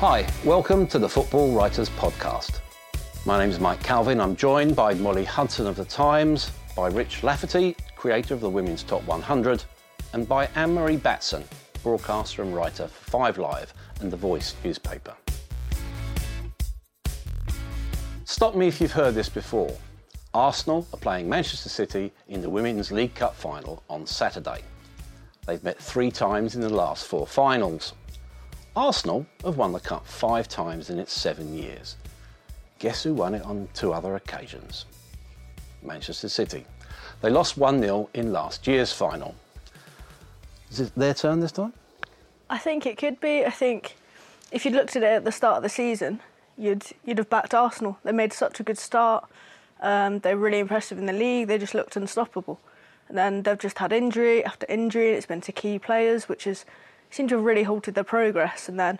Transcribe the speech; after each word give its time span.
Hi, 0.00 0.24
welcome 0.44 0.86
to 0.86 1.00
the 1.00 1.08
Football 1.08 1.50
Writers 1.50 1.90
Podcast. 1.90 2.60
My 3.26 3.36
name 3.36 3.50
is 3.50 3.58
Mike 3.58 3.82
Calvin. 3.82 4.20
I'm 4.20 4.36
joined 4.36 4.76
by 4.76 4.94
Molly 4.94 5.24
Hudson 5.24 5.66
of 5.66 5.74
The 5.74 5.84
Times, 5.86 6.52
by 6.76 6.86
Rich 6.86 7.22
Laverty, 7.22 7.74
creator 7.96 8.34
of 8.34 8.40
the 8.40 8.48
Women's 8.48 8.84
Top 8.84 9.02
100 9.08 9.64
and 10.12 10.28
by 10.28 10.48
Anne 10.54 10.72
Marie 10.72 10.98
Batson, 10.98 11.42
broadcaster 11.82 12.42
and 12.42 12.54
writer 12.54 12.86
for 12.86 13.10
Five 13.10 13.38
Live 13.38 13.74
and 14.00 14.08
The 14.08 14.16
Voice 14.16 14.54
newspaper. 14.62 15.16
Stop 18.24 18.54
me 18.54 18.68
if 18.68 18.80
you've 18.80 18.92
heard 18.92 19.16
this 19.16 19.28
before. 19.28 19.76
Arsenal 20.32 20.86
are 20.94 21.00
playing 21.00 21.28
Manchester 21.28 21.68
City 21.68 22.12
in 22.28 22.40
the 22.40 22.48
Women's 22.48 22.92
League 22.92 23.16
Cup 23.16 23.34
final 23.34 23.82
on 23.90 24.06
Saturday. 24.06 24.62
They've 25.44 25.64
met 25.64 25.78
three 25.78 26.12
times 26.12 26.54
in 26.54 26.60
the 26.60 26.68
last 26.68 27.08
four 27.08 27.26
finals. 27.26 27.94
Arsenal 28.78 29.26
have 29.44 29.56
won 29.56 29.72
the 29.72 29.80
Cup 29.80 30.06
five 30.06 30.46
times 30.46 30.88
in 30.88 31.00
its 31.00 31.12
seven 31.12 31.52
years. 31.52 31.96
Guess 32.78 33.02
who 33.02 33.12
won 33.12 33.34
it 33.34 33.42
on 33.42 33.68
two 33.74 33.92
other 33.92 34.14
occasions? 34.14 34.86
Manchester 35.82 36.28
City. 36.28 36.64
They 37.20 37.28
lost 37.28 37.58
1 37.58 37.80
0 37.80 38.08
in 38.14 38.32
last 38.32 38.68
year's 38.68 38.92
final. 38.92 39.34
Is 40.70 40.78
it 40.78 40.94
their 40.94 41.12
turn 41.12 41.40
this 41.40 41.50
time? 41.50 41.72
I 42.48 42.58
think 42.58 42.86
it 42.86 42.96
could 42.96 43.18
be. 43.18 43.44
I 43.44 43.50
think 43.50 43.96
if 44.52 44.64
you'd 44.64 44.74
looked 44.74 44.94
at 44.94 45.02
it 45.02 45.06
at 45.06 45.24
the 45.24 45.32
start 45.32 45.56
of 45.56 45.64
the 45.64 45.68
season, 45.68 46.20
you'd 46.56 46.84
you'd 47.04 47.18
have 47.18 47.28
backed 47.28 47.54
Arsenal. 47.54 47.98
They 48.04 48.12
made 48.12 48.32
such 48.32 48.60
a 48.60 48.62
good 48.62 48.78
start. 48.78 49.28
Um, 49.80 50.20
they're 50.20 50.36
really 50.36 50.60
impressive 50.60 50.98
in 50.98 51.06
the 51.06 51.12
league. 51.12 51.48
They 51.48 51.58
just 51.58 51.74
looked 51.74 51.96
unstoppable. 51.96 52.60
And 53.08 53.18
then 53.18 53.42
they've 53.42 53.58
just 53.58 53.78
had 53.78 53.92
injury 53.92 54.44
after 54.44 54.66
injury, 54.68 55.14
it's 55.14 55.26
been 55.26 55.40
to 55.40 55.50
key 55.50 55.80
players, 55.80 56.28
which 56.28 56.44
has 56.44 56.64
seemed 57.10 57.28
to 57.30 57.36
have 57.36 57.44
really 57.44 57.64
halted 57.64 57.94
their 57.94 58.04
progress. 58.04 58.68
And 58.68 58.78
then 58.78 58.98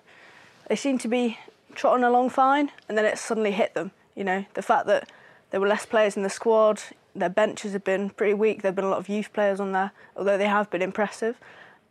they 0.69 0.77
seem 0.77 0.99
to 0.99 1.09
be 1.09 1.39
trotting 1.75 2.05
along 2.05 2.31
fine, 2.31 2.71
and 2.89 2.99
then 2.99 3.05
it 3.05 3.19
suddenly 3.19 3.53
hit 3.53 3.75
them. 3.75 3.91
You 4.15 4.25
know, 4.25 4.45
the 4.55 4.63
fact 4.63 4.87
that 4.87 5.11
there 5.51 5.61
were 5.61 5.69
less 5.69 5.87
players 5.87 6.17
in 6.17 6.23
the 6.23 6.31
squad, 6.31 6.83
their 7.15 7.29
benches 7.29 7.73
have 7.73 7.85
been 7.85 8.11
pretty 8.11 8.35
weak. 8.35 8.63
There've 8.63 8.75
been 8.75 8.85
a 8.85 8.91
lot 8.91 8.99
of 8.99 9.09
youth 9.09 9.33
players 9.33 9.61
on 9.61 9.73
there, 9.73 9.93
although 10.17 10.39
they 10.39 10.47
have 10.47 10.71
been 10.71 10.83
impressive 10.83 11.37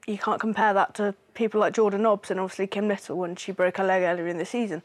you 0.08 0.18
can't 0.18 0.40
compare 0.40 0.74
that 0.74 0.96
to 0.96 1.14
people 1.34 1.60
like 1.60 1.74
Jordan 1.74 2.02
Nobbs 2.02 2.32
and 2.32 2.40
obviously 2.40 2.66
Kim 2.66 2.88
Little 2.88 3.18
when 3.18 3.36
she 3.36 3.52
broke 3.52 3.78
her 3.78 3.84
leg 3.84 4.04
earlier 4.04 4.28
in 4.28 4.38
the 4.38 4.46
season. 4.46 4.82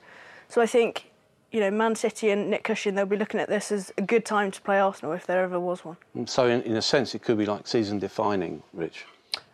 So 0.49 0.61
I 0.61 0.67
think, 0.67 1.11
you 1.53 1.61
know, 1.61 1.71
Man 1.71 1.95
City 1.95 2.31
and 2.31 2.51
Nick 2.51 2.65
Cushing, 2.65 2.97
they'll 2.97 3.07
be 3.07 3.17
looking 3.17 3.41
at 3.41 3.49
this 3.49 3.71
as 3.71 3.93
a 3.97 4.03
good 4.03 4.27
time 4.27 4.51
to 4.51 4.61
play 4.61 4.81
Arsenal 4.81 5.13
if 5.13 5.27
there 5.27 5.43
ever 5.43 5.61
was 5.61 5.85
one. 5.85 5.97
So, 6.27 6.49
in, 6.49 6.61
in 6.63 6.77
a 6.77 6.83
sense, 6.83 7.15
it 7.15 7.23
could 7.23 7.39
be 7.39 7.47
like 7.47 7.67
season 7.67 8.01
defining, 8.01 8.63
Rich. 8.73 9.07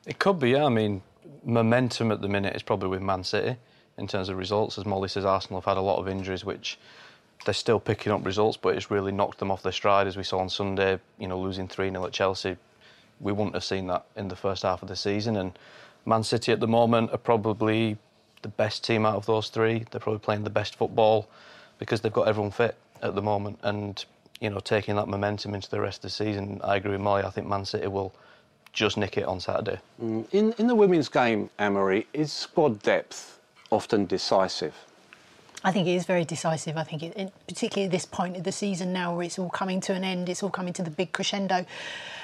It 0.06 0.18
could 0.18 0.40
be, 0.40 0.50
yeah. 0.50 0.64
I 0.64 0.70
mean, 0.70 1.02
momentum 1.44 2.12
at 2.12 2.20
the 2.20 2.28
minute 2.28 2.54
is 2.54 2.62
probably 2.62 2.88
with 2.88 3.02
Man 3.02 3.24
City 3.24 3.56
in 3.96 4.06
terms 4.06 4.28
of 4.28 4.38
results. 4.38 4.78
As 4.78 4.86
Molly 4.86 5.08
says, 5.08 5.24
Arsenal 5.24 5.60
have 5.60 5.66
had 5.66 5.76
a 5.76 5.82
lot 5.82 5.98
of 5.98 6.08
injuries, 6.08 6.44
which 6.44 6.78
they're 7.44 7.54
still 7.54 7.80
picking 7.80 8.12
up 8.12 8.24
results, 8.24 8.56
but 8.56 8.76
it's 8.76 8.90
really 8.90 9.12
knocked 9.12 9.38
them 9.38 9.50
off 9.50 9.62
their 9.62 9.72
stride, 9.72 10.06
as 10.06 10.16
we 10.16 10.22
saw 10.22 10.38
on 10.38 10.48
Sunday, 10.48 10.98
you 11.18 11.28
know, 11.28 11.38
losing 11.38 11.68
3 11.68 11.90
0 11.90 12.04
at 12.06 12.12
Chelsea 12.12 12.56
we 13.20 13.32
wouldn't 13.32 13.54
have 13.54 13.64
seen 13.64 13.86
that 13.88 14.04
in 14.16 14.28
the 14.28 14.36
first 14.36 14.62
half 14.62 14.82
of 14.82 14.88
the 14.88 14.96
season. 14.96 15.36
And 15.36 15.58
Man 16.06 16.22
City 16.22 16.52
at 16.52 16.60
the 16.60 16.68
moment 16.68 17.12
are 17.12 17.18
probably 17.18 17.96
the 18.42 18.48
best 18.48 18.84
team 18.84 19.04
out 19.04 19.16
of 19.16 19.26
those 19.26 19.48
three. 19.48 19.84
They're 19.90 20.00
probably 20.00 20.20
playing 20.20 20.44
the 20.44 20.50
best 20.50 20.76
football 20.76 21.28
because 21.78 22.00
they've 22.00 22.12
got 22.12 22.28
everyone 22.28 22.50
fit 22.50 22.76
at 23.02 23.14
the 23.14 23.22
moment. 23.22 23.58
And, 23.62 24.04
you 24.40 24.50
know, 24.50 24.60
taking 24.60 24.96
that 24.96 25.08
momentum 25.08 25.54
into 25.54 25.70
the 25.70 25.80
rest 25.80 25.98
of 25.98 26.02
the 26.02 26.10
season, 26.10 26.60
I 26.62 26.76
agree 26.76 26.92
with 26.92 27.00
Molly. 27.00 27.24
I 27.24 27.30
think 27.30 27.46
Man 27.46 27.64
City 27.64 27.88
will 27.88 28.14
just 28.72 28.96
nick 28.96 29.16
it 29.18 29.24
on 29.24 29.40
Saturday. 29.40 29.78
Mm. 30.02 30.26
In, 30.32 30.52
in 30.58 30.66
the 30.66 30.74
women's 30.74 31.08
game, 31.08 31.50
Anne-Marie, 31.58 32.06
is 32.12 32.32
squad 32.32 32.82
depth 32.82 33.38
often 33.70 34.06
decisive? 34.06 34.74
I 35.64 35.72
think 35.72 35.88
it 35.88 35.94
is 35.94 36.06
very 36.06 36.24
decisive. 36.24 36.76
I 36.76 36.84
think, 36.84 37.02
it, 37.02 37.16
it, 37.16 37.32
particularly 37.48 37.86
at 37.86 37.90
this 37.90 38.06
point 38.06 38.36
of 38.36 38.44
the 38.44 38.52
season 38.52 38.92
now, 38.92 39.16
where 39.16 39.24
it's 39.24 39.38
all 39.38 39.50
coming 39.50 39.80
to 39.82 39.92
an 39.92 40.04
end, 40.04 40.28
it's 40.28 40.42
all 40.42 40.50
coming 40.50 40.72
to 40.74 40.82
the 40.82 40.90
big 40.90 41.12
crescendo 41.12 41.66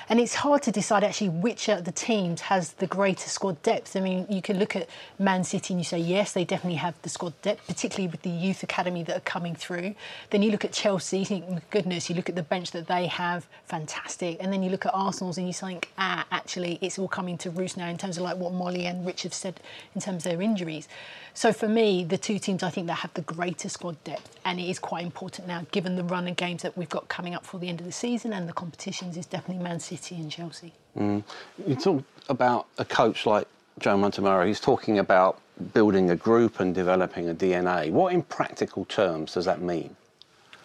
and 0.09 0.21
it's 0.21 0.35
hard 0.35 0.63
to 0.63 0.73
decide 0.73 1.05
actually 1.05 1.31
which 1.31 1.69
of 1.69 1.85
the 1.85 1.93
teams 1.93 2.43
has 2.43 2.73
the 2.75 2.87
greater 2.87 3.29
squad 3.29 3.63
depth. 3.63 3.97
I 3.97 4.01
mean, 4.01 4.27
you 4.29 4.43
can 4.43 4.59
look 4.59 4.77
at 4.77 4.89
Man 5.19 5.45
City 5.45 5.75
and 5.75 5.81
you 5.81 5.85
say, 5.85 5.99
yes, 5.99 6.33
they 6.33 6.45
definitely 6.45 6.79
have 6.79 7.01
the 7.03 7.09
squad 7.09 7.41
depth, 7.43 7.67
particularly 7.67 8.09
with 8.09 8.23
the 8.23 8.31
youth 8.31 8.63
academy 8.63 9.03
that 9.05 9.17
are 9.17 9.21
coming 9.21 9.55
through. 9.55 9.95
Then 10.31 10.43
you 10.43 10.51
look 10.51 10.65
at 10.65 10.73
Chelsea, 10.73 11.21
you 11.21 11.25
think, 11.25 11.71
goodness, 11.71 12.11
you 12.11 12.17
look 12.17 12.29
at 12.29 12.35
the 12.35 12.43
bench 12.43 12.73
that 12.73 12.87
they 12.87 13.07
have, 13.07 13.47
fantastic. 13.65 14.37
And 14.41 14.53
then 14.53 14.63
you 14.63 14.71
look 14.71 14.87
at 14.87 14.93
Arsenal's 14.95 15.39
and 15.39 15.47
you 15.47 15.53
think, 15.53 15.91
ah, 15.99 16.27
actually, 16.31 16.79
it's 16.81 16.99
all 16.99 17.09
coming 17.09 17.39
to 17.39 17.51
roost 17.51 17.77
now 17.77 17.89
in 17.89 17.97
terms 17.97 18.19
of 18.19 18.25
like 18.25 18.37
what 18.37 18.53
Molly 18.53 18.87
and 18.87 19.07
Rich 19.07 19.23
have 19.23 19.35
said 19.35 19.61
in 19.95 20.01
terms 20.01 20.27
of 20.27 20.33
their 20.33 20.43
injuries. 20.43 20.89
So 21.33 21.53
for 21.53 21.69
me, 21.69 22.05
the 22.05 22.19
two 22.19 22.39
teams 22.39 22.63
I 22.63 22.71
think 22.71 22.87
that 22.87 22.95
have 22.95 23.15
the 23.15 23.23
greater 23.23 23.69
squad 23.69 24.03
depth, 24.05 24.39
and 24.45 24.61
it 24.61 24.69
is 24.69 24.79
quite 24.79 25.05
important 25.05 25.49
now, 25.49 25.67
given 25.73 25.97
the 25.97 26.05
run 26.05 26.29
of 26.29 26.37
games 26.37 26.63
that 26.63 26.77
we've 26.79 26.89
got 26.89 27.09
coming 27.09 27.35
up 27.35 27.45
for 27.45 27.59
the 27.59 27.69
end 27.69 27.81
of 27.81 27.87
the 27.87 27.93
season 27.93 28.33
and 28.33 28.49
the 28.49 28.53
competitions, 28.53 29.17
is 29.17 29.27
definitely 29.27 29.63
Man 29.63 29.81
City 29.81 29.94
and 30.11 30.31
Chelsea. 30.31 30.73
Mm. 30.97 31.23
You 31.67 31.77
talk 31.77 32.05
about 32.29 32.67
a 32.79 32.85
coach 32.85 33.27
like 33.27 33.47
Joe 33.79 33.97
Montemurro. 33.97 34.47
He's 34.47 34.61
talking 34.61 34.99
about 34.99 35.41
building 35.73 36.11
a 36.11 36.17
group 36.17 36.61
and 36.61 36.75
developing 36.75 37.29
a 37.29 37.35
DNA. 37.35 37.91
What, 37.91 38.13
in 38.13 38.23
practical 38.23 38.85
terms, 38.85 39.35
does 39.35 39.45
that 39.45 39.61
mean? 39.61 39.97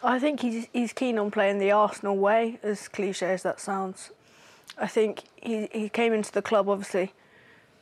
I 0.04 0.20
think 0.20 0.40
he's, 0.42 0.68
he's 0.72 0.94
keen 0.94 1.20
on 1.20 1.30
playing 1.30 1.60
the 1.60 1.72
Arsenal 1.72 2.18
way, 2.18 2.60
as 2.64 2.88
cliche 2.88 3.34
as 3.34 3.44
that 3.44 3.60
sounds. 3.60 4.12
I 4.78 4.88
think 4.88 5.24
he, 5.36 5.68
he 5.72 5.90
came 5.90 6.14
into 6.14 6.32
the 6.32 6.42
club, 6.42 6.70
obviously, 6.70 7.14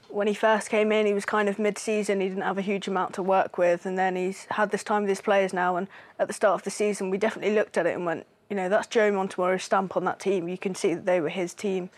when 0.09 0.27
he 0.27 0.33
first 0.33 0.69
came 0.69 0.91
in, 0.91 1.05
he 1.05 1.13
was 1.13 1.25
kind 1.25 1.49
of 1.49 1.59
mid-season. 1.59 2.21
He 2.21 2.29
didn't 2.29 2.43
have 2.43 2.57
a 2.57 2.61
huge 2.61 2.87
amount 2.87 3.13
to 3.15 3.23
work 3.23 3.57
with, 3.57 3.85
and 3.85 3.97
then 3.97 4.15
he's 4.15 4.45
had 4.51 4.71
this 4.71 4.83
time 4.83 5.03
with 5.03 5.09
his 5.09 5.21
players 5.21 5.53
now. 5.53 5.75
And 5.75 5.88
at 6.19 6.27
the 6.27 6.33
start 6.33 6.55
of 6.55 6.63
the 6.63 6.69
season, 6.69 7.09
we 7.09 7.17
definitely 7.17 7.53
looked 7.53 7.77
at 7.77 7.85
it 7.85 7.95
and 7.95 8.05
went, 8.05 8.25
you 8.49 8.55
know, 8.55 8.69
that's 8.69 8.88
Joe 8.88 9.11
Montemurro's 9.11 9.63
stamp 9.63 9.97
on 9.97 10.05
that 10.05 10.19
team. 10.19 10.47
You 10.47 10.57
can 10.57 10.75
see 10.75 10.94
that 10.94 11.05
they 11.05 11.19
were 11.19 11.29
his 11.29 11.53
team. 11.53 11.89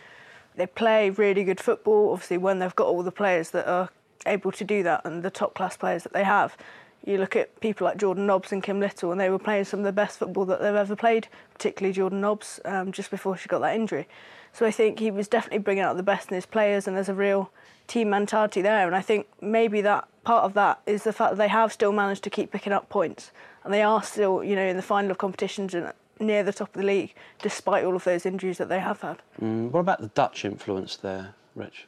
They 0.55 0.65
play 0.65 1.09
really 1.09 1.43
good 1.43 1.59
football. 1.59 2.11
Obviously, 2.11 2.37
when 2.37 2.59
they've 2.59 2.75
got 2.75 2.87
all 2.87 3.03
the 3.03 3.11
players 3.11 3.51
that 3.51 3.67
are 3.67 3.89
able 4.25 4.51
to 4.51 4.63
do 4.63 4.83
that 4.83 5.05
and 5.05 5.23
the 5.23 5.29
top-class 5.29 5.77
players 5.77 6.03
that 6.03 6.13
they 6.13 6.23
have, 6.23 6.57
you 7.05 7.17
look 7.17 7.35
at 7.35 7.57
people 7.61 7.85
like 7.85 7.97
Jordan 7.97 8.25
Nobbs 8.25 8.51
and 8.51 8.61
Kim 8.61 8.79
Little, 8.79 9.11
and 9.11 9.21
they 9.21 9.29
were 9.29 9.39
playing 9.39 9.63
some 9.63 9.79
of 9.79 9.85
the 9.85 9.93
best 9.93 10.19
football 10.19 10.45
that 10.45 10.59
they've 10.59 10.75
ever 10.75 10.95
played, 10.95 11.29
particularly 11.53 11.93
Jordan 11.93 12.19
Nobbs, 12.19 12.59
um, 12.65 12.91
just 12.91 13.09
before 13.09 13.37
she 13.37 13.47
got 13.47 13.59
that 13.59 13.75
injury. 13.75 14.07
So 14.51 14.65
I 14.65 14.71
think 14.71 14.99
he 14.99 15.11
was 15.11 15.27
definitely 15.27 15.59
bringing 15.59 15.83
out 15.83 15.95
the 15.95 16.03
best 16.03 16.29
in 16.29 16.35
his 16.35 16.45
players, 16.45 16.87
and 16.87 16.97
there's 16.97 17.07
a 17.07 17.13
real 17.13 17.51
team 17.87 18.09
mentality 18.09 18.61
there. 18.61 18.85
And 18.85 18.95
I 18.95 19.01
think 19.01 19.27
maybe 19.41 19.79
that 19.81 20.07
part 20.25 20.43
of 20.43 20.53
that 20.55 20.81
is 20.85 21.03
the 21.03 21.13
fact 21.13 21.31
that 21.31 21.37
they 21.37 21.47
have 21.47 21.71
still 21.71 21.93
managed 21.93 22.23
to 22.25 22.29
keep 22.29 22.51
picking 22.51 22.73
up 22.73 22.89
points, 22.89 23.31
and 23.63 23.73
they 23.73 23.81
are 23.81 24.03
still, 24.03 24.43
you 24.43 24.55
know, 24.55 24.65
in 24.65 24.75
the 24.75 24.83
final 24.83 25.09
of 25.09 25.17
competitions 25.17 25.73
and 25.73 25.93
near 26.19 26.43
the 26.43 26.53
top 26.53 26.75
of 26.75 26.81
the 26.81 26.87
league, 26.87 27.13
despite 27.41 27.83
all 27.83 27.95
of 27.95 28.03
those 28.03 28.25
injuries 28.25 28.57
that 28.57 28.69
they 28.69 28.79
have 28.79 29.01
had. 29.01 29.21
Mm, 29.41 29.71
what 29.71 29.81
about 29.81 30.01
the 30.01 30.07
Dutch 30.07 30.45
influence 30.45 30.95
there, 30.97 31.35
Rich? 31.55 31.87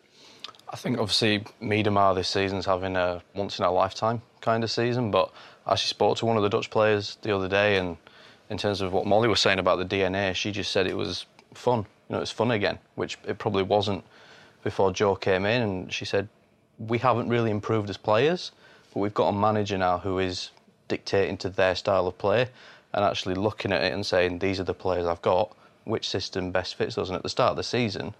I 0.69 0.77
think 0.77 0.99
obviously 0.99 1.43
Miedema 1.61 2.15
this 2.15 2.29
season's 2.29 2.65
having 2.65 2.95
a 2.95 3.21
once 3.35 3.59
in 3.59 3.65
a 3.65 3.71
lifetime 3.71 4.21
kind 4.39 4.63
of 4.63 4.71
season, 4.71 5.11
but 5.11 5.31
I 5.65 5.73
actually 5.73 5.89
spoke 5.89 6.17
to 6.17 6.25
one 6.25 6.37
of 6.37 6.43
the 6.43 6.49
Dutch 6.49 6.69
players 6.69 7.17
the 7.21 7.35
other 7.35 7.49
day, 7.49 7.77
and 7.77 7.97
in 8.49 8.57
terms 8.57 8.81
of 8.81 8.93
what 8.93 9.05
Molly 9.05 9.27
was 9.27 9.41
saying 9.41 9.59
about 9.59 9.79
the 9.79 9.85
DNA, 9.85 10.33
she 10.33 10.51
just 10.51 10.71
said 10.71 10.87
it 10.87 10.95
was 10.95 11.25
fun. 11.53 11.79
You 11.79 12.13
know, 12.13 12.17
it 12.17 12.21
was 12.21 12.31
fun 12.31 12.51
again, 12.51 12.79
which 12.95 13.17
it 13.27 13.37
probably 13.37 13.63
wasn't 13.63 14.03
before 14.63 14.91
Joe 14.93 15.15
came 15.15 15.45
in, 15.45 15.61
and 15.61 15.93
she 15.93 16.05
said 16.05 16.29
we 16.79 16.97
haven't 16.97 17.27
really 17.29 17.51
improved 17.51 17.89
as 17.89 17.97
players, 17.97 18.51
but 18.93 19.01
we've 19.01 19.13
got 19.13 19.27
a 19.27 19.33
manager 19.33 19.77
now 19.77 19.97
who 19.97 20.19
is 20.19 20.51
dictating 20.87 21.37
to 21.37 21.49
their 21.49 21.75
style 21.75 22.07
of 22.07 22.17
play 22.17 22.49
and 22.93 23.05
actually 23.05 23.35
looking 23.35 23.71
at 23.71 23.83
it 23.83 23.93
and 23.93 24.05
saying 24.05 24.39
these 24.39 24.59
are 24.59 24.65
the 24.65 24.73
players 24.73 25.05
I've 25.05 25.21
got, 25.21 25.55
which 25.85 26.07
system 26.07 26.51
best 26.51 26.75
fits 26.75 26.97
us. 26.97 27.07
And 27.07 27.15
at 27.15 27.23
the 27.23 27.29
start 27.29 27.51
of 27.51 27.57
the 27.57 27.63
season, 27.63 28.13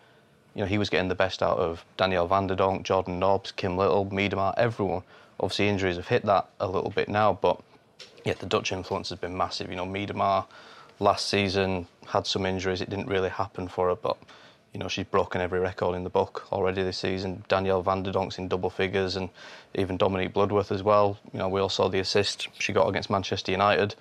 you 0.56 0.62
know, 0.62 0.68
he 0.68 0.78
was 0.78 0.90
getting 0.90 1.10
the 1.10 1.16
best 1.16 1.42
out 1.42 1.58
of 1.58 1.86
Danielle 1.98 2.28
van 2.28 2.48
de 2.48 2.56
Donk, 2.56 2.84
Jordan 2.84 3.20
Nobbs, 3.20 3.52
Kim 3.52 3.78
Little, 3.78 4.06
Miedema, 4.06 4.54
everyone. 4.58 5.04
Obviously, 5.40 5.70
injuries 5.70 5.96
have 5.96 6.08
hit 6.08 6.26
that 6.26 6.48
a 6.60 6.68
little 6.68 6.90
bit 6.90 7.10
now, 7.10 7.34
but 7.34 7.60
yeah, 8.26 8.34
the 8.34 8.46
Dutch 8.46 8.72
influence 8.72 9.10
has 9.10 9.20
been 9.20 9.36
massive. 9.36 9.70
You 9.70 9.76
know, 9.76 9.86
Miedema 9.86 10.46
last 11.00 11.30
season 11.30 11.88
had 12.08 12.28
some 12.28 12.46
injuries; 12.46 12.82
it 12.82 12.90
didn't 12.90 13.08
really 13.08 13.30
happen 13.30 13.68
for 13.68 13.88
her, 13.88 13.96
but 13.96 14.18
you 14.74 14.80
know, 14.80 14.88
she's 14.88 15.06
broken 15.06 15.42
every 15.42 15.60
record 15.60 15.96
in 15.96 16.04
the 16.04 16.10
book 16.10 16.48
already 16.52 16.82
this 16.84 16.98
season. 16.98 17.44
Danielle 17.50 17.82
van 17.82 18.04
de 18.04 18.12
Donk's 18.12 18.38
in 18.38 18.48
double 18.48 18.70
figures, 18.70 19.16
and 19.16 19.30
even 19.76 19.98
Dominique 19.98 20.34
Bloodworth 20.34 20.72
as 20.72 20.84
well. 20.84 21.18
You 21.34 21.40
know, 21.40 21.50
we 21.50 21.60
all 21.60 21.70
saw 21.70 21.90
the 21.90 22.00
assist 22.00 22.48
she 22.60 22.72
got 22.72 22.88
against 22.88 23.10
Manchester 23.10 23.52
United. 23.52 23.96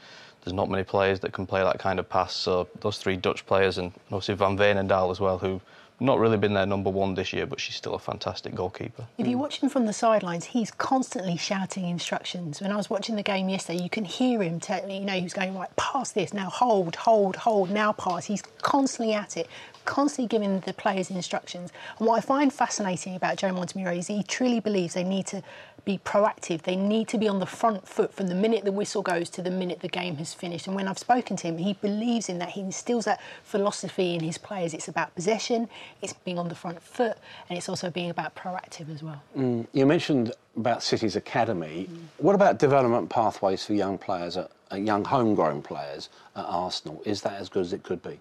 There's 0.44 0.54
not 0.54 0.70
many 0.70 0.84
players 0.84 1.20
that 1.20 1.32
can 1.32 1.46
play 1.46 1.62
that 1.62 1.78
kind 1.78 1.98
of 1.98 2.08
pass. 2.08 2.34
So 2.34 2.68
those 2.80 2.98
three 2.98 3.16
Dutch 3.16 3.46
players, 3.46 3.78
and 3.78 3.92
obviously 4.06 4.34
Van 4.34 4.56
Veenendaal 4.56 5.10
as 5.10 5.20
well, 5.20 5.38
who 5.38 5.60
not 6.02 6.18
really 6.18 6.38
been 6.38 6.54
their 6.54 6.64
number 6.64 6.88
one 6.88 7.14
this 7.14 7.32
year, 7.32 7.44
but 7.44 7.60
she's 7.60 7.76
still 7.76 7.94
a 7.94 7.98
fantastic 7.98 8.54
goalkeeper. 8.54 9.06
If 9.18 9.26
you 9.26 9.36
watch 9.36 9.58
him 9.58 9.68
from 9.68 9.84
the 9.84 9.92
sidelines, 9.92 10.46
he's 10.46 10.70
constantly 10.70 11.36
shouting 11.36 11.84
instructions. 11.84 12.60
When 12.60 12.72
I 12.72 12.76
was 12.76 12.88
watching 12.88 13.16
the 13.16 13.22
game 13.22 13.50
yesterday, 13.50 13.82
you 13.82 13.90
can 13.90 14.06
hear 14.06 14.42
him 14.42 14.60
telling, 14.60 14.90
you 14.90 15.04
know, 15.04 15.12
he 15.12 15.22
was 15.22 15.34
going, 15.34 15.54
right, 15.54 15.74
pass 15.76 16.12
this, 16.12 16.32
now 16.32 16.48
hold, 16.48 16.96
hold, 16.96 17.36
hold, 17.36 17.70
now 17.70 17.92
pass. 17.92 18.24
He's 18.24 18.42
constantly 18.62 19.12
at 19.12 19.36
it, 19.36 19.46
constantly 19.84 20.26
giving 20.26 20.60
the 20.60 20.72
players 20.72 21.10
instructions. 21.10 21.70
And 21.98 22.08
what 22.08 22.16
I 22.16 22.20
find 22.22 22.50
fascinating 22.50 23.14
about 23.14 23.36
Joe 23.36 23.50
Montemurro 23.50 23.96
is 23.98 24.06
he 24.06 24.22
truly 24.22 24.60
believes 24.60 24.94
they 24.94 25.04
need 25.04 25.26
to 25.26 25.42
be 25.84 25.98
proactive. 25.98 26.62
They 26.62 26.76
need 26.76 27.08
to 27.08 27.18
be 27.18 27.28
on 27.28 27.40
the 27.40 27.46
front 27.46 27.86
foot 27.86 28.12
from 28.12 28.28
the 28.28 28.34
minute 28.34 28.64
the 28.64 28.72
whistle 28.72 29.02
goes 29.02 29.30
to 29.30 29.42
the 29.42 29.50
minute 29.50 29.80
the 29.80 29.88
game 29.88 30.16
has 30.16 30.34
finished. 30.34 30.66
And 30.66 30.76
when 30.76 30.88
I've 30.88 30.98
spoken 30.98 31.36
to 31.36 31.48
him, 31.48 31.58
he 31.58 31.74
believes 31.74 32.28
in 32.28 32.38
that. 32.38 32.50
He 32.50 32.60
instills 32.60 33.04
that 33.04 33.20
philosophy 33.42 34.14
in 34.14 34.20
his 34.20 34.38
players. 34.38 34.74
It's 34.74 34.88
about 34.88 35.14
possession, 35.14 35.68
it's 36.02 36.12
being 36.12 36.38
on 36.38 36.48
the 36.48 36.54
front 36.54 36.82
foot, 36.82 37.16
and 37.48 37.56
it's 37.56 37.68
also 37.68 37.90
being 37.90 38.10
about 38.10 38.34
proactive 38.34 38.92
as 38.92 39.02
well. 39.02 39.22
Mm. 39.36 39.66
You 39.72 39.86
mentioned 39.86 40.32
about 40.56 40.82
City's 40.82 41.16
academy. 41.16 41.88
Mm. 41.90 41.98
What 42.18 42.34
about 42.34 42.58
development 42.58 43.08
pathways 43.10 43.64
for 43.64 43.74
young 43.74 43.98
players, 43.98 44.36
uh, 44.36 44.48
young 44.74 45.04
homegrown 45.04 45.62
players 45.62 46.08
at 46.36 46.44
Arsenal? 46.44 47.02
Is 47.04 47.22
that 47.22 47.40
as 47.40 47.48
good 47.48 47.62
as 47.62 47.72
it 47.72 47.82
could 47.82 48.02
be? 48.02 48.20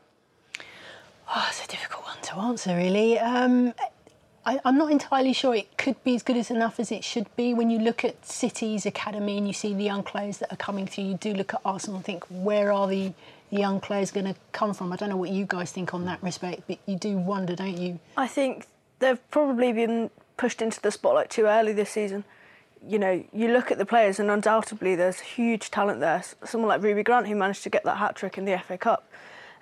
Oh, 1.31 1.45
it's 1.47 1.63
a 1.63 1.67
difficult 1.67 2.05
one 2.05 2.17
to 2.23 2.35
answer, 2.37 2.75
really. 2.75 3.19
Um, 3.19 3.73
I, 4.45 4.59
am 4.65 4.77
not 4.77 4.91
entirely 4.91 5.33
sure 5.33 5.53
it 5.55 5.77
could 5.77 6.01
be 6.03 6.15
as 6.15 6.23
good 6.23 6.37
as 6.37 6.49
enough 6.49 6.79
as 6.79 6.91
it 6.91 7.03
should 7.03 7.33
be. 7.35 7.53
When 7.53 7.69
you 7.69 7.79
look 7.79 8.03
at 8.03 8.25
City's 8.25 8.85
academy 8.85 9.37
and 9.37 9.47
you 9.47 9.53
see 9.53 9.73
the 9.73 9.83
young 9.83 10.03
players 10.03 10.37
that 10.39 10.51
are 10.51 10.57
coming 10.57 10.87
through, 10.87 11.05
you 11.05 11.13
do 11.15 11.33
look 11.33 11.53
at 11.53 11.61
Arsenal 11.65 11.97
and 11.97 12.05
think, 12.05 12.23
where 12.29 12.71
are 12.71 12.87
the 12.87 13.13
young 13.49 13.79
players 13.79 14.11
going 14.11 14.25
to 14.25 14.35
come 14.51 14.73
from? 14.73 14.91
I 14.91 14.95
don't 14.95 15.09
know 15.09 15.17
what 15.17 15.29
you 15.29 15.45
guys 15.45 15.71
think 15.71 15.93
on 15.93 16.05
that 16.05 16.21
respect, 16.23 16.63
but 16.67 16.79
you 16.85 16.97
do 16.97 17.17
wonder, 17.17 17.55
don't 17.55 17.77
you? 17.77 17.99
I 18.15 18.27
think 18.27 18.65
they've 18.99 19.19
probably 19.31 19.73
been 19.73 20.09
pushed 20.37 20.61
into 20.61 20.81
the 20.81 20.91
spotlight 20.91 21.29
too 21.29 21.45
early 21.45 21.73
this 21.73 21.89
season. 21.89 22.23
You 22.87 22.97
know, 22.97 23.23
you 23.33 23.49
look 23.49 23.71
at 23.71 23.77
the 23.77 23.85
players, 23.85 24.19
and 24.19 24.31
undoubtedly 24.31 24.95
there's 24.95 25.19
huge 25.19 25.69
talent 25.69 25.99
there. 25.99 26.23
Someone 26.45 26.69
like 26.69 26.81
Ruby 26.81 27.03
Grant, 27.03 27.27
who 27.27 27.35
managed 27.35 27.63
to 27.63 27.69
get 27.69 27.83
that 27.83 27.97
hat 27.97 28.15
trick 28.15 28.37
in 28.37 28.45
the 28.45 28.57
FA 28.57 28.77
Cup. 28.77 29.09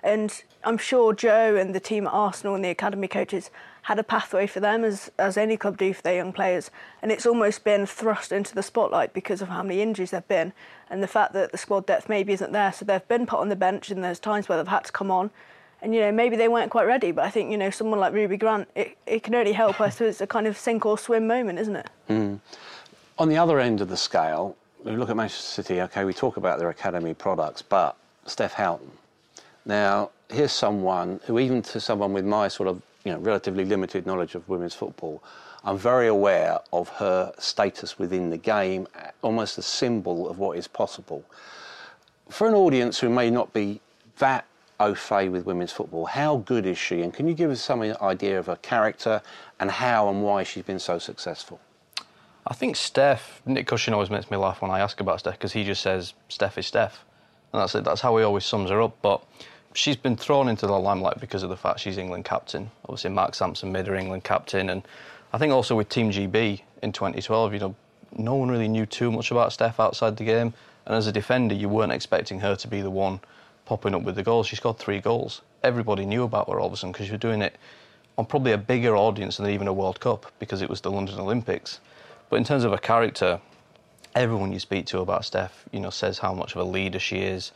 And 0.02 0.42
I'm 0.62 0.78
sure 0.78 1.12
Joe 1.12 1.56
and 1.56 1.74
the 1.74 1.80
team 1.80 2.06
at 2.06 2.12
Arsenal 2.12 2.54
and 2.54 2.64
the 2.64 2.68
academy 2.68 3.08
coaches 3.08 3.50
had 3.88 3.98
a 3.98 4.04
pathway 4.04 4.46
for 4.46 4.60
them 4.60 4.84
as, 4.84 5.10
as 5.18 5.38
any 5.38 5.56
club 5.56 5.78
do 5.78 5.94
for 5.94 6.02
their 6.02 6.16
young 6.16 6.30
players. 6.30 6.70
And 7.00 7.10
it's 7.10 7.24
almost 7.24 7.64
been 7.64 7.86
thrust 7.86 8.32
into 8.32 8.54
the 8.54 8.62
spotlight 8.62 9.14
because 9.14 9.40
of 9.40 9.48
how 9.48 9.62
many 9.62 9.80
injuries 9.80 10.10
there 10.10 10.20
have 10.20 10.28
been 10.28 10.52
and 10.90 11.02
the 11.02 11.06
fact 11.06 11.32
that 11.32 11.52
the 11.52 11.56
squad 11.56 11.86
depth 11.86 12.06
maybe 12.06 12.34
isn't 12.34 12.52
there. 12.52 12.70
So 12.70 12.84
they've 12.84 13.08
been 13.08 13.24
put 13.24 13.38
on 13.38 13.48
the 13.48 13.56
bench 13.56 13.90
and 13.90 14.04
there's 14.04 14.18
times 14.18 14.46
where 14.46 14.58
they've 14.58 14.68
had 14.68 14.84
to 14.84 14.92
come 14.92 15.10
on. 15.10 15.30
And, 15.80 15.94
you 15.94 16.02
know, 16.02 16.12
maybe 16.12 16.36
they 16.36 16.48
weren't 16.48 16.70
quite 16.70 16.86
ready, 16.86 17.12
but 17.12 17.24
I 17.24 17.30
think, 17.30 17.50
you 17.50 17.56
know, 17.56 17.70
someone 17.70 17.98
like 17.98 18.12
Ruby 18.12 18.36
Grant, 18.36 18.68
it, 18.74 18.98
it 19.06 19.22
can 19.22 19.34
only 19.34 19.52
help 19.52 19.80
us. 19.80 19.96
So 19.96 20.04
it's 20.04 20.20
a 20.20 20.26
kind 20.26 20.46
of 20.46 20.58
sink 20.58 20.84
or 20.84 20.98
swim 20.98 21.26
moment, 21.26 21.58
isn't 21.58 21.76
it? 21.76 21.88
Mm. 22.10 22.40
On 23.16 23.28
the 23.30 23.38
other 23.38 23.58
end 23.58 23.80
of 23.80 23.88
the 23.88 23.96
scale, 23.96 24.54
we 24.84 24.92
look 24.96 25.08
at 25.08 25.16
Manchester 25.16 25.62
City, 25.62 25.80
OK, 25.80 26.04
we 26.04 26.12
talk 26.12 26.36
about 26.36 26.58
their 26.58 26.68
academy 26.68 27.14
products, 27.14 27.62
but 27.62 27.96
Steph 28.26 28.52
Houghton, 28.52 28.90
now, 29.64 30.10
here's 30.28 30.52
someone 30.52 31.20
who, 31.24 31.38
even 31.38 31.62
to 31.62 31.80
someone 31.80 32.12
with 32.12 32.26
my 32.26 32.48
sort 32.48 32.68
of 32.68 32.82
you 33.04 33.12
know, 33.12 33.18
relatively 33.18 33.64
limited 33.64 34.06
knowledge 34.06 34.34
of 34.34 34.48
women's 34.48 34.74
football, 34.74 35.22
I'm 35.64 35.78
very 35.78 36.06
aware 36.06 36.58
of 36.72 36.88
her 36.90 37.32
status 37.38 37.98
within 37.98 38.30
the 38.30 38.36
game, 38.36 38.86
almost 39.22 39.58
a 39.58 39.62
symbol 39.62 40.28
of 40.28 40.38
what 40.38 40.56
is 40.56 40.68
possible. 40.68 41.24
For 42.28 42.48
an 42.48 42.54
audience 42.54 42.98
who 42.98 43.08
may 43.08 43.30
not 43.30 43.52
be 43.52 43.80
that 44.18 44.44
au 44.80 44.94
fait 44.94 45.28
with 45.28 45.46
women's 45.46 45.72
football, 45.72 46.06
how 46.06 46.36
good 46.38 46.66
is 46.66 46.78
she? 46.78 47.02
And 47.02 47.12
can 47.12 47.26
you 47.26 47.34
give 47.34 47.50
us 47.50 47.60
some 47.60 47.82
idea 47.82 48.38
of 48.38 48.46
her 48.46 48.56
character 48.56 49.20
and 49.58 49.70
how 49.70 50.08
and 50.08 50.22
why 50.22 50.42
she's 50.42 50.62
been 50.62 50.78
so 50.78 50.98
successful? 50.98 51.60
I 52.46 52.54
think 52.54 52.76
Steph, 52.76 53.42
Nick 53.44 53.66
Cushing 53.66 53.92
always 53.92 54.10
makes 54.10 54.30
me 54.30 54.36
laugh 54.36 54.62
when 54.62 54.70
I 54.70 54.80
ask 54.80 55.00
about 55.00 55.20
Steph 55.20 55.34
because 55.34 55.52
he 55.52 55.64
just 55.64 55.82
says 55.82 56.14
Steph 56.28 56.56
is 56.56 56.66
Steph. 56.66 57.04
And 57.52 57.60
that's 57.60 57.74
it, 57.74 57.84
that's 57.84 58.00
how 58.00 58.16
he 58.16 58.24
always 58.24 58.44
sums 58.44 58.70
her 58.70 58.80
up. 58.80 58.96
But 59.02 59.22
she's 59.78 59.96
been 59.96 60.16
thrown 60.16 60.48
into 60.48 60.66
the 60.66 60.76
limelight 60.76 61.20
because 61.20 61.44
of 61.44 61.50
the 61.50 61.56
fact 61.56 61.78
she's 61.78 61.98
England 61.98 62.24
captain. 62.24 62.68
Obviously, 62.84 63.10
Mark 63.10 63.34
Sampson 63.34 63.70
made 63.70 63.86
her 63.86 63.94
England 63.94 64.24
captain, 64.24 64.70
and 64.70 64.82
I 65.32 65.38
think 65.38 65.52
also 65.52 65.76
with 65.76 65.88
Team 65.88 66.10
GB 66.10 66.60
in 66.82 66.92
2012, 66.92 67.54
you 67.54 67.60
know, 67.60 67.76
no 68.16 68.34
one 68.34 68.50
really 68.50 68.66
knew 68.66 68.86
too 68.86 69.12
much 69.12 69.30
about 69.30 69.52
Steph 69.52 69.78
outside 69.78 70.16
the 70.16 70.24
game, 70.24 70.52
and 70.86 70.96
as 70.96 71.06
a 71.06 71.12
defender, 71.12 71.54
you 71.54 71.68
weren't 71.68 71.92
expecting 71.92 72.40
her 72.40 72.56
to 72.56 72.66
be 72.66 72.80
the 72.80 72.90
one 72.90 73.20
popping 73.66 73.94
up 73.94 74.02
with 74.02 74.16
the 74.16 74.22
goals. 74.22 74.48
She 74.48 74.56
scored 74.56 74.78
three 74.78 74.98
goals. 74.98 75.42
Everybody 75.62 76.04
knew 76.04 76.24
about 76.24 76.48
her 76.50 76.58
all 76.58 76.66
of 76.66 76.72
a 76.72 76.76
sudden 76.76 76.92
because 76.92 77.06
she 77.06 77.12
was 77.12 77.20
doing 77.20 77.40
it 77.40 77.54
on 78.16 78.26
probably 78.26 78.52
a 78.52 78.58
bigger 78.58 78.96
audience 78.96 79.36
than 79.36 79.48
even 79.48 79.68
a 79.68 79.72
World 79.72 80.00
Cup 80.00 80.26
because 80.40 80.60
it 80.60 80.68
was 80.68 80.80
the 80.80 80.90
London 80.90 81.20
Olympics. 81.20 81.78
But 82.30 82.36
in 82.36 82.44
terms 82.44 82.64
of 82.64 82.72
her 82.72 82.78
character, 82.78 83.40
everyone 84.16 84.52
you 84.52 84.58
speak 84.58 84.86
to 84.86 85.00
about 85.00 85.24
Steph, 85.24 85.66
you 85.70 85.78
know, 85.78 85.90
says 85.90 86.18
how 86.18 86.34
much 86.34 86.56
of 86.56 86.60
a 86.60 86.64
leader 86.64 86.98
she 86.98 87.18
is, 87.18 87.52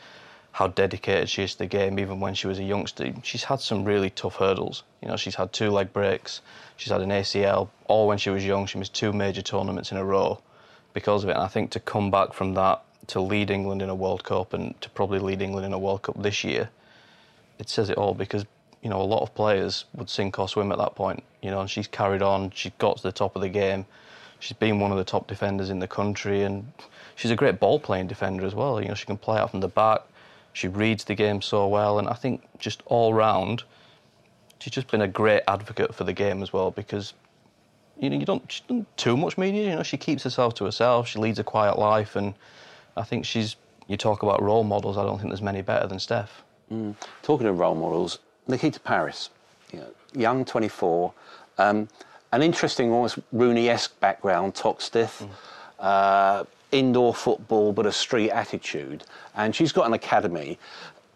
how 0.53 0.67
dedicated 0.67 1.27
she 1.27 1.43
is 1.43 1.53
to 1.53 1.59
the 1.59 1.65
game, 1.65 1.99
even 1.99 2.19
when 2.19 2.35
she 2.35 2.45
was 2.45 2.59
a 2.59 2.63
youngster. 2.63 3.11
She's 3.23 3.43
had 3.43 3.59
some 3.59 3.83
really 3.83 4.11
tough 4.11 4.35
hurdles. 4.35 4.83
You 5.01 5.07
know, 5.07 5.17
she's 5.17 5.35
had 5.35 5.51
two 5.51 5.71
leg 5.71 5.91
breaks, 5.91 6.41
she's 6.77 6.91
had 6.91 7.01
an 7.01 7.09
ACL, 7.09 7.69
all 7.87 8.07
when 8.07 8.19
she 8.19 8.29
was 8.29 8.45
young. 8.45 8.67
She 8.67 8.77
missed 8.77 8.93
two 8.93 9.11
major 9.11 9.41
tournaments 9.41 9.91
in 9.91 9.97
a 9.97 10.05
row 10.05 10.39
because 10.93 11.23
of 11.23 11.29
it. 11.31 11.33
And 11.33 11.41
I 11.41 11.47
think 11.47 11.71
to 11.71 11.79
come 11.79 12.11
back 12.11 12.33
from 12.33 12.53
that 12.53 12.83
to 13.07 13.19
lead 13.19 13.49
England 13.49 13.81
in 13.81 13.89
a 13.89 13.95
World 13.95 14.23
Cup 14.23 14.53
and 14.53 14.79
to 14.81 14.89
probably 14.91 15.17
lead 15.17 15.41
England 15.41 15.65
in 15.65 15.73
a 15.73 15.79
World 15.79 16.03
Cup 16.03 16.21
this 16.21 16.43
year, 16.43 16.69
it 17.57 17.67
says 17.67 17.89
it 17.89 17.97
all 17.97 18.13
because 18.13 18.45
you 18.83 18.89
know 18.89 19.01
a 19.01 19.03
lot 19.03 19.23
of 19.23 19.33
players 19.33 19.85
would 19.95 20.09
sink 20.09 20.37
or 20.37 20.47
swim 20.47 20.71
at 20.71 20.77
that 20.77 20.93
point. 20.93 21.23
You 21.41 21.49
know, 21.49 21.61
and 21.61 21.69
she's 21.69 21.87
carried 21.87 22.21
on. 22.21 22.51
She 22.51 22.71
got 22.77 22.97
to 22.97 23.03
the 23.03 23.11
top 23.11 23.35
of 23.35 23.41
the 23.41 23.49
game. 23.49 23.87
She's 24.39 24.57
been 24.57 24.79
one 24.79 24.91
of 24.91 24.97
the 24.97 25.03
top 25.03 25.27
defenders 25.27 25.71
in 25.71 25.79
the 25.79 25.87
country, 25.87 26.43
and 26.43 26.71
she's 27.15 27.31
a 27.31 27.35
great 27.35 27.59
ball 27.59 27.79
playing 27.79 28.05
defender 28.05 28.45
as 28.45 28.53
well. 28.53 28.79
You 28.79 28.89
know, 28.89 28.93
she 28.93 29.07
can 29.07 29.17
play 29.17 29.39
out 29.39 29.49
from 29.49 29.61
the 29.61 29.67
back. 29.67 30.01
She 30.53 30.67
reads 30.67 31.03
the 31.03 31.15
game 31.15 31.41
so 31.41 31.67
well, 31.67 31.99
and 31.99 32.07
I 32.07 32.13
think 32.13 32.43
just 32.59 32.83
all 32.85 33.13
round, 33.13 33.63
she's 34.59 34.73
just 34.73 34.89
been 34.89 35.01
a 35.01 35.07
great 35.07 35.41
advocate 35.47 35.93
for 35.93 36.03
the 36.03 36.13
game 36.13 36.41
as 36.43 36.53
well 36.53 36.71
because 36.71 37.13
you 37.99 38.09
know 38.09 38.17
you 38.17 38.25
don't 38.25 38.49
she 38.51 38.61
doesn't 38.67 38.97
too 38.97 39.17
much 39.17 39.37
media. 39.37 39.69
You 39.69 39.75
know, 39.77 39.83
she 39.83 39.97
keeps 39.97 40.23
herself 40.23 40.53
to 40.55 40.65
herself. 40.65 41.07
She 41.07 41.19
leads 41.19 41.39
a 41.39 41.43
quiet 41.43 41.77
life, 41.77 42.15
and 42.15 42.33
I 42.95 43.03
think 43.03 43.25
she's. 43.25 43.55
You 43.87 43.97
talk 43.97 44.23
about 44.23 44.41
role 44.41 44.63
models. 44.63 44.97
I 44.97 45.03
don't 45.03 45.17
think 45.17 45.29
there's 45.29 45.41
many 45.41 45.61
better 45.61 45.87
than 45.87 45.99
Steph. 45.99 46.43
Mm. 46.71 46.95
Talking 47.21 47.47
of 47.47 47.59
role 47.59 47.75
models, 47.75 48.19
Nikita 48.47 48.79
Parris, 48.79 49.29
you 49.73 49.79
know, 49.79 49.89
young, 50.13 50.45
24, 50.45 51.13
um, 51.57 51.89
an 52.31 52.41
interesting, 52.41 52.91
almost 52.91 53.19
Rooney-esque 53.33 53.99
background, 53.99 54.55
Toxteth. 54.55 55.21
Mm. 55.21 55.29
Uh, 55.79 56.43
indoor 56.73 57.13
football 57.13 57.71
but 57.71 57.85
a 57.85 57.91
street 57.91 58.31
attitude, 58.31 59.03
and 59.35 59.55
she's 59.55 59.71
got 59.71 59.87
an 59.87 59.93
academy. 59.93 60.59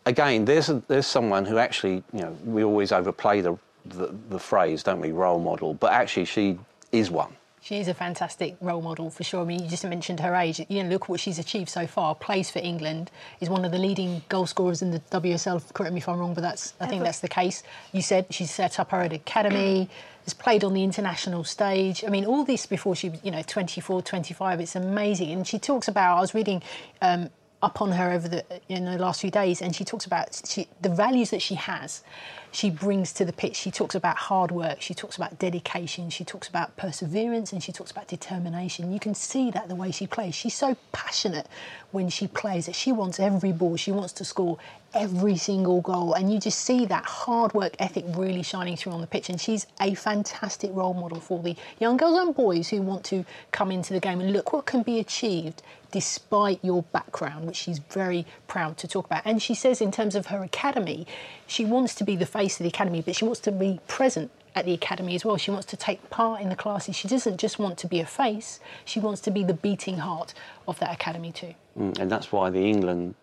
Again, 0.05 0.45
there's 0.45 0.69
a, 0.69 0.81
there's 0.87 1.07
someone 1.07 1.43
who 1.45 1.57
actually, 1.57 2.03
you 2.13 2.21
know, 2.21 2.37
we 2.45 2.63
always 2.63 2.91
overplay 2.91 3.41
the, 3.41 3.57
the, 3.85 4.15
the 4.29 4.39
phrase, 4.39 4.83
don't 4.83 5.01
we, 5.01 5.11
role 5.11 5.39
model, 5.39 5.73
but 5.73 5.91
actually 5.91 6.25
she 6.25 6.57
is 6.91 7.11
one. 7.11 7.35
She 7.67 7.81
is 7.81 7.89
a 7.89 7.93
fantastic 7.93 8.55
role 8.61 8.81
model 8.81 9.09
for 9.09 9.25
sure. 9.25 9.41
I 9.41 9.43
mean, 9.43 9.61
you 9.61 9.69
just 9.69 9.83
mentioned 9.83 10.21
her 10.21 10.33
age. 10.35 10.61
You 10.69 10.83
know, 10.83 10.89
look 10.89 11.03
at 11.03 11.09
what 11.09 11.19
she's 11.19 11.37
achieved 11.37 11.67
so 11.67 11.85
far. 11.85 12.15
Plays 12.15 12.49
for 12.49 12.59
England, 12.59 13.11
is 13.41 13.49
one 13.49 13.65
of 13.65 13.73
the 13.73 13.77
leading 13.77 14.21
goal 14.29 14.45
scorers 14.45 14.81
in 14.81 14.91
the 14.91 15.01
WSL. 15.11 15.73
Correct 15.73 15.91
me 15.91 15.99
if 15.99 16.07
I'm 16.07 16.17
wrong, 16.17 16.33
but 16.33 16.41
that's 16.41 16.75
I 16.79 16.87
think 16.87 17.03
that's 17.03 17.19
the 17.19 17.27
case. 17.27 17.63
You 17.91 18.01
said 18.01 18.27
she 18.29 18.45
set 18.45 18.79
up 18.79 18.91
her 18.91 19.01
own 19.01 19.11
academy 19.11 19.89
has 20.27 20.33
played 20.33 20.65
on 20.65 20.73
the 20.73 20.83
international 20.83 21.45
stage. 21.45 22.03
I 22.05 22.09
mean, 22.09 22.25
all 22.25 22.43
this 22.43 22.65
before 22.65 22.97
she 22.97 23.07
was, 23.07 23.19
you 23.23 23.31
know, 23.31 23.41
24, 23.41 24.01
25. 24.01 24.59
It's 24.59 24.75
amazing. 24.75 25.31
And 25.31 25.47
she 25.47 25.57
talks 25.57 25.87
about, 25.87 26.17
I 26.17 26.19
was 26.19 26.35
reading 26.35 26.61
um, 27.01 27.29
up 27.63 27.81
on 27.81 27.93
her 27.93 28.11
over 28.11 28.27
the 28.27 28.43
in 28.67 28.83
the 28.83 28.97
last 28.97 29.21
few 29.21 29.31
days, 29.31 29.61
and 29.61 29.73
she 29.73 29.85
talks 29.85 30.05
about 30.05 30.41
she, 30.45 30.67
the 30.81 30.89
values 30.89 31.29
that 31.29 31.41
she 31.41 31.55
has. 31.55 32.03
She 32.51 32.69
brings 32.69 33.13
to 33.13 33.25
the 33.25 33.33
pitch. 33.33 33.55
She 33.55 33.71
talks 33.71 33.95
about 33.95 34.17
hard 34.17 34.51
work. 34.51 34.81
She 34.81 34.93
talks 34.93 35.15
about 35.15 35.39
dedication. 35.39 36.09
She 36.09 36.25
talks 36.25 36.47
about 36.49 36.75
perseverance, 36.75 37.53
and 37.53 37.63
she 37.63 37.71
talks 37.71 37.91
about 37.91 38.07
determination. 38.09 38.91
You 38.91 38.99
can 38.99 39.15
see 39.15 39.49
that 39.51 39.69
the 39.69 39.75
way 39.75 39.91
she 39.91 40.07
plays. 40.07 40.35
She's 40.35 40.55
so 40.55 40.75
passionate 40.91 41.47
when 41.91 42.09
she 42.09 42.27
plays 42.27 42.65
that 42.65 42.75
she 42.75 42.91
wants 42.91 43.17
every 43.19 43.53
ball. 43.53 43.77
She 43.77 43.93
wants 43.93 44.11
to 44.13 44.25
score 44.25 44.57
every 44.97 45.37
single 45.37 45.79
goal, 45.81 46.13
and 46.13 46.31
you 46.31 46.39
just 46.39 46.61
see 46.61 46.85
that 46.87 47.05
hard 47.05 47.53
work 47.53 47.75
ethic 47.79 48.03
really 48.09 48.41
shining 48.41 48.75
through 48.75 48.93
on 48.93 49.01
the 49.01 49.07
pitch. 49.07 49.29
And 49.29 49.39
she's 49.39 49.67
a 49.79 49.93
fantastic 49.93 50.71
role 50.73 50.93
model 50.93 51.19
for 51.19 51.41
the 51.41 51.55
young 51.79 51.97
girls 51.97 52.17
and 52.17 52.35
boys 52.35 52.69
who 52.69 52.81
want 52.81 53.03
to 53.05 53.23
come 53.51 53.71
into 53.71 53.93
the 53.93 53.99
game 53.99 54.19
and 54.19 54.33
look 54.33 54.51
what 54.51 54.65
can 54.65 54.81
be 54.81 54.99
achieved 54.99 55.61
despite 55.91 56.59
your 56.63 56.83
background, 56.83 57.45
which 57.45 57.55
she's 57.55 57.79
very 57.79 58.25
proud 58.47 58.77
to 58.77 58.87
talk 58.87 59.05
about. 59.05 59.21
And 59.23 59.41
she 59.41 59.53
says, 59.53 59.79
in 59.79 59.91
terms 59.91 60.15
of 60.15 60.27
her 60.27 60.43
academy, 60.43 61.07
she 61.45 61.63
wants 61.63 61.95
to 61.95 62.03
be 62.03 62.15
the 62.15 62.25
face 62.25 62.59
of 62.59 62.63
the 62.63 62.69
academy, 62.69 63.01
but 63.01 63.15
she 63.15 63.23
wants 63.23 63.39
to 63.41 63.51
be 63.51 63.79
present 63.87 64.31
at 64.55 64.65
the 64.65 64.73
academy 64.73 65.15
as 65.15 65.23
well. 65.23 65.37
She 65.37 65.51
wants 65.51 65.67
to 65.67 65.77
take 65.77 66.09
part 66.09 66.41
in 66.41 66.49
the 66.49 66.55
classes. 66.55 66.95
She 66.95 67.07
doesn't 67.07 67.37
just 67.37 67.59
want 67.59 67.77
to 67.77 67.87
be 67.87 67.99
a 67.99 68.05
face, 68.05 68.59
she 68.83 68.99
wants 68.99 69.21
to 69.21 69.31
be 69.31 69.43
the 69.43 69.53
beating 69.53 69.99
heart 69.99 70.33
of 70.67 70.79
that 70.79 70.91
academy 70.91 71.31
too. 71.31 71.53
Mm, 71.79 71.99
and 71.99 72.11
that's 72.11 72.31
why 72.31 72.49
the 72.49 72.59
England 72.59 73.13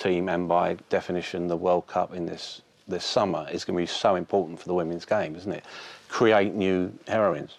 team, 0.00 0.28
and 0.28 0.48
by 0.48 0.76
definition, 0.88 1.46
the 1.46 1.56
World 1.56 1.86
Cup 1.86 2.14
in 2.14 2.26
this 2.26 2.62
this 2.88 3.04
summer 3.04 3.46
is 3.52 3.64
going 3.64 3.76
to 3.76 3.82
be 3.82 3.86
so 3.86 4.16
important 4.16 4.58
for 4.58 4.66
the 4.66 4.74
women's 4.74 5.04
game, 5.04 5.36
isn't 5.36 5.52
it? 5.52 5.64
Create 6.08 6.54
new 6.54 6.92
heroines. 7.06 7.56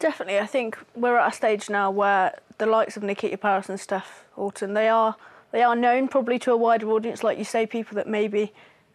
Definitely, 0.00 0.38
I 0.40 0.46
think 0.46 0.78
we're 0.96 1.16
at 1.16 1.32
a 1.32 1.36
stage 1.36 1.70
now 1.70 1.90
where 1.90 2.36
the 2.58 2.66
likes 2.66 2.96
of 2.96 3.02
Nikita 3.02 3.38
Parris 3.38 3.68
and 3.68 3.78
Steph 3.78 4.24
Houghton, 4.34 4.74
they 4.74 4.88
are 4.88 5.14
they 5.52 5.62
are 5.62 5.76
known 5.76 6.08
probably 6.08 6.38
to 6.40 6.52
a 6.52 6.56
wider 6.56 6.90
audience, 6.90 7.22
like 7.22 7.38
you 7.38 7.44
say, 7.44 7.66
people 7.66 7.94
that 7.96 8.08
maybe 8.08 8.52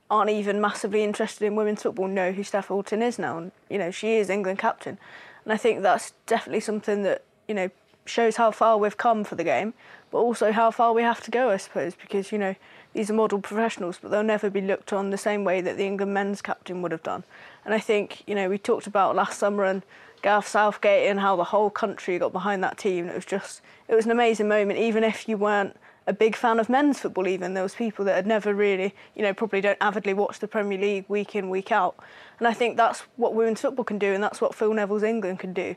aren't 0.10 0.30
even 0.30 0.62
massively 0.62 1.04
interested 1.04 1.46
in 1.46 1.56
women's 1.56 1.82
football 1.82 2.08
know 2.08 2.32
who 2.32 2.44
Steph 2.44 2.68
Houghton 2.68 3.02
is 3.02 3.18
now, 3.20 3.38
and 3.38 3.52
you 3.70 3.78
know 3.78 3.92
she 3.92 4.16
is 4.16 4.30
England 4.30 4.60
captain, 4.60 4.98
and 5.44 5.54
I 5.54 5.58
think 5.58 5.82
that's 5.82 6.14
definitely 6.26 6.62
something 6.62 7.04
that 7.04 7.24
you 7.48 7.54
know 7.54 7.70
shows 8.06 8.36
how 8.36 8.52
far 8.52 8.78
we've 8.78 8.98
come 8.98 9.24
for 9.24 9.36
the 9.36 9.44
game, 9.44 9.74
but 10.12 10.20
also 10.20 10.52
how 10.52 10.72
far 10.72 10.94
we 10.94 11.02
have 11.02 11.22
to 11.24 11.32
go, 11.32 11.50
I 11.50 11.58
suppose, 11.58 11.96
because 11.96 12.32
you 12.32 12.38
know 12.38 12.56
these 12.94 13.10
are 13.10 13.14
model 13.14 13.40
professionals, 13.40 14.00
but 14.02 14.12
they'll 14.12 14.24
never 14.24 14.50
be 14.50 14.62
looked 14.62 14.94
on 14.94 15.10
the 15.10 15.18
same 15.18 15.44
way 15.44 15.62
that 15.62 15.78
the 15.78 15.86
England 15.86 16.14
men's 16.14 16.42
captain 16.42 16.82
would 16.82 16.92
have 16.92 17.04
done, 17.04 17.24
and 17.64 17.74
I 17.74 17.80
think 17.80 18.24
you 18.28 18.36
know 18.36 18.50
we 18.50 18.58
talked 18.58 18.88
about 18.88 19.16
last 19.16 19.40
summer 19.40 19.66
and 19.66 19.84
Gareth 20.22 20.48
Southgate 20.48 21.10
and 21.10 21.20
how 21.20 21.36
the 21.36 21.44
whole 21.44 21.70
country 21.70 22.18
got 22.18 22.32
behind 22.32 22.64
that 22.64 22.78
team. 22.78 23.08
It 23.08 23.16
was 23.16 23.26
just, 23.26 23.62
it 23.88 23.94
was 23.94 24.06
an 24.06 24.12
amazing 24.12 24.48
moment, 24.48 24.80
even 24.80 25.04
if 25.04 25.30
you 25.30 25.38
weren't 25.38 25.76
a 26.08 26.14
big 26.14 26.36
fan 26.36 26.60
of 26.60 26.70
men's 26.70 27.00
football 27.00 27.28
even 27.28 27.54
there 27.54 27.64
was 27.64 27.76
people 27.76 28.06
that 28.06 28.16
had 28.16 28.28
never 28.28 28.54
really 28.54 28.94
you 29.16 29.24
know 29.24 29.34
probably 29.34 29.62
don't 29.62 29.78
avidly 29.82 30.14
watch 30.14 30.40
the 30.40 30.48
Premier 30.48 30.78
League 30.78 31.06
week 31.08 31.36
in 31.36 31.50
week 31.50 31.72
out 31.72 31.96
and 32.40 32.48
I 32.48 32.54
think 32.54 32.78
that's 32.78 33.02
what 33.16 33.34
women's 33.34 33.62
football 33.62 33.86
can 33.86 33.98
do 33.98 34.14
and 34.14 34.24
that's 34.24 34.40
what 34.40 34.54
Phil 34.54 34.74
Neville's 34.74 35.04
England 35.04 35.40
can 35.40 35.54
do 35.54 35.76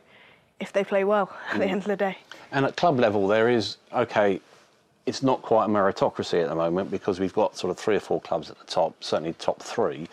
if 0.61 0.73
they 0.73 0.85
play 0.85 1.05
well 1.05 1.31
at 1.53 1.59
the 1.59 1.65
mm. 1.65 1.71
end 1.71 1.81
of 1.83 1.89
the 1.89 1.97
day 1.97 2.19
and 2.53 2.65
at 2.65 2.77
club 2.77 2.99
level 2.99 3.27
there 3.27 3.49
is 3.49 3.77
okay 3.93 4.41
it's 5.07 5.23
not 5.23 5.41
quite 5.41 5.65
a 5.65 5.69
meritocracy 5.69 6.43
at 6.43 6.49
the 6.49 6.55
moment 6.55 6.91
because 6.91 7.19
we've 7.19 7.33
got 7.33 7.57
sort 7.57 7.71
of 7.71 7.79
three 7.79 7.97
or 7.97 8.01
four 8.01 8.21
clubs 8.21 8.51
at 8.51 8.59
the 8.59 8.67
top 8.67 8.95
certainly 9.03 9.33
top 9.35 9.63
3 9.63 10.07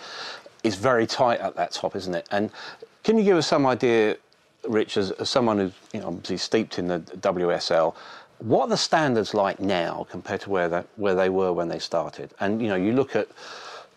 it's 0.64 0.75
very 0.75 1.06
tight 1.06 1.40
at 1.40 1.56
that 1.56 1.72
top 1.72 1.96
isn't 1.96 2.16
it 2.16 2.28
and 2.32 2.50
can 3.04 3.18
you 3.18 3.24
give 3.24 3.38
us 3.38 3.48
some 3.48 3.66
idea 3.66 4.18
Rich, 4.68 4.98
as, 4.98 5.12
as 5.12 5.30
someone 5.30 5.58
who's 5.58 5.74
you 5.94 6.00
know, 6.00 6.08
obviously 6.08 6.38
steeped 6.38 6.80
in 6.80 6.88
the 6.88 7.00
WSL, 7.00 7.96
what 8.40 8.64
are 8.64 8.70
the 8.70 8.78
standards 8.78 9.34
like 9.34 9.60
now 9.60 10.06
compared 10.10 10.42
to 10.42 10.50
where, 10.50 10.68
that, 10.70 10.88
where 10.96 11.16
they 11.16 11.30
were 11.30 11.54
when 11.54 11.68
they 11.68 11.80
started? 11.80 12.34
And 12.40 12.62
you 12.62 12.68
know, 12.68 12.75
you 12.75 12.94
look 12.94 13.16
at 13.16 13.28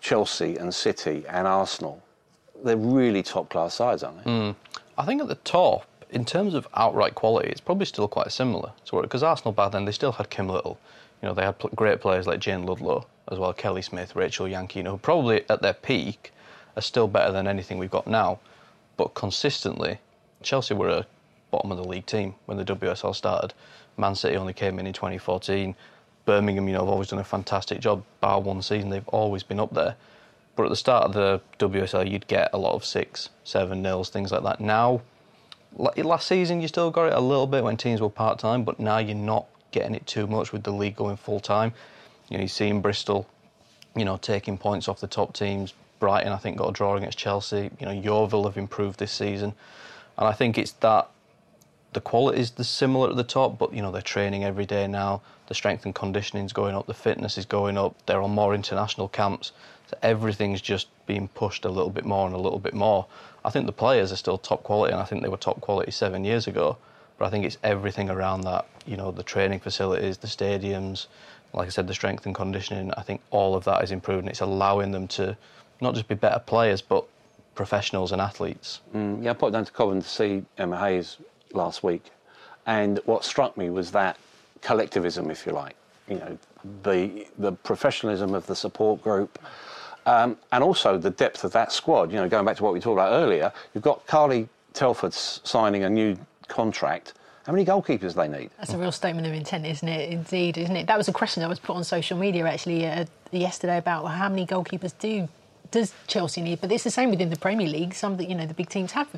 Chelsea 0.00 0.56
and 0.56 0.72
City 0.72 1.24
and 1.28 1.46
Arsenal, 1.46 2.02
they're 2.64 2.76
really 2.76 3.22
top 3.22 3.48
class 3.50 3.74
sides, 3.74 4.02
aren't 4.02 4.24
they? 4.24 4.30
Mm. 4.30 4.56
I 4.96 5.04
think 5.04 5.22
at 5.22 5.28
the 5.28 5.36
top, 5.36 5.86
in 6.10 6.24
terms 6.24 6.54
of 6.54 6.66
outright 6.74 7.14
quality, 7.14 7.48
it's 7.48 7.60
probably 7.60 7.86
still 7.86 8.08
quite 8.08 8.32
similar 8.32 8.72
what 8.90 9.02
because 9.02 9.22
Arsenal 9.22 9.52
back 9.52 9.72
then 9.72 9.84
they 9.84 9.92
still 9.92 10.12
had 10.12 10.30
Kim 10.30 10.48
Little, 10.48 10.78
you 11.22 11.28
know, 11.28 11.34
they 11.34 11.42
had 11.42 11.56
great 11.74 12.00
players 12.00 12.26
like 12.26 12.40
Jayne 12.40 12.64
Ludlow 12.64 13.06
as 13.30 13.38
well, 13.38 13.52
Kelly 13.52 13.82
Smith, 13.82 14.16
Rachel 14.16 14.46
Yankino, 14.46 14.90
who 14.92 14.98
probably 14.98 15.44
at 15.50 15.60
their 15.60 15.74
peak 15.74 16.32
are 16.76 16.82
still 16.82 17.08
better 17.08 17.32
than 17.32 17.46
anything 17.46 17.78
we've 17.78 17.90
got 17.90 18.06
now, 18.06 18.38
but 18.96 19.14
consistently 19.14 19.98
Chelsea 20.42 20.74
were 20.74 20.88
a 20.88 21.06
bottom 21.50 21.70
of 21.70 21.78
the 21.78 21.84
league 21.84 22.06
team 22.06 22.34
when 22.46 22.56
the 22.56 22.64
WSL 22.64 23.14
started. 23.14 23.54
Man 23.96 24.14
City 24.14 24.36
only 24.36 24.52
came 24.52 24.78
in 24.78 24.86
in 24.86 24.92
2014. 24.92 25.74
Birmingham, 26.24 26.68
you 26.68 26.74
know, 26.74 26.80
have 26.80 26.88
always 26.88 27.08
done 27.08 27.18
a 27.18 27.24
fantastic 27.24 27.80
job. 27.80 28.04
Bar 28.20 28.40
one 28.40 28.62
season, 28.62 28.90
they've 28.90 29.08
always 29.08 29.42
been 29.42 29.58
up 29.58 29.74
there. 29.74 29.96
But 30.56 30.64
at 30.64 30.68
the 30.70 30.76
start 30.76 31.04
of 31.04 31.14
the 31.14 31.40
WSL, 31.58 32.10
you'd 32.10 32.26
get 32.26 32.50
a 32.52 32.58
lot 32.58 32.74
of 32.74 32.84
six, 32.84 33.30
seven 33.44 33.82
nils, 33.82 34.10
things 34.10 34.30
like 34.30 34.42
that. 34.42 34.60
Now, 34.60 35.00
last 35.78 36.26
season, 36.26 36.60
you 36.60 36.68
still 36.68 36.90
got 36.90 37.06
it 37.06 37.12
a 37.14 37.20
little 37.20 37.46
bit 37.46 37.64
when 37.64 37.76
teams 37.76 38.00
were 38.00 38.10
part 38.10 38.38
time, 38.38 38.64
but 38.64 38.78
now 38.78 38.98
you're 38.98 39.14
not 39.14 39.46
getting 39.70 39.94
it 39.94 40.06
too 40.06 40.26
much 40.26 40.52
with 40.52 40.62
the 40.64 40.72
league 40.72 40.96
going 40.96 41.16
full 41.16 41.40
time. 41.40 41.72
You 42.28 42.36
know, 42.36 42.42
you're 42.42 42.48
seeing 42.48 42.80
Bristol, 42.80 43.26
you 43.96 44.04
know, 44.04 44.16
taking 44.16 44.58
points 44.58 44.88
off 44.88 45.00
the 45.00 45.06
top 45.06 45.34
teams. 45.34 45.72
Brighton, 45.98 46.32
I 46.32 46.36
think, 46.36 46.58
got 46.58 46.68
a 46.68 46.72
draw 46.72 46.96
against 46.96 47.18
Chelsea. 47.18 47.70
You 47.80 47.86
know, 47.86 47.92
Yeovil 47.92 48.44
have 48.44 48.56
improved 48.56 48.98
this 48.98 49.12
season. 49.12 49.54
And 50.16 50.28
I 50.28 50.32
think 50.32 50.58
it's 50.58 50.72
that 50.72 51.08
the 51.92 52.00
quality 52.00 52.40
is 52.40 52.52
similar 52.60 53.10
at 53.10 53.16
the 53.16 53.24
top, 53.24 53.58
but 53.58 53.72
you 53.72 53.80
know 53.80 53.90
they're 53.90 54.02
training 54.02 54.44
every 54.44 54.66
day 54.66 54.86
now. 54.86 55.22
The 55.46 55.54
strength 55.54 55.86
and 55.86 55.94
conditioning 55.94 56.44
is 56.44 56.52
going 56.52 56.74
up, 56.74 56.86
the 56.86 56.94
fitness 56.94 57.38
is 57.38 57.46
going 57.46 57.78
up. 57.78 57.94
They're 58.06 58.20
on 58.20 58.32
more 58.32 58.54
international 58.54 59.08
camps, 59.08 59.52
so 59.86 59.96
everything's 60.02 60.60
just 60.60 60.88
being 61.06 61.28
pushed 61.28 61.64
a 61.64 61.70
little 61.70 61.90
bit 61.90 62.04
more 62.04 62.26
and 62.26 62.34
a 62.34 62.38
little 62.38 62.58
bit 62.58 62.74
more. 62.74 63.06
I 63.48 63.50
think 63.50 63.64
the 63.64 63.72
players 63.72 64.12
are 64.12 64.16
still 64.16 64.36
top 64.36 64.62
quality, 64.62 64.92
and 64.92 65.00
I 65.00 65.06
think 65.06 65.22
they 65.22 65.30
were 65.30 65.38
top 65.38 65.62
quality 65.62 65.90
seven 65.90 66.22
years 66.22 66.46
ago. 66.46 66.76
But 67.16 67.24
I 67.24 67.30
think 67.30 67.46
it's 67.46 67.56
everything 67.64 68.10
around 68.10 68.42
that. 68.42 68.66
You 68.84 68.98
know, 68.98 69.10
the 69.10 69.22
training 69.22 69.60
facilities, 69.60 70.18
the 70.18 70.26
stadiums, 70.26 71.06
like 71.54 71.66
I 71.66 71.70
said, 71.70 71.86
the 71.86 71.94
strength 71.94 72.26
and 72.26 72.34
conditioning. 72.34 72.92
I 72.98 73.00
think 73.00 73.22
all 73.30 73.54
of 73.54 73.64
that 73.64 73.82
is 73.82 73.90
improving. 73.90 74.28
It's 74.28 74.42
allowing 74.42 74.90
them 74.92 75.08
to 75.08 75.34
not 75.80 75.94
just 75.94 76.08
be 76.08 76.14
better 76.14 76.40
players, 76.40 76.82
but 76.82 77.06
professionals 77.54 78.12
and 78.12 78.20
athletes. 78.20 78.80
Mm, 78.94 79.24
yeah, 79.24 79.30
I 79.30 79.32
popped 79.32 79.54
down 79.54 79.64
to 79.64 79.72
Cobham 79.72 80.02
to 80.02 80.08
see 80.08 80.44
Emma 80.58 80.78
Hayes 80.78 81.16
last 81.54 81.82
week, 81.82 82.04
and 82.66 83.00
what 83.06 83.24
struck 83.24 83.56
me 83.56 83.70
was 83.70 83.92
that 83.92 84.18
collectivism, 84.60 85.30
if 85.30 85.46
you 85.46 85.52
like. 85.52 85.74
You 86.06 86.16
know, 86.16 86.38
the 86.82 87.26
the 87.38 87.52
professionalism 87.52 88.34
of 88.34 88.46
the 88.46 88.54
support 88.54 89.02
group, 89.02 89.38
um, 90.08 90.38
and 90.52 90.64
also 90.64 90.96
the 90.96 91.10
depth 91.10 91.44
of 91.44 91.52
that 91.52 91.70
squad. 91.70 92.10
You 92.10 92.16
know, 92.16 92.28
going 92.28 92.46
back 92.46 92.56
to 92.56 92.64
what 92.64 92.72
we 92.72 92.80
talked 92.80 92.94
about 92.94 93.12
earlier, 93.12 93.52
you've 93.74 93.84
got 93.84 94.06
Carly 94.06 94.48
Telford 94.72 95.12
signing 95.12 95.84
a 95.84 95.90
new 95.90 96.16
contract. 96.48 97.12
How 97.44 97.52
many 97.52 97.64
goalkeepers 97.64 98.14
they 98.14 98.28
need? 98.28 98.50
That's 98.58 98.72
a 98.72 98.78
real 98.78 98.92
statement 98.92 99.26
of 99.26 99.32
intent, 99.32 99.66
isn't 99.66 99.88
it? 99.88 100.10
Indeed, 100.10 100.58
isn't 100.58 100.76
it? 100.76 100.86
That 100.86 100.98
was 100.98 101.08
a 101.08 101.12
question 101.12 101.42
that 101.42 101.48
was 101.48 101.58
put 101.58 101.76
on 101.76 101.84
social 101.84 102.18
media 102.18 102.46
actually 102.46 102.86
uh, 102.86 103.04
yesterday 103.30 103.78
about 103.78 104.06
how 104.06 104.28
many 104.28 104.46
goalkeepers 104.46 104.94
do 104.98 105.28
does 105.70 105.92
Chelsea 106.06 106.40
need? 106.40 106.62
But 106.62 106.72
it's 106.72 106.84
the 106.84 106.90
same 106.90 107.10
within 107.10 107.28
the 107.28 107.36
Premier 107.36 107.68
League. 107.68 107.94
Some 107.94 108.18
you 108.18 108.34
know 108.34 108.46
the 108.46 108.54
big 108.54 108.70
teams 108.70 108.92
have 108.92 109.08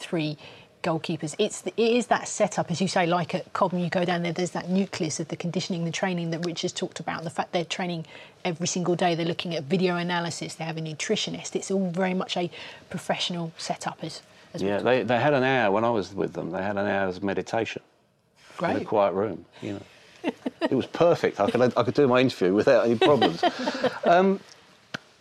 three 0.00 0.36
goalkeepers. 0.82 1.34
It's 1.38 1.60
the, 1.62 1.72
it 1.76 1.96
is 1.96 2.06
that 2.08 2.28
setup, 2.28 2.70
as 2.70 2.80
you 2.80 2.88
say, 2.88 3.06
like 3.06 3.34
at 3.34 3.52
Cobham, 3.52 3.78
you 3.78 3.88
go 3.88 4.04
down 4.04 4.22
there. 4.22 4.32
There's 4.32 4.50
that 4.50 4.68
nucleus 4.68 5.20
of 5.20 5.28
the 5.28 5.36
conditioning, 5.36 5.84
the 5.84 5.92
training 5.92 6.30
that 6.30 6.44
Rich 6.44 6.62
has 6.62 6.72
talked 6.72 7.00
about. 7.00 7.24
The 7.24 7.30
fact 7.30 7.52
they're 7.52 7.64
training 7.64 8.06
every 8.44 8.66
single 8.66 8.94
day. 8.94 9.14
They're 9.14 9.26
looking 9.26 9.54
at 9.54 9.64
video 9.64 9.96
analysis. 9.96 10.54
They 10.54 10.64
have 10.64 10.76
a 10.76 10.80
nutritionist. 10.80 11.56
It's 11.56 11.70
all 11.70 11.90
very 11.90 12.14
much 12.14 12.36
a 12.36 12.50
professional 12.90 13.52
setup. 13.56 13.98
As, 14.02 14.22
as 14.54 14.62
yeah, 14.62 14.78
they, 14.78 15.02
they 15.02 15.20
had 15.20 15.34
an 15.34 15.44
hour 15.44 15.72
when 15.72 15.84
I 15.84 15.90
was 15.90 16.12
with 16.12 16.32
them. 16.32 16.50
They 16.50 16.62
had 16.62 16.76
an 16.76 16.86
hour's 16.86 17.22
meditation 17.22 17.82
Great. 18.56 18.76
in 18.76 18.82
a 18.82 18.84
quiet 18.84 19.12
room. 19.12 19.44
You 19.60 19.74
know. 19.74 19.82
it 20.62 20.72
was 20.72 20.86
perfect. 20.86 21.40
I 21.40 21.50
could 21.50 21.60
I 21.76 21.82
could 21.82 21.94
do 21.94 22.06
my 22.06 22.20
interview 22.20 22.54
without 22.54 22.86
any 22.86 22.96
problems. 22.96 23.42
um, 24.04 24.38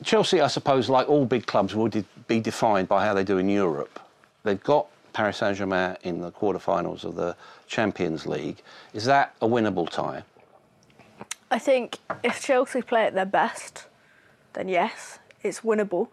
Chelsea, 0.03 0.41
I 0.41 0.47
suppose, 0.47 0.89
like 0.89 1.09
all 1.09 1.25
big 1.25 1.45
clubs, 1.45 1.75
will 1.75 1.87
de- 1.87 2.05
be 2.27 2.39
defined 2.39 2.87
by 2.87 3.05
how 3.05 3.13
they 3.13 3.23
do 3.23 3.37
in 3.37 3.49
Europe. 3.49 3.99
They've 4.43 4.61
got 4.61 4.87
Paris 5.13 5.37
Saint 5.37 5.57
Germain 5.57 5.97
in 6.03 6.21
the 6.21 6.31
quarterfinals 6.31 7.03
of 7.03 7.15
the 7.15 7.35
Champions 7.67 8.25
League. 8.25 8.61
Is 8.93 9.05
that 9.05 9.35
a 9.41 9.47
winnable 9.47 9.89
tie? 9.89 10.23
I 11.49 11.59
think 11.59 11.97
if 12.23 12.41
Chelsea 12.41 12.81
play 12.81 13.05
at 13.05 13.13
their 13.13 13.25
best, 13.25 13.87
then 14.53 14.69
yes, 14.69 15.19
it's 15.43 15.61
winnable. 15.61 16.07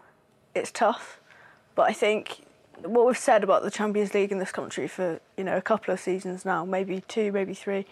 It's 0.55 0.71
tough, 0.71 1.21
but 1.75 1.89
I 1.89 1.93
think 1.93 2.41
what 2.83 3.07
we've 3.07 3.19
said 3.19 3.45
about 3.45 3.63
the 3.63 3.71
Champions 3.71 4.15
League 4.15 4.33
in 4.33 4.39
this 4.39 4.53
country 4.53 4.89
for 4.89 5.21
you 5.37 5.45
know 5.45 5.57
a 5.57 5.63
couple 5.63 5.93
of 5.93 6.01
seasons 6.01 6.45
now, 6.45 6.65
maybe 6.65 7.03
two, 7.09 7.33
maybe 7.33 7.55
three. 7.55 7.87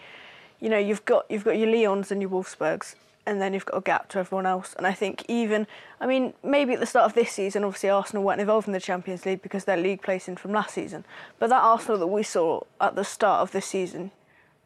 You 0.59 0.69
know, 0.69 0.77
you've 0.77 1.05
got 1.05 1.25
you've 1.29 1.43
got 1.43 1.57
your 1.57 1.69
Lyons 1.69 2.11
and 2.11 2.21
your 2.21 2.31
Wolfsburgs, 2.31 2.95
and 3.27 3.41
then 3.41 3.53
you've 3.53 3.65
got 3.65 3.77
a 3.77 3.81
gap 3.81 4.07
to 4.07 4.19
everyone 4.19 4.45
else. 4.45 4.73
And 4.77 4.87
I 4.87 4.93
think 4.93 5.25
even, 5.27 5.67
I 5.99 6.07
mean, 6.07 6.33
maybe 6.43 6.73
at 6.73 6.79
the 6.79 6.85
start 6.85 7.05
of 7.05 7.13
this 7.13 7.29
season, 7.29 7.65
obviously 7.65 7.89
Arsenal 7.89 8.23
weren't 8.23 8.39
involved 8.39 8.67
in 8.67 8.73
the 8.73 8.79
Champions 8.79 9.25
League 9.25 9.41
because 9.41 9.65
they're 9.65 9.75
league 9.75 10.01
placing 10.01 10.37
from 10.37 10.53
last 10.53 10.73
season. 10.73 11.03
But 11.37 11.49
that 11.49 11.61
Arsenal 11.61 11.99
that 11.99 12.07
we 12.07 12.23
saw 12.23 12.61
at 12.79 12.95
the 12.95 13.03
start 13.03 13.41
of 13.41 13.51
this 13.51 13.65
season, 13.65 14.11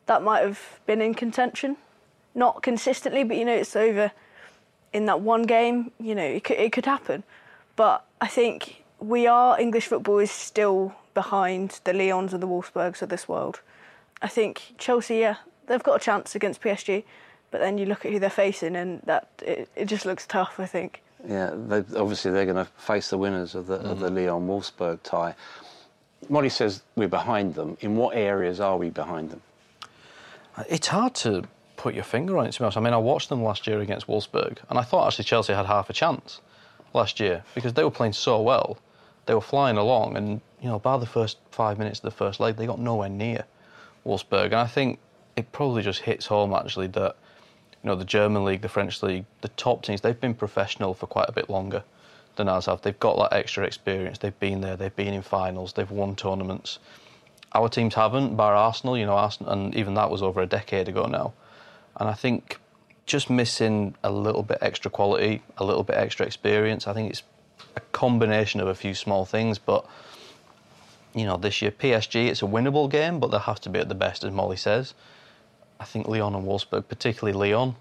that 0.06 0.22
might 0.22 0.41
have 0.41 0.80
been 0.86 1.01
in 1.01 1.15
contention. 1.15 1.75
Not 2.36 2.62
consistently, 2.62 3.24
but 3.24 3.36
you 3.36 3.46
know, 3.46 3.56
it's 3.56 3.75
over 3.75 4.12
in 4.94 5.08
that 5.08 5.22
one 5.22 5.44
game. 5.44 5.91
You 6.00 6.13
know, 6.13 6.24
it 6.24 6.44
could, 6.44 6.58
it 6.58 6.72
could 6.72 6.86
happen. 6.86 7.24
But 7.75 8.06
I 8.22 8.27
think 8.27 8.84
we 9.00 9.25
are, 9.25 9.60
English 9.60 9.88
football 9.88 10.20
is 10.20 10.30
still 10.30 10.94
behind 11.15 11.80
the 11.84 11.94
Lyons 11.94 12.32
and 12.32 12.44
the 12.44 12.48
Wolfsburgs 12.48 13.01
of 13.01 13.10
this 13.10 13.27
world. 13.27 13.62
I 14.22 14.27
think 14.27 14.75
Chelsea, 14.77 15.18
yeah, 15.18 15.38
they've 15.65 15.82
got 15.82 15.96
a 15.96 16.03
chance 16.03 16.36
against 16.36 16.62
PSG 16.62 17.03
but 17.51 17.62
then 17.62 17.77
you 17.77 17.86
look 17.86 18.05
at 18.05 18.12
who 18.12 18.20
they're 18.20 18.29
facing, 18.29 18.75
and 18.75 19.01
that 19.05 19.27
it, 19.46 19.70
it 19.75 19.86
just 19.86 20.05
looks 20.05 20.25
tough. 20.25 20.60
I 20.60 20.65
think. 20.65 21.01
Yeah, 21.27 21.51
they, 21.53 21.77
obviously 21.98 22.31
they're 22.31 22.46
going 22.46 22.65
to 22.65 22.72
face 22.77 23.10
the 23.10 23.17
winners 23.17 23.53
of 23.53 23.67
the 23.67 23.77
mm. 23.77 23.91
of 23.91 24.00
the 24.00 24.10
mm. 24.10 24.15
Lyon 24.15 24.48
Wolfsburg 24.48 25.03
tie. 25.03 25.36
Molly 26.29 26.50
says 26.50 26.84
we're 26.96 27.08
behind 27.08 27.55
them. 27.55 27.77
In 27.81 27.96
what 27.96 28.15
areas 28.15 28.60
are 28.60 28.77
we 28.77 28.89
behind 28.89 29.31
them? 29.31 29.41
It's 30.70 30.88
hard 30.88 31.15
to 31.15 31.43
put 31.77 31.96
your 31.96 32.03
finger 32.03 32.38
on 32.38 32.46
it. 32.46 32.51
To 32.53 32.60
be 32.60 32.63
honest, 32.65 32.77
I 32.77 32.81
mean, 32.81 32.93
I 32.93 32.98
watched 32.98 33.29
them 33.29 33.43
last 33.43 33.65
year 33.67 33.79
against 33.81 34.08
Wolfsburg, 34.08 34.58
and 34.70 34.77
I 34.77 34.84
thought 34.84 35.08
actually 35.08 35.25
Chelsea 35.25 35.53
had 35.53 35.65
half 35.65 35.89
a 35.89 35.93
chance 35.93 36.41
last 36.93 37.20
year 37.20 37.43
because 37.55 37.74
they 37.74 37.84
were 37.84 37.91
playing 37.91 38.13
so 38.13 38.41
well. 38.41 38.77
They 39.25 39.34
were 39.34 39.41
flying 39.41 39.77
along, 39.77 40.17
and 40.17 40.41
you 40.62 40.70
know, 40.70 40.79
by 40.79 40.98
the 40.98 41.05
first 41.05 41.38
five 41.51 41.77
minutes 41.77 42.00
of 42.00 42.03
the 42.03 42.12
first 42.12 42.39
leg, 42.39 42.55
they 42.55 42.65
got 42.65 42.79
nowhere 42.79 43.10
near 43.10 43.46
Wolfsburg. 44.05 44.46
And 44.46 44.55
I 44.55 44.67
think 44.67 45.00
it 45.36 45.51
probably 45.51 45.81
just 45.81 46.01
hits 46.01 46.25
home 46.25 46.53
actually 46.53 46.88
that 46.88 47.15
you 47.84 47.90
know, 47.90 47.96
the 47.96 48.06
German 48.06 48.46
league, 48.46 48.62
the 48.62 48.70
French 48.70 49.02
league, 49.02 49.26
the 49.42 49.48
top 49.50 49.84
teams, 49.84 50.02
they've 50.02 50.20
been 50.20 50.36
professional 50.36 50.94
for 50.94 51.08
quite 51.08 51.28
a 51.28 51.32
bit 51.32 51.50
longer 51.50 51.84
than 52.36 52.48
ours 52.48 52.68
have. 52.68 52.82
They've 52.82 53.00
got 53.00 53.18
that 53.18 53.36
extra 53.36 53.66
experience. 53.66 54.20
They've 54.20 54.40
been 54.40 54.62
there. 54.62 54.76
They've 54.76 54.96
been 54.96 55.14
in 55.14 55.22
finals. 55.22 55.74
They've 55.74 55.90
won 55.90 56.16
tournaments. 56.16 56.80
Our 57.54 57.70
teams 57.70 57.96
haven't, 57.96 58.36
bar 58.36 58.56
Arsenal. 58.56 58.98
You 58.98 59.06
know, 59.06 59.16
Arsenal, 59.16 59.52
and 59.52 59.76
even 59.76 59.96
that 59.96 60.10
was 60.10 60.22
over 60.22 60.42
a 60.42 60.46
decade 60.46 60.88
ago 60.88 61.06
now. 61.06 61.34
And 61.98 62.08
I 62.08 62.14
think 62.14 62.60
just 63.06 63.30
missing 63.30 63.96
a 64.04 64.12
little 64.12 64.44
bit 64.44 64.60
extra 64.62 64.90
quality, 64.90 65.42
a 65.58 65.66
little 65.66 65.84
bit 65.84 65.98
extra 65.98 66.26
experience. 66.26 66.88
I 66.88 66.94
think 66.94 67.10
it's 67.10 67.24
a 67.76 67.82
combination 67.92 68.62
of 68.62 68.68
a 68.68 68.76
few 68.76 68.94
small 68.94 69.26
things, 69.26 69.58
but 69.58 69.86
you 71.14 71.26
know, 71.26 71.36
this 71.36 71.62
year 71.62 71.72
PSG, 71.72 72.28
it's 72.28 72.42
a 72.42 72.46
winnable 72.46 72.90
game, 72.90 73.20
but 73.20 73.32
they 73.32 73.40
have 73.40 73.60
to 73.62 73.70
be 73.70 73.80
at 73.80 73.90
the 73.90 73.96
best, 73.96 74.24
as 74.24 74.32
Molly 74.32 74.56
says. 74.56 74.94
I 75.82 75.84
think 75.84 76.08
Lyon 76.08 76.36
and 76.36 76.46
Wolfsburg, 76.46 76.88
particularly 76.88 77.34
Lyon, 77.34 77.76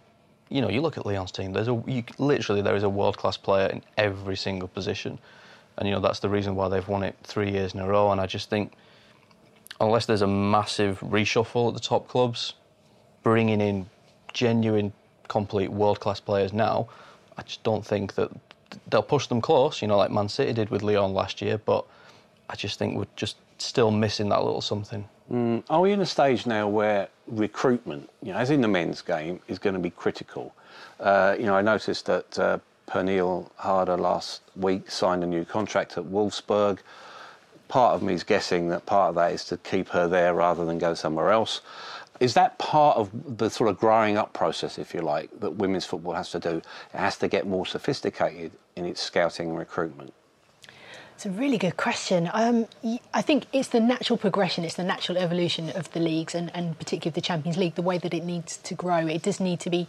you 0.49 0.63
know, 0.63 0.71
you 0.71 0.81
look 0.81 0.97
at 0.97 1.05
Lyon's 1.05 1.31
team. 1.31 1.53
There's 1.53 1.69
a 1.69 1.83
you, 1.87 2.03
literally 2.17 2.63
there 2.63 2.75
is 2.75 2.83
a 2.83 2.89
world 2.89 3.19
class 3.19 3.37
player 3.37 3.69
in 3.69 3.83
every 3.99 4.39
single 4.39 4.69
position, 4.69 5.19
and 5.77 5.87
you 5.87 5.95
know 5.95 6.01
that's 6.01 6.21
the 6.21 6.29
reason 6.31 6.57
why 6.57 6.71
they've 6.71 6.89
won 6.89 7.03
it 7.03 7.15
three 7.23 7.51
years 7.51 7.75
in 7.75 7.81
a 7.81 7.87
row. 7.87 8.11
And 8.11 8.19
I 8.19 8.25
just 8.25 8.49
think, 8.49 8.73
unless 9.83 10.07
there's 10.07 10.23
a 10.23 10.27
massive 10.27 10.99
reshuffle 11.01 11.69
at 11.69 11.75
the 11.75 11.81
top 11.81 12.09
clubs, 12.09 12.55
bringing 13.23 13.61
in 13.61 13.85
genuine, 14.33 14.95
complete 15.29 15.71
world 15.71 16.01
class 16.01 16.21
players 16.21 16.55
now, 16.55 16.89
I 17.37 17.43
just 17.43 17.63
don't 17.65 17.85
think 17.85 18.15
that 18.15 18.31
they'll 18.89 19.03
push 19.03 19.27
them 19.27 19.43
close. 19.43 19.83
You 19.83 19.89
know, 19.89 19.99
like 19.99 20.11
Man 20.11 20.31
City 20.31 20.55
did 20.55 20.71
with 20.71 20.83
Lyon 20.83 21.13
last 21.13 21.43
year, 21.43 21.59
but 21.59 21.85
I 22.49 22.57
just 22.57 22.79
think 22.79 22.97
we're 22.97 23.15
just 23.15 23.37
still 23.59 23.91
missing 23.91 24.31
that 24.31 24.43
little 24.43 24.63
something. 24.63 25.07
Mm, 25.31 25.63
are 25.71 25.81
we 25.81 25.93
in 25.93 26.01
a 26.01 26.07
stage 26.07 26.45
now 26.45 26.67
where 26.67 27.09
recruitment, 27.29 28.11
you 28.21 28.33
know, 28.33 28.39
as 28.39 28.51
in 28.51 28.61
the 28.61 28.69
men's 28.69 29.01
game, 29.01 29.41
is 29.47 29.61
going 29.61 29.75
to 29.75 29.81
be 29.81 29.91
critical? 29.91 30.53
Uh, 30.99 31.37
you 31.39 31.47
know, 31.47 31.55
I 31.55 31.63
noticed 31.63 32.07
that 32.07 32.39
uh, 32.39 32.59
Harder 32.89 33.97
last 33.97 34.43
week 34.57 34.91
signed 34.91 35.23
a 35.23 35.27
new 35.27 35.45
contract 35.45 35.97
at 35.97 36.05
Wolfsburg. 36.05 36.81
Part 37.69 37.95
of 37.95 38.03
me 38.03 38.15
is 38.15 38.25
guessing 38.25 38.69
that 38.71 38.87
part 38.87 39.11
of 39.11 39.15
that 39.15 39.31
is 39.31 39.45
to 39.45 39.57
keep 39.59 39.89
her 39.91 40.09
there 40.09 40.35
rather 40.35 40.65
than 40.65 40.79
go 40.79 40.95
somewhere 40.95 41.31
else. 41.31 41.61
Is 42.19 42.35
that 42.35 42.59
part 42.59 42.97
of 42.97 43.11
the 43.39 43.49
sort 43.49 43.71
of 43.71 43.79
growing 43.79 44.17
up 44.17 44.33
process, 44.33 44.79
if 44.79 44.93
you 44.93 45.01
like, 45.01 45.31
that 45.39 45.53
women's 45.53 45.85
football 45.85 46.15
has 46.15 46.33
to 46.33 46.41
do? 46.41 46.57
It 46.57 46.99
has 46.99 47.17
to 47.19 47.29
get 47.29 47.47
more 47.47 47.65
sophisticated 47.65 48.51
in 48.75 48.85
its 48.85 49.01
scouting 49.01 49.51
and 49.51 49.59
recruitment. 49.59 50.13
It's 51.21 51.27
a 51.27 51.31
really 51.33 51.59
good 51.59 51.77
question. 51.77 52.31
Um, 52.33 52.67
I 53.13 53.21
think 53.21 53.45
it's 53.53 53.69
the 53.69 53.79
natural 53.79 54.17
progression, 54.17 54.65
it's 54.65 54.77
the 54.77 54.85
natural 54.85 55.19
evolution 55.19 55.69
of 55.69 55.93
the 55.93 56.01
leagues, 56.01 56.35
and, 56.35 56.51
and 56.57 56.79
particularly 56.79 57.13
the 57.13 57.21
Champions 57.21 57.59
League, 57.59 57.75
the 57.75 57.83
way 57.83 57.99
that 57.99 58.15
it 58.15 58.25
needs 58.25 58.57
to 58.57 58.73
grow. 58.73 59.07
It 59.07 59.25
does 59.25 59.39
need 59.39 59.61
to 59.61 59.69
be 59.69 59.87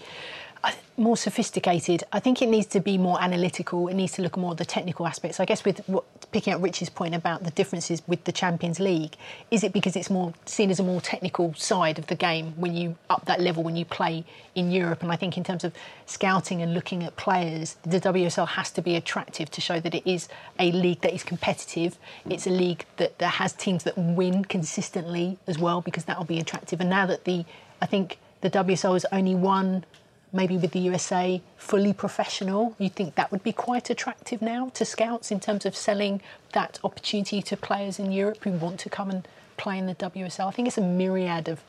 more 1.02 1.17
sophisticated. 1.17 2.04
I 2.13 2.19
think 2.19 2.41
it 2.41 2.47
needs 2.47 2.67
to 2.67 2.80
be 2.80 2.97
more 2.97 3.21
analytical. 3.21 3.88
It 3.88 3.95
needs 3.95 4.13
to 4.13 4.21
look 4.21 4.38
more 4.38 4.52
at 4.52 4.58
the 4.58 4.65
technical 4.65 5.08
aspects. 5.08 5.39
I 5.39 5.45
guess 5.45 5.65
with 5.65 5.80
what, 5.88 6.04
picking 6.32 6.54
up 6.54 6.62
Rich's 6.62 6.89
point 6.89 7.15
about 7.15 7.43
the 7.43 7.52
differences 7.52 8.02
with 8.08 8.24
the 8.26 8.32
Champions 8.32 8.80
League, 8.80 9.15
is 9.50 9.63
it 9.63 9.74
because 9.74 9.95
it's 9.95 10.10
more 10.10 10.34
seen 10.45 10.69
as 10.69 10.80
a 10.80 10.84
more 10.84 11.02
technical 11.02 11.54
side 11.56 11.97
of 11.97 12.08
the 12.08 12.15
game 12.15 12.54
when 12.56 12.76
you 12.76 12.95
up 13.10 13.26
that 13.26 13.41
level 13.41 13.63
when 13.63 13.76
you 13.76 13.86
play 13.86 14.24
in 14.54 14.71
Europe? 14.71 15.02
And 15.02 15.12
I 15.12 15.15
think 15.15 15.38
in 15.38 15.43
terms 15.43 15.63
of 15.63 15.74
scouting 16.06 16.62
and 16.62 16.74
looking 16.74 17.04
at 17.04 17.15
players, 17.15 17.78
the 17.84 18.00
WSL 18.00 18.50
has 18.50 18.69
to 18.71 18.82
be 18.82 18.95
attractive 18.95 19.50
to 19.52 19.62
show 19.62 19.80
that 19.80 19.95
it 19.95 20.08
is 20.10 20.30
a 20.60 20.71
league 20.71 21.02
that 21.02 21.13
is 21.13 21.24
competitive. 21.24 21.97
It's 22.30 22.45
a 22.45 22.52
league 22.52 22.86
that, 22.97 23.17
that 23.17 23.34
has 23.36 23.54
teams 23.54 23.84
that 23.84 23.97
win 23.97 24.45
consistently 24.45 25.39
as 25.47 25.58
well 25.58 25.82
because 25.82 26.06
that 26.06 26.17
will 26.17 26.26
be 26.26 26.39
attractive. 26.39 26.80
And 26.80 26.89
now 26.89 27.06
that 27.08 27.26
the 27.26 27.45
I 27.82 27.88
think 27.88 28.19
the 28.41 28.50
WSL 28.50 28.93
has 28.93 29.06
only 29.12 29.34
won 29.34 29.86
maybe 30.34 30.58
with 30.58 30.72
the 30.72 30.80
USA 30.80 31.41
fully 31.58 31.94
professional, 31.94 32.76
you 32.78 32.89
think 32.89 33.15
that 33.15 33.32
would 33.32 33.44
be 33.44 33.52
quite 33.52 33.89
attractive 33.89 34.41
now 34.41 34.70
to 34.74 34.86
scouts 34.86 35.32
in 35.32 35.39
terms 35.39 35.65
of 35.65 35.76
selling 35.76 36.22
that 36.54 36.80
opportunity 36.84 37.41
to 37.41 37.58
players 37.58 38.00
in 38.00 38.12
Europe 38.12 38.44
who 38.44 38.52
want 38.52 38.80
to 38.80 38.89
come 38.89 39.10
and 39.10 39.28
play 39.58 39.78
in 39.78 39.86
the 39.86 39.96
WSL? 39.96 40.48
I 40.48 40.52
think 40.52 40.67
it's 40.67 40.78
a 40.78 40.82
myriad 40.82 41.48
of 41.48 41.62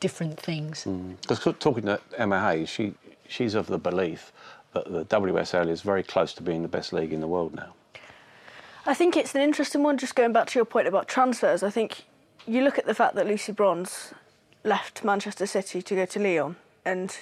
different 0.00 0.38
things. 0.38 0.84
Because 1.22 1.40
mm. 1.40 1.58
talking 1.58 1.84
to 1.84 2.00
Emma 2.16 2.40
Hayes, 2.40 2.68
she 2.68 2.94
she's 3.28 3.54
of 3.54 3.66
the 3.66 3.78
belief 3.78 4.32
that 4.72 4.90
the 4.92 5.04
WSL 5.06 5.68
is 5.68 5.82
very 5.82 6.02
close 6.02 6.34
to 6.34 6.42
being 6.42 6.62
the 6.62 6.68
best 6.68 6.92
league 6.92 7.12
in 7.12 7.20
the 7.20 7.26
world 7.26 7.54
now. 7.54 7.74
I 8.86 8.94
think 8.94 9.16
it's 9.16 9.34
an 9.34 9.40
interesting 9.40 9.82
one. 9.82 9.96
Just 9.96 10.14
going 10.14 10.32
back 10.32 10.48
to 10.48 10.58
your 10.58 10.66
point 10.66 10.86
about 10.86 11.08
transfers, 11.08 11.62
I 11.62 11.70
think 11.70 12.04
you 12.46 12.62
look 12.62 12.78
at 12.78 12.86
the 12.86 12.94
fact 12.94 13.14
that 13.14 13.26
Lucy 13.26 13.52
Bronze 13.52 14.12
left 14.62 15.04
Manchester 15.04 15.46
City 15.46 15.80
to 15.80 15.94
go 15.94 16.04
to 16.06 16.18
Lyon, 16.18 16.56
and 16.84 17.16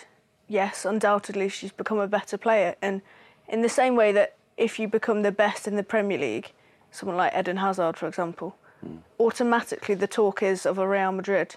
yes, 0.52 0.84
undoubtedly 0.84 1.48
she's 1.48 1.72
become 1.72 1.98
a 1.98 2.06
better 2.06 2.36
player. 2.36 2.76
And 2.82 3.00
in 3.48 3.62
the 3.62 3.68
same 3.68 3.96
way 3.96 4.12
that 4.12 4.36
if 4.56 4.78
you 4.78 4.86
become 4.86 5.22
the 5.22 5.32
best 5.32 5.66
in 5.66 5.76
the 5.76 5.82
Premier 5.82 6.18
League, 6.18 6.52
someone 6.90 7.16
like 7.16 7.32
Eden 7.36 7.56
Hazard, 7.56 7.96
for 7.96 8.06
example, 8.06 8.56
mm. 8.86 8.98
automatically 9.18 9.94
the 9.94 10.06
talk 10.06 10.42
is 10.42 10.66
of 10.66 10.78
a 10.78 10.86
Real 10.86 11.10
Madrid. 11.10 11.56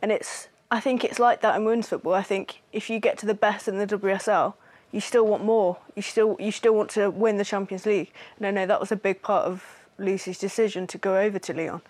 And 0.00 0.12
it's, 0.12 0.48
I 0.70 0.80
think 0.80 1.04
it's 1.04 1.18
like 1.18 1.40
that 1.40 1.56
in 1.56 1.64
women's 1.64 1.88
football. 1.88 2.14
I 2.14 2.22
think 2.22 2.62
if 2.72 2.88
you 2.88 3.00
get 3.00 3.18
to 3.18 3.26
the 3.26 3.34
best 3.34 3.66
in 3.66 3.78
the 3.78 3.86
WSL, 3.86 4.54
you 4.92 5.00
still 5.00 5.26
want 5.26 5.44
more. 5.44 5.78
You 5.96 6.02
still, 6.02 6.36
you 6.38 6.52
still 6.52 6.74
want 6.74 6.90
to 6.90 7.10
win 7.10 7.36
the 7.36 7.44
Champions 7.44 7.84
League. 7.84 8.12
And 8.36 8.46
I 8.46 8.50
know 8.52 8.66
that 8.66 8.78
was 8.78 8.92
a 8.92 8.96
big 8.96 9.22
part 9.22 9.46
of 9.46 9.64
Lucy's 9.98 10.38
decision 10.38 10.86
to 10.88 10.98
go 10.98 11.18
over 11.18 11.38
to 11.40 11.52
Lyon. 11.52 11.80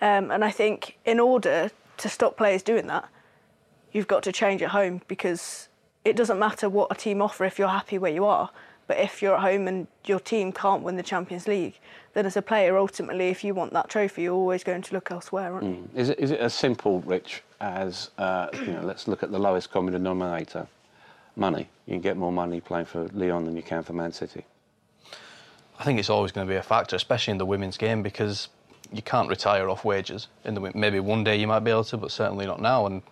Um, 0.00 0.30
and 0.30 0.44
I 0.44 0.50
think 0.50 0.98
in 1.04 1.18
order 1.18 1.70
to 1.96 2.08
stop 2.08 2.36
players 2.36 2.62
doing 2.62 2.86
that, 2.88 3.08
you've 3.92 4.08
got 4.08 4.22
to 4.24 4.32
change 4.32 4.62
at 4.62 4.70
home 4.70 5.02
because 5.08 5.68
it 6.04 6.16
doesn't 6.16 6.38
matter 6.38 6.68
what 6.68 6.90
a 6.90 6.94
team 6.94 7.22
offer 7.22 7.44
if 7.44 7.58
you're 7.58 7.68
happy 7.68 7.98
where 7.98 8.12
you 8.12 8.24
are. 8.24 8.50
But 8.88 8.98
if 8.98 9.22
you're 9.22 9.36
at 9.36 9.42
home 9.42 9.68
and 9.68 9.86
your 10.06 10.18
team 10.18 10.52
can't 10.52 10.82
win 10.82 10.96
the 10.96 11.02
Champions 11.02 11.46
League, 11.46 11.78
then 12.14 12.26
as 12.26 12.36
a 12.36 12.42
player, 12.42 12.76
ultimately, 12.76 13.28
if 13.28 13.44
you 13.44 13.54
want 13.54 13.72
that 13.72 13.88
trophy, 13.88 14.22
you're 14.22 14.34
always 14.34 14.64
going 14.64 14.82
to 14.82 14.94
look 14.94 15.10
elsewhere, 15.10 15.54
aren't 15.54 15.64
you? 15.64 15.88
Mm. 15.94 15.96
Is, 15.96 16.08
it, 16.10 16.18
is 16.18 16.30
it 16.32 16.40
as 16.40 16.52
simple, 16.52 17.00
Rich, 17.02 17.42
as 17.60 18.10
uh, 18.18 18.48
you 18.52 18.72
know? 18.72 18.82
Let's 18.82 19.06
look 19.06 19.22
at 19.22 19.30
the 19.30 19.38
lowest 19.38 19.70
common 19.70 19.92
denominator: 19.92 20.66
money. 21.36 21.68
You 21.86 21.94
can 21.94 22.00
get 22.00 22.16
more 22.16 22.32
money 22.32 22.60
playing 22.60 22.86
for 22.86 23.08
Lyon 23.12 23.44
than 23.44 23.56
you 23.56 23.62
can 23.62 23.82
for 23.82 23.92
Man 23.92 24.12
City. 24.12 24.44
I 25.78 25.84
think 25.84 25.98
it's 25.98 26.10
always 26.10 26.32
going 26.32 26.46
to 26.46 26.52
be 26.52 26.56
a 26.56 26.62
factor, 26.62 26.96
especially 26.96 27.32
in 27.32 27.38
the 27.38 27.46
women's 27.46 27.76
game, 27.76 28.02
because 28.02 28.48
you 28.92 29.02
can't 29.02 29.28
retire 29.28 29.70
off 29.70 29.84
wages. 29.84 30.28
In 30.44 30.54
the 30.54 30.72
maybe 30.74 31.00
one 31.00 31.24
day 31.24 31.36
you 31.36 31.46
might 31.46 31.60
be 31.60 31.70
able 31.70 31.84
to, 31.84 31.96
but 31.96 32.10
certainly 32.10 32.46
not 32.46 32.60
now. 32.60 32.86
And 32.86 33.02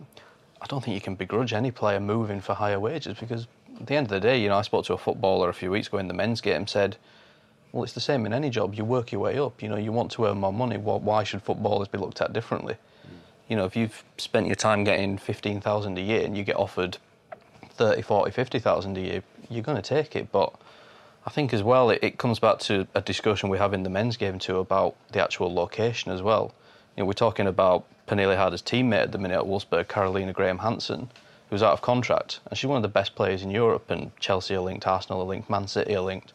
I 0.63 0.67
don't 0.67 0.85
think 0.85 0.95
you 0.95 1.01
can 1.01 1.15
begrudge 1.15 1.53
any 1.53 1.71
player 1.71 2.01
moving 2.01 2.41
for 2.41 2.55
higher 2.55 2.79
wages 2.79 3.19
because 3.19 3.47
at 3.81 3.87
the 3.87 3.95
end 3.95 4.07
of 4.07 4.11
the 4.11 4.21
day, 4.21 4.41
you 4.41 4.49
know, 4.49 4.57
I 4.57 4.63
spoke 4.63 4.85
to 4.87 4.93
a 4.93 4.99
footballer 4.99 5.49
a 5.49 5.55
few 5.55 5.71
weeks 5.71 5.89
ago 5.89 5.99
in 5.99 6.09
the 6.09 6.15
men's 6.15 6.41
game, 6.41 6.67
said, 6.67 6.97
well, 7.73 7.85
it's 7.85 7.93
the 7.93 8.01
same 8.01 8.27
in 8.27 8.33
any 8.33 8.51
job. 8.51 8.75
You 8.75 8.85
work 8.85 9.13
your 9.13 9.21
way 9.21 9.39
up. 9.39 9.63
You 9.63 9.69
know, 9.69 9.77
you 9.77 9.93
want 9.93 10.11
to 10.13 10.27
earn 10.27 10.39
more 10.39 10.53
money. 10.53 10.77
Why 10.77 11.25
should 11.25 11.43
footballers 11.43 11.89
be 11.89 11.99
looked 11.99 12.21
at 12.21 12.33
differently? 12.33 12.75
Mm. 12.75 13.11
You 13.49 13.57
know, 13.57 13.65
if 13.65 13.77
you've 13.77 14.05
spent 14.19 14.47
your 14.47 14.57
time 14.57 14.85
getting 14.85 15.17
15,000 15.19 15.97
a 15.97 16.01
year 16.01 16.25
and 16.25 16.37
you 16.37 16.45
get 16.45 16.57
offered 16.57 16.99
30, 17.71 18.03
40, 18.03 18.31
50,000 18.33 18.97
a 18.97 19.01
year, 19.01 19.23
you're 19.49 19.63
going 19.63 19.81
to 19.81 19.83
take 19.83 20.17
it. 20.17 20.33
But 20.33 20.53
I 21.25 21.31
think 21.31 21.55
as 21.55 21.63
well, 21.63 21.91
it, 21.91 22.01
it 22.03 22.19
comes 22.19 22.39
back 22.39 22.59
to 22.61 22.87
a 22.95 23.01
discussion 23.01 23.49
we 23.49 23.59
have 23.59 23.73
in 23.73 23.85
the 23.85 23.91
men's 23.91 24.17
game 24.17 24.39
too 24.39 24.59
about 24.59 24.97
the 25.13 25.23
actual 25.23 25.53
location 25.53 26.11
as 26.11 26.23
well. 26.23 26.53
You 26.97 27.03
know, 27.03 27.07
we're 27.07 27.13
talking 27.13 27.47
about 27.47 27.87
Pernille 28.11 28.37
Harder's 28.37 28.61
teammate 28.61 29.03
at 29.03 29.13
the 29.13 29.19
minute 29.19 29.39
at 29.39 29.47
Wolfsburg, 29.47 29.87
Caroline 29.87 30.33
Graham 30.33 30.59
Hansen. 30.59 31.11
who's 31.49 31.63
out 31.63 31.73
of 31.73 31.81
contract, 31.81 32.41
and 32.51 32.59
she's 32.59 32.67
one 32.67 32.77
of 32.77 32.83
the 32.83 32.89
best 32.89 33.15
players 33.15 33.45
in 33.45 33.53
Europe. 33.53 33.89
And 33.89 34.11
Chelsea 34.19 34.57
are 34.57 34.61
linked, 34.61 34.85
Arsenal 34.85 35.21
are 35.21 35.27
linked, 35.27 35.49
Man 35.49 35.69
City 35.69 35.95
are 35.95 36.01
linked, 36.01 36.33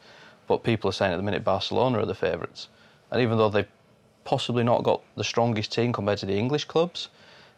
but 0.48 0.64
people 0.64 0.90
are 0.90 0.94
saying 0.94 1.12
at 1.12 1.18
the 1.18 1.24
minute 1.24 1.44
Barcelona 1.44 2.00
are 2.00 2.06
the 2.06 2.16
favourites. 2.16 2.70
And 3.12 3.22
even 3.22 3.38
though 3.38 3.50
they've 3.50 3.68
possibly 4.24 4.64
not 4.64 4.84
got 4.84 5.02
the 5.18 5.24
strongest 5.26 5.74
team 5.74 5.92
compared 5.92 6.20
to 6.20 6.26
the 6.26 6.38
English 6.38 6.64
clubs, 6.64 7.10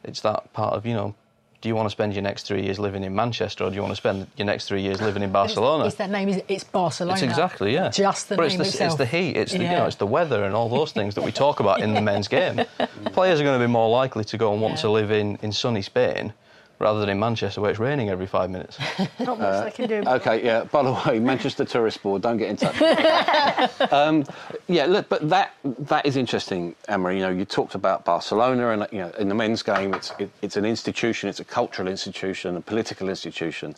it's 0.04 0.22
that 0.22 0.52
part 0.52 0.74
of 0.74 0.84
you 0.88 0.96
know 0.96 1.14
do 1.62 1.70
you 1.70 1.76
want 1.76 1.88
to 1.88 1.92
spend 1.92 2.14
your 2.14 2.22
next 2.22 2.44
three 2.44 2.62
years 2.64 2.78
living 2.78 3.04
in 3.04 3.16
Manchester 3.16 3.64
or 3.64 3.70
do 3.70 3.76
you 3.76 3.82
want 3.82 3.92
to 3.92 3.96
spend 3.96 4.28
your 4.38 4.46
next 4.46 4.68
three 4.68 4.82
years 4.82 5.02
living 5.02 5.24
in 5.24 5.32
Barcelona? 5.32 5.86
It's, 5.86 5.94
it's 5.94 5.98
that 5.98 6.12
name, 6.12 6.30
it's 6.48 6.64
Barcelona. 6.64 7.14
It's 7.16 7.24
exactly, 7.24 7.74
yeah. 7.74 7.90
Just 7.90 8.30
the 8.30 8.36
but 8.36 8.50
name 8.50 8.62
it's 8.62 8.72
the, 8.72 8.84
itself. 8.86 9.00
it's 9.02 9.12
the 9.12 9.18
heat, 9.18 9.36
it's 9.36 9.52
the, 9.54 9.60
yeah. 9.60 9.72
you 9.72 9.78
know, 9.78 9.86
it's 9.86 9.96
the 9.96 10.06
weather 10.06 10.44
and 10.44 10.54
all 10.54 10.70
those 10.70 10.92
things 10.92 11.16
that 11.16 11.24
we 11.24 11.32
talk 11.32 11.60
about 11.60 11.82
in 11.82 11.94
the 11.94 12.02
men's 12.02 12.28
game. 12.28 12.62
Players 13.14 13.40
are 13.42 13.44
going 13.44 13.60
to 13.60 13.66
be 13.66 13.72
more 13.72 13.90
likely 13.90 14.24
to 14.26 14.38
go 14.38 14.54
and 14.54 14.62
want 14.62 14.76
Yeah. 14.76 14.82
to 14.82 14.92
live 14.92 15.12
in, 15.12 15.38
in 15.42 15.52
sunny 15.52 15.82
Spain 15.82 16.34
rather 16.80 17.00
than 17.00 17.10
in 17.10 17.20
Manchester 17.20 17.62
where 17.62 17.72
it's 17.72 17.80
raining 17.80 18.10
every 18.10 18.28
five 18.28 18.50
minutes. 18.50 18.78
Not 19.20 19.40
much 19.40 19.66
they 19.66 19.72
can 19.72 19.90
do. 19.90 20.10
Okay, 20.10 20.44
yeah. 20.46 20.64
By 20.66 20.84
the 20.84 20.94
way, 20.94 21.20
Manchester 21.20 21.66
Tourist 21.66 22.02
Board, 22.04 22.22
don't 22.22 22.38
get 22.38 22.50
in 22.50 22.58
touch. 22.58 23.92
um, 23.92 24.26
yeah, 24.68 24.86
look, 24.86 25.10
but 25.10 25.28
that 25.30 25.56
that 25.64 26.06
is 26.06 26.18
interesting, 26.18 26.76
Emma. 26.88 27.14
You 27.14 27.22
know, 27.22 27.30
you 27.30 27.46
talked 27.46 27.76
about 27.76 28.06
Barcelona, 28.06 28.70
and 28.70 28.88
you 28.92 29.00
know, 29.00 29.12
in 29.18 29.30
the 29.30 29.36
men's 29.36 29.64
game, 29.64 29.94
it's 29.94 30.12
it, 30.20 30.30
it's 30.42 30.58
an 30.58 30.66
institution, 30.66 31.30
it's 31.30 31.40
a 31.40 31.46
cultural 31.46 31.88
institution, 31.88 32.56
a 32.58 32.62
political 32.62 33.10
institution. 33.10 33.76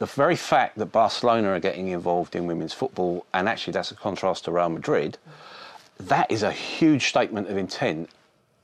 The 0.00 0.06
very 0.06 0.36
fact 0.36 0.76
that 0.78 0.86
Barcelona 0.86 1.50
are 1.50 1.60
getting 1.60 1.88
involved 1.88 2.34
in 2.34 2.46
women's 2.46 2.72
football, 2.72 3.26
and 3.32 3.48
actually 3.48 3.74
that's 3.74 3.92
a 3.92 3.94
contrast 3.94 4.44
to 4.44 4.52
Real 4.52 4.68
Madrid, 4.68 5.18
that 5.98 6.30
is 6.30 6.42
a 6.42 6.50
huge 6.50 7.06
statement 7.06 7.48
of 7.48 7.56
intent 7.56 8.10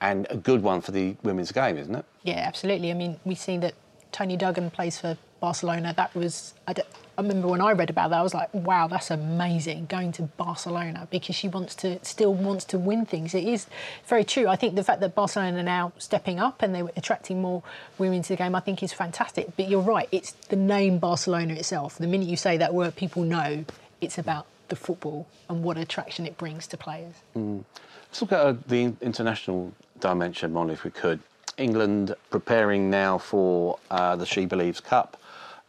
and 0.01 0.27
a 0.31 0.37
good 0.37 0.63
one 0.63 0.81
for 0.81 0.93
the 0.93 1.17
women's 1.23 1.53
game, 1.53 1.77
isn't 1.77 1.95
it? 1.95 2.05
Yeah, 2.23 2.45
absolutely. 2.47 2.91
I 2.91 2.95
mean, 2.95 3.21
we've 3.25 3.39
seen 3.39 3.61
that 3.61 3.75
Toni 4.13 4.37
Duggan 4.37 4.71
plays 4.71 4.99
for 4.99 5.17
Barcelona. 5.41 5.95
That 5.97 6.15
was, 6.15 6.55
I, 6.67 6.73
d- 6.73 6.83
I 7.17 7.23
remember 7.23 7.49
when 7.49 7.61
I 7.61 7.73
read 7.73 7.91
about 7.91 8.11
that, 8.11 8.19
I 8.19 8.23
was 8.23 8.35
like, 8.35 8.53
wow, 8.53 8.87
that's 8.87 9.11
amazing 9.11 9.87
going 9.87 10.13
to 10.13 10.23
Barcelona 10.23 11.07
because 11.11 11.37
she 11.37 11.49
wants 11.49 11.75
to, 11.77 12.03
still 12.05 12.35
wants 12.35 12.65
to 12.67 12.79
win 12.79 13.07
things. 13.07 13.35
It 13.35 13.45
is 13.45 13.67
very 14.07 14.25
true. 14.25 14.49
I 14.49 14.57
think 14.57 14.75
the 14.75 14.85
fact 14.85 15.01
that 15.01 15.15
Barcelona 15.15 15.61
are 15.61 15.63
now 15.63 15.93
stepping 15.99 16.41
up 16.41 16.63
and 16.63 16.75
they're 16.75 16.91
attracting 16.97 17.41
more 17.41 17.63
women 17.99 18.23
to 18.23 18.29
the 18.31 18.37
game, 18.37 18.55
I 18.55 18.61
think 18.61 18.83
is 18.83 18.93
fantastic. 18.93 19.57
But 19.57 19.69
you're 19.69 19.81
right, 19.81 20.09
it's 20.13 20.33
the 20.33 20.57
name 20.57 20.99
Barcelona 20.99 21.55
itself. 21.55 21.99
The 21.99 22.07
minute 22.07 22.29
you 22.29 22.37
say 22.37 22.57
that 22.57 22.75
word, 22.75 22.97
people 22.97 23.23
know 23.23 23.65
it's 24.01 24.19
about 24.19 24.47
the 24.69 24.77
football 24.77 25.27
and 25.49 25.63
what 25.63 25.77
attraction 25.77 26.27
it 26.27 26.39
brings 26.39 26.67
to 26.69 26.77
players. 26.77 27.15
Let's 27.35 28.23
look 28.23 28.33
at 28.33 28.41
uh, 28.41 28.55
the 28.67 28.95
international 29.01 29.73
dimension, 30.01 30.53
Molly, 30.53 30.75
if 30.75 30.85
we 30.85 30.91
could. 30.91 31.21
England 31.57 32.15
preparing 32.31 32.91
now 32.91 33.19
for 33.19 33.79
uh, 33.91 34.17
the 34.17 34.27
She 34.27 34.47
Believes 34.47 34.81
Cup. 34.81 35.21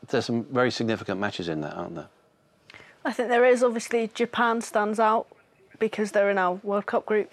There's 0.08 0.26
some 0.26 0.44
very 0.46 0.72
significant 0.72 1.20
matches 1.20 1.48
in 1.48 1.62
that, 1.62 1.76
aren't 1.76 1.96
there? 1.96 2.08
I 3.04 3.12
think 3.12 3.30
there 3.30 3.46
is 3.46 3.64
obviously 3.64 4.10
Japan 4.14 4.62
stands 4.62 5.00
out 5.00 5.28
because 5.80 6.12
they're 6.12 6.30
in 6.30 6.38
our 6.38 6.54
World 6.64 6.86
Cup 6.86 7.06
group. 7.06 7.32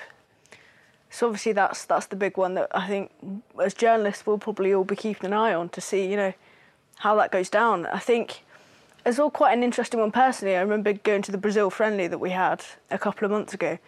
So 1.11 1.27
obviously 1.27 1.53
that's 1.53 1.85
that's 1.85 2.07
the 2.07 2.17
big 2.17 2.37
one 2.37 2.55
that 2.55 2.69
I 2.73 2.87
think 2.87 3.11
as 3.63 3.73
journalists 3.75 4.27
we'll 4.27 4.39
probably 4.39 4.75
all 4.75 4.85
be 4.85 4.97
keeping 4.97 5.27
an 5.27 5.33
eye 5.33 5.55
on 5.55 5.71
to 5.71 5.81
see 5.81 6.07
you 6.07 6.17
know 6.17 6.35
how 6.97 7.15
that 7.17 7.33
goes 7.33 7.49
down. 7.49 7.87
I 7.87 7.99
think 7.99 8.45
it's 9.07 9.19
all 9.19 9.31
quite 9.31 9.53
an 9.53 9.63
interesting 9.63 10.01
one 10.01 10.13
personally. 10.13 10.57
I 10.57 10.61
remember 10.61 10.93
going 10.93 11.23
to 11.23 11.33
the 11.33 11.39
Brazil 11.39 11.71
friendly 11.71 12.09
that 12.09 12.19
we 12.19 12.31
had 12.31 12.65
a 12.91 12.99
couple 12.99 13.25
of 13.25 13.31
months 13.31 13.55
ago, 13.55 13.79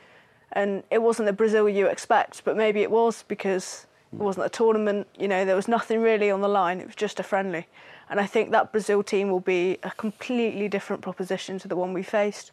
and 0.52 0.82
it 0.90 1.02
wasn't 1.02 1.26
the 1.26 1.32
Brazil 1.32 1.68
you 1.68 1.86
expect, 1.86 2.44
but 2.44 2.56
maybe 2.56 2.80
it 2.82 2.90
was 2.90 3.24
because 3.28 3.86
it 4.12 4.18
wasn't 4.18 4.46
a 4.46 4.48
tournament. 4.48 5.06
You 5.18 5.28
know, 5.28 5.44
there 5.44 5.56
was 5.56 5.68
nothing 5.68 6.00
really 6.00 6.30
on 6.30 6.40
the 6.40 6.48
line. 6.48 6.80
It 6.80 6.86
was 6.86 6.96
just 6.96 7.20
a 7.20 7.22
friendly, 7.22 7.66
and 8.08 8.20
I 8.20 8.26
think 8.26 8.50
that 8.50 8.72
Brazil 8.72 9.02
team 9.02 9.30
will 9.30 9.40
be 9.40 9.78
a 9.82 9.90
completely 9.92 10.68
different 10.68 11.02
proposition 11.02 11.58
to 11.60 11.68
the 11.68 11.76
one 11.76 11.92
we 11.92 12.02
faced. 12.02 12.52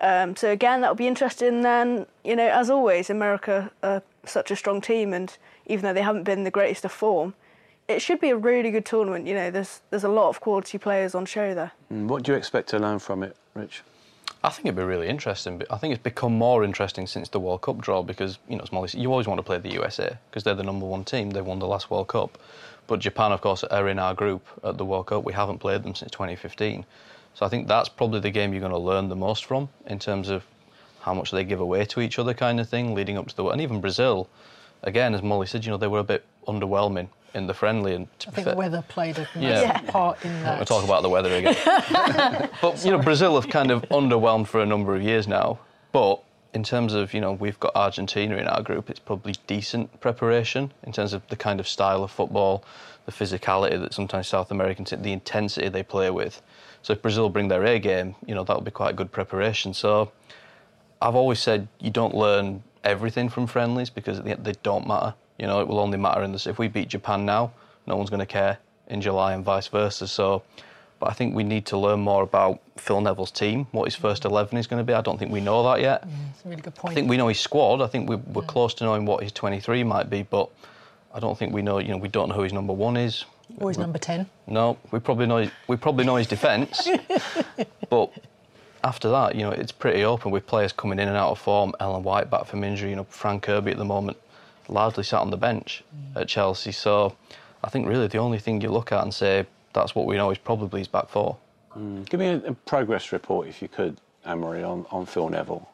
Um, 0.00 0.36
so 0.36 0.50
again, 0.50 0.82
that'll 0.82 0.94
be 0.94 1.06
interesting. 1.08 1.62
Then 1.62 2.06
you 2.24 2.36
know, 2.36 2.48
as 2.48 2.70
always, 2.70 3.10
America 3.10 3.70
are 3.82 4.02
such 4.24 4.50
a 4.50 4.56
strong 4.56 4.80
team, 4.80 5.12
and 5.12 5.36
even 5.66 5.82
though 5.84 5.94
they 5.94 6.02
haven't 6.02 6.24
been 6.24 6.44
the 6.44 6.50
greatest 6.50 6.84
of 6.84 6.92
form, 6.92 7.34
it 7.88 8.02
should 8.02 8.20
be 8.20 8.30
a 8.30 8.36
really 8.36 8.70
good 8.70 8.84
tournament. 8.84 9.26
You 9.26 9.34
know, 9.34 9.50
there's 9.50 9.80
there's 9.90 10.04
a 10.04 10.08
lot 10.08 10.28
of 10.28 10.40
quality 10.40 10.78
players 10.78 11.14
on 11.14 11.24
show 11.26 11.54
there. 11.54 11.72
Mm, 11.92 12.06
What 12.06 12.22
do 12.22 12.32
you 12.32 12.38
expect 12.38 12.68
to 12.70 12.78
learn 12.78 12.98
from 12.98 13.22
it, 13.22 13.36
Rich? 13.54 13.82
I 14.46 14.50
think 14.50 14.66
it'd 14.66 14.76
be 14.76 14.84
really 14.84 15.08
interesting. 15.08 15.60
I 15.70 15.76
think 15.76 15.92
it's 15.92 16.02
become 16.02 16.38
more 16.38 16.62
interesting 16.62 17.08
since 17.08 17.28
the 17.28 17.40
World 17.40 17.62
Cup 17.62 17.78
draw 17.78 18.04
because, 18.04 18.38
you 18.48 18.56
know, 18.56 18.64
Molly 18.70 18.88
you 18.92 19.10
always 19.10 19.26
want 19.26 19.38
to 19.38 19.42
play 19.42 19.58
the 19.58 19.72
USA 19.72 20.16
because 20.30 20.44
they're 20.44 20.54
the 20.54 20.62
number 20.62 20.86
one 20.86 21.04
team. 21.04 21.30
They 21.30 21.40
won 21.40 21.58
the 21.58 21.66
last 21.66 21.90
World 21.90 22.06
Cup. 22.06 22.38
But 22.86 23.00
Japan, 23.00 23.32
of 23.32 23.40
course, 23.40 23.64
are 23.64 23.88
in 23.88 23.98
our 23.98 24.14
group 24.14 24.46
at 24.62 24.78
the 24.78 24.84
World 24.84 25.06
Cup. 25.08 25.24
We 25.24 25.32
haven't 25.32 25.58
played 25.58 25.82
them 25.82 25.96
since 25.96 26.12
2015. 26.12 26.86
So 27.34 27.44
I 27.44 27.48
think 27.48 27.66
that's 27.66 27.88
probably 27.88 28.20
the 28.20 28.30
game 28.30 28.52
you're 28.52 28.60
going 28.60 28.70
to 28.70 28.78
learn 28.78 29.08
the 29.08 29.16
most 29.16 29.46
from 29.46 29.68
in 29.86 29.98
terms 29.98 30.28
of 30.28 30.44
how 31.00 31.12
much 31.12 31.32
they 31.32 31.42
give 31.42 31.58
away 31.58 31.84
to 31.86 32.00
each 32.00 32.20
other, 32.20 32.32
kind 32.32 32.60
of 32.60 32.68
thing, 32.68 32.94
leading 32.94 33.18
up 33.18 33.26
to 33.26 33.34
the. 33.34 33.44
And 33.46 33.60
even 33.60 33.80
Brazil, 33.80 34.28
again, 34.84 35.12
as 35.12 35.22
Molly 35.22 35.48
said, 35.48 35.64
you 35.64 35.72
know, 35.72 35.76
they 35.76 35.88
were 35.88 35.98
a 35.98 36.04
bit 36.04 36.24
underwhelming 36.46 37.08
in 37.36 37.46
the 37.46 37.54
friendly. 37.54 37.94
And 37.94 38.08
to 38.20 38.28
I 38.28 38.32
think 38.32 38.44
fair- 38.46 38.54
the 38.54 38.58
weather 38.58 38.82
played 38.88 39.18
a 39.18 39.28
Yeah. 39.38 39.78
part 39.82 40.24
in 40.24 40.32
that. 40.42 40.58
We'll 40.58 40.66
talk 40.66 40.84
about 40.84 41.02
the 41.02 41.08
weather 41.08 41.32
again. 41.34 41.56
but 42.62 42.84
you 42.84 42.90
know, 42.90 42.98
Brazil 42.98 43.34
have 43.40 43.48
kind 43.50 43.70
of 43.70 43.82
underwhelmed 43.90 44.46
for 44.48 44.60
a 44.60 44.66
number 44.66 44.94
of 44.96 45.02
years 45.02 45.28
now. 45.28 45.58
But 45.92 46.20
in 46.54 46.62
terms 46.62 46.94
of 46.94 47.12
you 47.14 47.20
know, 47.20 47.32
we've 47.32 47.60
got 47.60 47.72
Argentina 47.76 48.36
in 48.36 48.46
our 48.48 48.62
group. 48.62 48.90
It's 48.90 48.98
probably 49.00 49.34
decent 49.46 50.00
preparation 50.00 50.72
in 50.84 50.92
terms 50.92 51.12
of 51.12 51.26
the 51.28 51.36
kind 51.36 51.60
of 51.60 51.68
style 51.68 52.02
of 52.02 52.10
football, 52.10 52.64
the 53.04 53.12
physicality 53.12 53.78
that 53.78 53.92
sometimes 53.94 54.26
South 54.28 54.50
Americans, 54.50 54.90
the 54.90 55.12
intensity 55.12 55.68
they 55.68 55.82
play 55.82 56.10
with. 56.10 56.42
So 56.82 56.92
if 56.94 57.02
Brazil 57.02 57.28
bring 57.28 57.48
their 57.48 57.64
A 57.64 57.78
game, 57.78 58.14
you 58.26 58.34
know, 58.34 58.44
that'll 58.44 58.62
be 58.62 58.70
quite 58.70 58.96
good 58.96 59.10
preparation. 59.12 59.74
So 59.74 60.12
I've 61.02 61.14
always 61.16 61.40
said 61.40 61.68
you 61.80 61.90
don't 61.90 62.14
learn 62.14 62.62
everything 62.84 63.28
from 63.28 63.46
friendlies 63.48 63.90
because 63.90 64.18
at 64.18 64.24
the 64.24 64.30
end 64.30 64.44
they 64.44 64.54
don't 64.62 64.86
matter. 64.86 65.12
You 65.38 65.46
know, 65.46 65.60
it 65.60 65.68
will 65.68 65.80
only 65.80 65.98
matter 65.98 66.22
in 66.22 66.32
this. 66.32 66.46
If 66.46 66.58
we 66.58 66.68
beat 66.68 66.88
Japan 66.88 67.24
now, 67.24 67.52
no 67.86 67.96
one's 67.96 68.10
going 68.10 68.20
to 68.20 68.26
care 68.26 68.58
in 68.88 69.00
July 69.00 69.34
and 69.34 69.44
vice 69.44 69.68
versa. 69.68 70.08
So, 70.08 70.42
but 70.98 71.10
I 71.10 71.12
think 71.12 71.34
we 71.34 71.44
need 71.44 71.66
to 71.66 71.78
learn 71.78 72.00
more 72.00 72.22
about 72.22 72.60
Phil 72.76 73.00
Neville's 73.00 73.30
team, 73.30 73.66
what 73.72 73.84
his 73.84 73.94
first 73.94 74.22
mm. 74.22 74.30
eleven 74.30 74.58
is 74.58 74.66
going 74.66 74.80
to 74.80 74.84
be. 74.84 74.94
I 74.94 75.00
don't 75.00 75.18
think 75.18 75.32
we 75.32 75.40
know 75.40 75.62
that 75.64 75.80
yet. 75.80 76.06
It's 76.30 76.44
a 76.44 76.48
really 76.48 76.62
good 76.62 76.74
point. 76.74 76.92
I 76.92 76.94
think 76.94 77.08
we 77.08 77.16
know 77.16 77.28
his 77.28 77.40
squad. 77.40 77.82
I 77.82 77.86
think 77.86 78.08
we're, 78.08 78.16
we're 78.16 78.42
close 78.42 78.74
to 78.74 78.84
knowing 78.84 79.04
what 79.04 79.22
his 79.22 79.32
23 79.32 79.84
might 79.84 80.08
be, 80.08 80.22
but 80.22 80.48
I 81.14 81.20
don't 81.20 81.36
think 81.38 81.52
we 81.52 81.62
know. 81.62 81.78
You 81.78 81.88
know, 81.88 81.98
we 81.98 82.08
don't 82.08 82.28
know 82.28 82.34
who 82.34 82.42
his 82.42 82.52
number 82.52 82.72
one 82.72 82.96
is. 82.96 83.24
Always 83.60 83.78
number 83.78 83.98
10. 83.98 84.28
No, 84.48 84.76
we 84.90 84.98
probably 84.98 85.26
know 85.26 85.48
we 85.68 85.76
probably 85.76 86.04
know 86.04 86.16
his 86.16 86.26
defence, 86.26 86.88
but 87.90 88.12
after 88.82 89.08
that, 89.10 89.34
you 89.34 89.42
know, 89.42 89.50
it's 89.50 89.72
pretty 89.72 90.04
open 90.04 90.30
with 90.30 90.46
players 90.46 90.72
coming 90.72 90.98
in 90.98 91.08
and 91.08 91.16
out 91.16 91.30
of 91.30 91.38
form. 91.38 91.72
Ellen 91.80 92.02
White 92.02 92.30
back 92.30 92.46
from 92.46 92.64
injury. 92.64 92.90
You 92.90 92.96
know, 92.96 93.04
Fran 93.04 93.40
Kirby 93.40 93.70
at 93.70 93.78
the 93.78 93.84
moment 93.84 94.16
largely 94.68 95.04
sat 95.04 95.20
on 95.20 95.30
the 95.30 95.36
bench 95.36 95.82
at 96.14 96.28
Chelsea. 96.28 96.72
So 96.72 97.16
I 97.64 97.68
think 97.68 97.86
really 97.86 98.06
the 98.06 98.18
only 98.18 98.38
thing 98.38 98.60
you 98.60 98.70
look 98.70 98.92
at 98.92 99.02
and 99.02 99.12
say 99.12 99.46
that's 99.72 99.94
what 99.94 100.06
we 100.06 100.16
know 100.16 100.30
is 100.30 100.38
probably 100.38 100.80
his 100.80 100.88
back 100.88 101.08
four. 101.08 101.36
Give 102.08 102.20
me 102.20 102.28
a, 102.28 102.36
a 102.38 102.52
progress 102.54 103.12
report, 103.12 103.48
if 103.48 103.60
you 103.60 103.68
could, 103.68 103.98
Anne-Marie, 104.24 104.62
on, 104.62 104.86
on 104.90 105.04
Phil 105.04 105.28
Neville. 105.28 105.68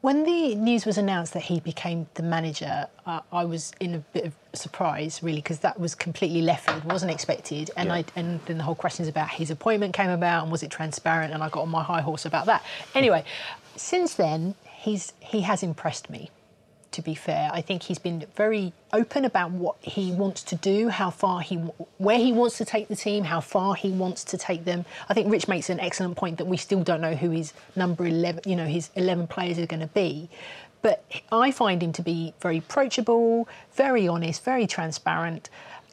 When 0.00 0.22
the 0.22 0.54
news 0.54 0.86
was 0.86 0.96
announced 0.96 1.34
that 1.34 1.42
he 1.42 1.60
became 1.60 2.06
the 2.14 2.22
manager, 2.22 2.86
uh, 3.04 3.20
I 3.32 3.44
was 3.44 3.72
in 3.80 3.96
a 3.96 3.98
bit 3.98 4.24
of 4.24 4.32
surprise, 4.54 5.22
really, 5.22 5.40
because 5.42 5.58
that 5.58 5.78
was 5.78 5.94
completely 5.94 6.40
left 6.40 6.70
field, 6.70 6.84
wasn't 6.84 7.10
expected. 7.10 7.70
And 7.76 7.88
Yeah. 7.88 7.96
I 7.96 8.04
and 8.16 8.40
then 8.46 8.56
the 8.56 8.62
whole 8.64 8.74
questions 8.74 9.08
about 9.08 9.28
his 9.28 9.50
appointment 9.50 9.92
came 9.92 10.08
about, 10.08 10.44
and 10.44 10.52
was 10.52 10.62
it 10.62 10.70
transparent? 10.70 11.34
And 11.34 11.42
I 11.42 11.50
got 11.50 11.62
on 11.62 11.68
my 11.68 11.82
high 11.82 12.00
horse 12.00 12.24
about 12.24 12.46
that. 12.46 12.64
Anyway, 12.94 13.24
since 13.76 14.14
then, 14.14 14.54
he's 14.64 15.12
he 15.20 15.42
has 15.42 15.62
impressed 15.62 16.08
me. 16.08 16.30
To 16.92 17.02
be 17.02 17.14
fair, 17.14 17.50
I 17.52 17.60
think 17.60 17.84
he's 17.84 18.00
been 18.00 18.26
very 18.34 18.72
open 18.92 19.24
about 19.24 19.52
what 19.52 19.76
he 19.80 20.10
wants 20.10 20.42
to 20.42 20.56
do, 20.56 20.88
how 20.88 21.10
far 21.10 21.40
he, 21.40 21.54
where 21.98 22.18
he 22.18 22.32
wants 22.32 22.58
to 22.58 22.64
take 22.64 22.88
the 22.88 22.96
team, 22.96 23.22
how 23.22 23.40
far 23.40 23.76
he 23.76 23.90
wants 23.90 24.24
to 24.24 24.36
take 24.36 24.64
them. 24.64 24.84
I 25.08 25.14
think 25.14 25.30
Rich 25.30 25.46
makes 25.46 25.70
an 25.70 25.78
excellent 25.78 26.16
point 26.16 26.38
that 26.38 26.46
we 26.46 26.56
still 26.56 26.82
don't 26.82 27.00
know 27.00 27.14
who 27.14 27.30
his 27.30 27.52
number 27.76 28.06
eleven, 28.06 28.42
you 28.44 28.56
know, 28.56 28.66
his 28.66 28.90
eleven 28.96 29.28
players 29.28 29.56
are 29.60 29.66
going 29.66 29.80
to 29.80 29.86
be. 29.86 30.28
But 30.82 31.04
I 31.30 31.52
find 31.52 31.80
him 31.80 31.92
to 31.92 32.02
be 32.02 32.34
very 32.40 32.58
approachable, 32.58 33.48
very 33.74 34.08
honest, 34.08 34.42
very 34.42 34.66
transparent. 34.66 35.48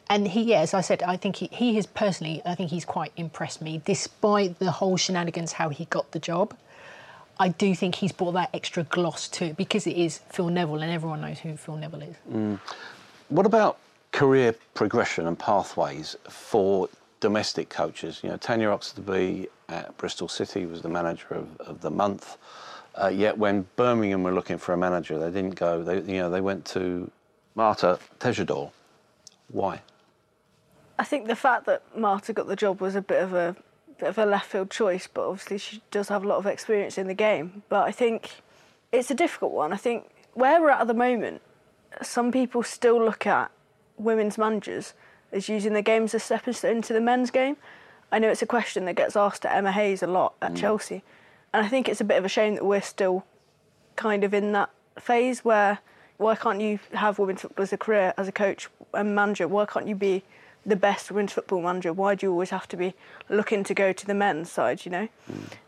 And 0.10 0.28
he, 0.28 0.42
yeah, 0.42 0.62
as 0.62 0.74
I 0.74 0.82
said, 0.82 1.04
I 1.04 1.16
think 1.18 1.36
he, 1.36 1.48
he 1.52 1.76
has 1.76 1.86
personally, 1.86 2.42
I 2.44 2.56
think 2.56 2.72
he's 2.72 2.86
quite 2.86 3.12
impressed 3.18 3.62
me, 3.62 3.82
despite 3.86 4.58
the 4.58 4.72
whole 4.72 4.98
shenanigans, 4.98 5.52
how 5.52 5.70
he 5.70 5.86
got 5.86 6.12
the 6.12 6.20
job. 6.20 6.56
I 7.40 7.50
do 7.50 7.76
think 7.76 7.96
he's 7.96 8.12
brought 8.12 8.34
that 8.34 8.50
extra 8.54 8.84
gloss 8.84 9.28
to 9.30 9.46
it 9.46 9.58
because 9.58 9.86
it 9.88 9.96
is 9.96 10.20
Phil 10.30 10.50
Neville 10.50 10.82
and 10.82 10.92
everyone 10.92 11.22
knows 11.22 11.40
who 11.40 11.56
Phil 11.56 11.78
Neville 11.78 12.04
is. 12.04 12.60
What 13.30 13.46
about 13.46 13.78
career 14.12 14.56
progression 14.74 15.28
and 15.28 15.38
pathways 15.38 16.16
for 16.30 16.90
domestic 17.20 17.70
coaches? 17.70 18.22
You 18.24 18.30
know, 18.30 18.38
Tanya 18.38 18.70
Oxtoby 18.70 19.48
at 19.70 19.96
Bristol 19.98 20.28
City 20.28 20.66
was 20.66 20.82
the 20.82 20.90
manager 20.90 21.28
of, 21.32 21.60
of 21.62 21.82
the 21.82 21.92
month. 21.92 22.38
Uh, 22.96 23.10
yet 23.10 23.38
when 23.38 23.68
Birmingham 23.76 24.24
were 24.24 24.34
looking 24.34 24.58
for 24.58 24.74
a 24.74 24.78
manager, 24.78 25.20
they 25.20 25.30
didn't 25.30 25.56
go. 25.56 25.84
They, 25.84 25.98
you 25.98 26.20
know, 26.20 26.32
they 26.32 26.42
went 26.42 26.66
to 26.66 27.12
Marta 27.54 28.00
Tejedor. 28.20 28.72
Why? 29.50 29.82
I 30.98 31.04
think 31.04 31.28
the 31.28 31.36
fact 31.36 31.66
that 31.68 31.84
Marta 31.96 32.34
got 32.34 32.48
the 32.48 32.56
job 32.56 32.82
was 32.82 32.96
a 32.96 33.02
bit 33.02 33.22
of 33.22 33.34
a 33.34 33.56
bit 34.00 34.10
of 34.10 34.18
a 34.18 34.26
left 34.26 34.52
field 34.52 34.70
choice, 34.70 35.08
but 35.12 35.28
obviously 35.28 35.58
she 35.58 35.82
does 35.92 36.10
have 36.10 36.24
a 36.24 36.28
lot 36.28 36.38
of 36.38 36.46
experience 36.46 36.98
in 36.98 37.08
the 37.08 37.14
game. 37.14 37.64
But 37.70 37.88
I 37.88 37.92
think 37.92 38.32
it's 38.92 39.12
a 39.12 39.16
difficult 39.16 39.52
one. 39.52 39.74
I 39.74 39.78
think 39.78 40.10
where 40.34 40.62
we're 40.62 40.70
at 40.70 40.82
at 40.82 40.88
the 40.88 40.94
moment, 40.94 41.42
some 42.02 42.32
people 42.32 42.64
still 42.64 43.04
look 43.04 43.26
at 43.26 43.52
women's 43.98 44.38
managers 44.38 44.94
as 45.32 45.50
using 45.50 45.74
the 45.74 45.82
game 45.82 46.04
as 46.04 46.14
a 46.14 46.20
stepping 46.20 46.54
stone 46.54 46.78
into 46.78 46.94
the 46.94 47.02
men's 47.02 47.32
game. 47.32 47.58
I 48.12 48.20
know 48.20 48.30
it's 48.30 48.42
a 48.42 48.48
question 48.48 48.86
that 48.86 48.96
gets 48.96 49.16
asked 49.16 49.42
to 49.42 49.54
Emma 49.54 49.72
Hayes 49.72 50.02
a 50.02 50.08
lot 50.08 50.34
at 50.42 50.54
mm. 50.54 50.58
Chelsea, 50.58 51.04
and 51.54 51.66
I 51.66 51.70
think 51.70 51.90
it's 51.90 52.00
a 52.00 52.06
bit 52.06 52.18
of 52.18 52.26
a 52.26 52.30
shame 52.30 52.56
that 52.56 52.66
we're 52.66 52.82
still 52.82 53.26
kind 53.96 54.24
of 54.24 54.34
in 54.34 54.52
that 54.54 54.70
phase 55.00 55.44
where 55.44 55.80
why 56.18 56.36
can't 56.36 56.62
you 56.62 56.80
have 56.94 57.20
women's 57.20 57.42
football 57.42 57.64
as 57.64 57.74
a 57.74 57.78
career 57.78 58.14
as 58.18 58.28
a 58.28 58.32
coach 58.32 58.70
and 58.94 59.16
manager? 59.16 59.48
Why 59.48 59.66
can't 59.66 59.88
you 59.88 59.96
be 59.96 60.24
the 60.68 60.76
best 60.76 61.10
women's 61.10 61.32
football 61.32 61.62
manager? 61.62 61.94
Why 61.94 62.14
do 62.14 62.28
you 62.28 62.32
always 62.32 62.50
have 62.50 62.68
to 62.68 62.78
be 62.78 62.94
looking 63.30 63.64
to 63.64 63.74
go 63.74 63.94
to 63.94 64.06
the 64.06 64.14
men's 64.14 64.52
side? 64.52 64.86
You 64.86 64.92
know, 64.92 65.10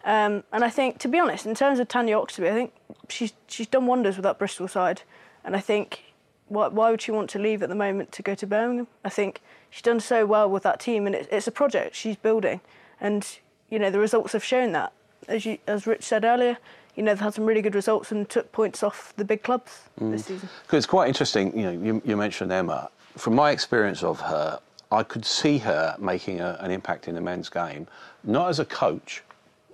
um, 0.03 0.43
and 0.51 0.63
I 0.63 0.69
think 0.69 0.99
to 0.99 1.07
be 1.07 1.17
honest, 1.17 1.45
in 1.45 1.55
terms 1.55 1.79
of 1.79 1.87
Tanya 1.87 2.17
Oxtoby, 2.17 2.51
I 2.51 2.53
think 2.53 2.73
she's 3.07 3.33
she's 3.47 3.67
done 3.67 3.87
wonders 3.87 4.17
with 4.17 4.23
that 4.23 4.37
Bristol 4.37 4.67
side, 4.67 5.01
and 5.43 5.55
I 5.55 5.61
think 5.61 6.03
why, 6.49 6.67
why 6.67 6.91
would 6.91 7.01
she 7.01 7.11
want 7.11 7.29
to 7.31 7.39
leave 7.39 7.63
at 7.63 7.69
the 7.69 7.75
moment 7.75 8.11
to 8.11 8.21
go 8.21 8.35
to 8.35 8.45
Birmingham? 8.45 8.87
I 9.05 9.09
think 9.09 9.41
she's 9.69 9.81
done 9.81 10.01
so 10.01 10.25
well 10.25 10.49
with 10.49 10.63
that 10.63 10.79
team, 10.79 11.07
and 11.07 11.15
it, 11.15 11.29
it's 11.31 11.47
a 11.47 11.51
project 11.51 11.95
she's 11.95 12.17
building, 12.17 12.59
and 12.99 13.25
you 13.69 13.79
know 13.79 13.89
the 13.89 13.99
results 13.99 14.33
have 14.33 14.43
shown 14.43 14.73
that. 14.73 14.91
As 15.27 15.45
you, 15.45 15.59
as 15.67 15.85
Rich 15.87 16.03
said 16.03 16.25
earlier, 16.25 16.57
you 16.95 17.03
know 17.03 17.11
they've 17.11 17.19
had 17.21 17.33
some 17.33 17.45
really 17.45 17.61
good 17.61 17.75
results 17.75 18.11
and 18.11 18.27
took 18.29 18.51
points 18.51 18.83
off 18.83 19.13
the 19.15 19.23
big 19.23 19.43
clubs 19.43 19.83
this 19.97 20.25
season. 20.25 20.49
Because 20.63 20.77
it's 20.77 20.87
quite 20.87 21.07
interesting, 21.07 21.57
you 21.57 21.63
know, 21.63 21.71
you, 21.71 22.01
you 22.03 22.17
mentioned 22.17 22.51
Emma. 22.51 22.89
From 23.15 23.35
my 23.35 23.51
experience 23.51 24.03
of 24.03 24.19
her, 24.21 24.59
I 24.91 25.03
could 25.03 25.25
see 25.25 25.59
her 25.59 25.95
making 25.99 26.41
a, 26.41 26.57
an 26.59 26.71
impact 26.71 27.07
in 27.07 27.15
the 27.15 27.21
men's 27.21 27.49
game, 27.49 27.87
not 28.23 28.49
as 28.49 28.59
a 28.59 28.65
coach, 28.65 29.23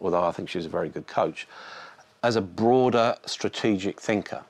although 0.01 0.23
I 0.23 0.31
think 0.31 0.49
she's 0.49 0.65
a 0.65 0.69
very 0.69 0.89
good 0.89 1.07
coach, 1.07 1.47
as 2.21 2.35
a 2.35 2.41
broader 2.41 3.15
strategic 3.25 4.01
thinker. 4.01 4.43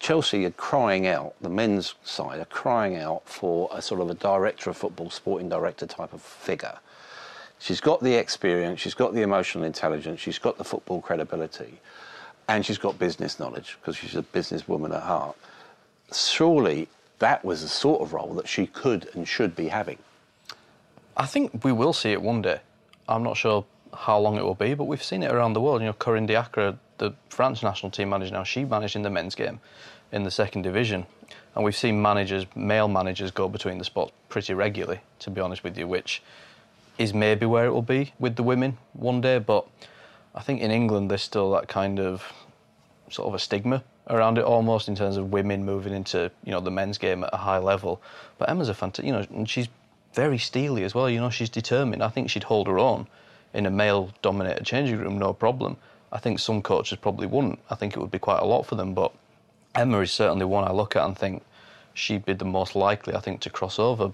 Chelsea 0.00 0.44
are 0.44 0.50
crying 0.50 1.06
out, 1.06 1.34
the 1.40 1.48
men's 1.48 1.94
side 2.02 2.40
are 2.40 2.46
crying 2.46 2.96
out 2.96 3.22
for 3.24 3.68
a 3.72 3.80
sort 3.80 4.00
of 4.00 4.10
a 4.10 4.14
director 4.14 4.68
of 4.68 4.76
football, 4.76 5.10
sporting 5.10 5.48
director 5.48 5.86
type 5.86 6.12
of 6.12 6.20
figure. 6.20 6.78
She's 7.60 7.80
got 7.80 8.02
the 8.02 8.14
experience, 8.14 8.80
she's 8.80 8.94
got 8.94 9.14
the 9.14 9.22
emotional 9.22 9.62
intelligence, 9.62 10.18
she's 10.18 10.40
got 10.40 10.58
the 10.58 10.64
football 10.64 11.00
credibility, 11.00 11.80
and 12.48 12.66
she's 12.66 12.78
got 12.78 12.98
business 12.98 13.38
knowledge 13.38 13.78
because 13.80 13.96
she's 13.96 14.16
a 14.16 14.22
businesswoman 14.22 14.92
at 14.92 15.04
heart. 15.04 15.36
Surely 16.12 16.88
that 17.22 17.44
was 17.44 17.62
the 17.62 17.68
sort 17.68 18.02
of 18.02 18.12
role 18.12 18.34
that 18.34 18.48
she 18.48 18.66
could 18.66 19.08
and 19.14 19.28
should 19.28 19.54
be 19.54 19.68
having. 19.68 19.98
I 21.16 21.24
think 21.24 21.62
we 21.64 21.70
will 21.70 21.92
see 21.92 22.10
it 22.10 22.20
one 22.20 22.42
day. 22.42 22.60
I'm 23.08 23.22
not 23.22 23.36
sure 23.36 23.64
how 23.94 24.18
long 24.18 24.36
it 24.36 24.42
will 24.42 24.56
be, 24.56 24.74
but 24.74 24.84
we've 24.84 25.02
seen 25.02 25.22
it 25.22 25.30
around 25.30 25.52
the 25.52 25.60
world. 25.60 25.82
You 25.82 25.86
know, 25.86 25.92
Corinne 25.92 26.26
Diacre, 26.26 26.76
the 26.98 27.14
France 27.28 27.62
national 27.62 27.90
team 27.90 28.08
manager 28.08 28.32
now, 28.32 28.42
she 28.42 28.64
managed 28.64 28.96
in 28.96 29.02
the 29.02 29.10
men's 29.10 29.36
game 29.36 29.60
in 30.10 30.24
the 30.24 30.32
second 30.32 30.62
division. 30.62 31.06
And 31.54 31.64
we've 31.64 31.76
seen 31.76 32.02
managers, 32.02 32.44
male 32.56 32.88
managers, 32.88 33.30
go 33.30 33.48
between 33.48 33.78
the 33.78 33.84
spots 33.84 34.10
pretty 34.28 34.54
regularly, 34.54 35.00
to 35.20 35.30
be 35.30 35.40
honest 35.40 35.62
with 35.62 35.78
you, 35.78 35.86
which 35.86 36.22
is 36.98 37.14
maybe 37.14 37.46
where 37.46 37.66
it 37.66 37.72
will 37.72 37.82
be 37.82 38.14
with 38.18 38.34
the 38.34 38.42
women 38.42 38.78
one 38.94 39.20
day. 39.20 39.38
But 39.38 39.68
I 40.34 40.40
think 40.40 40.60
in 40.60 40.72
England, 40.72 41.08
there's 41.08 41.22
still 41.22 41.52
that 41.52 41.68
kind 41.68 42.00
of 42.00 42.32
sort 43.10 43.28
of 43.28 43.34
a 43.34 43.38
stigma 43.38 43.84
around 44.12 44.38
it 44.38 44.44
almost 44.44 44.86
in 44.88 44.94
terms 44.94 45.16
of 45.16 45.32
women 45.32 45.64
moving 45.64 45.92
into 45.92 46.30
you 46.44 46.52
know 46.52 46.60
the 46.60 46.70
men's 46.70 46.98
game 46.98 47.24
at 47.24 47.30
a 47.32 47.38
high 47.38 47.58
level. 47.58 48.00
But 48.38 48.50
Emma's 48.50 48.68
a 48.68 48.74
fantastic, 48.74 49.06
you 49.06 49.12
know, 49.12 49.26
and 49.30 49.48
she's 49.48 49.68
very 50.14 50.38
steely 50.38 50.84
as 50.84 50.94
well. 50.94 51.08
You 51.10 51.18
know, 51.18 51.30
she's 51.30 51.48
determined. 51.48 52.02
I 52.02 52.08
think 52.08 52.30
she'd 52.30 52.44
hold 52.44 52.66
her 52.68 52.78
own 52.78 53.06
in 53.54 53.66
a 53.66 53.70
male-dominated 53.70 54.64
changing 54.64 54.98
room, 54.98 55.18
no 55.18 55.32
problem. 55.32 55.76
I 56.12 56.18
think 56.18 56.38
some 56.38 56.62
coaches 56.62 56.98
probably 57.00 57.26
wouldn't. 57.26 57.58
I 57.70 57.74
think 57.74 57.94
it 57.94 58.00
would 58.00 58.10
be 58.10 58.18
quite 58.18 58.40
a 58.40 58.44
lot 58.44 58.66
for 58.66 58.74
them. 58.74 58.94
But 58.94 59.12
Emma 59.74 60.00
is 60.00 60.12
certainly 60.12 60.44
one 60.44 60.64
I 60.64 60.72
look 60.72 60.96
at 60.96 61.04
and 61.04 61.16
think 61.16 61.42
she'd 61.94 62.24
be 62.24 62.34
the 62.34 62.44
most 62.44 62.74
likely, 62.76 63.14
I 63.14 63.20
think, 63.20 63.40
to 63.40 63.50
cross 63.50 63.78
over. 63.78 64.12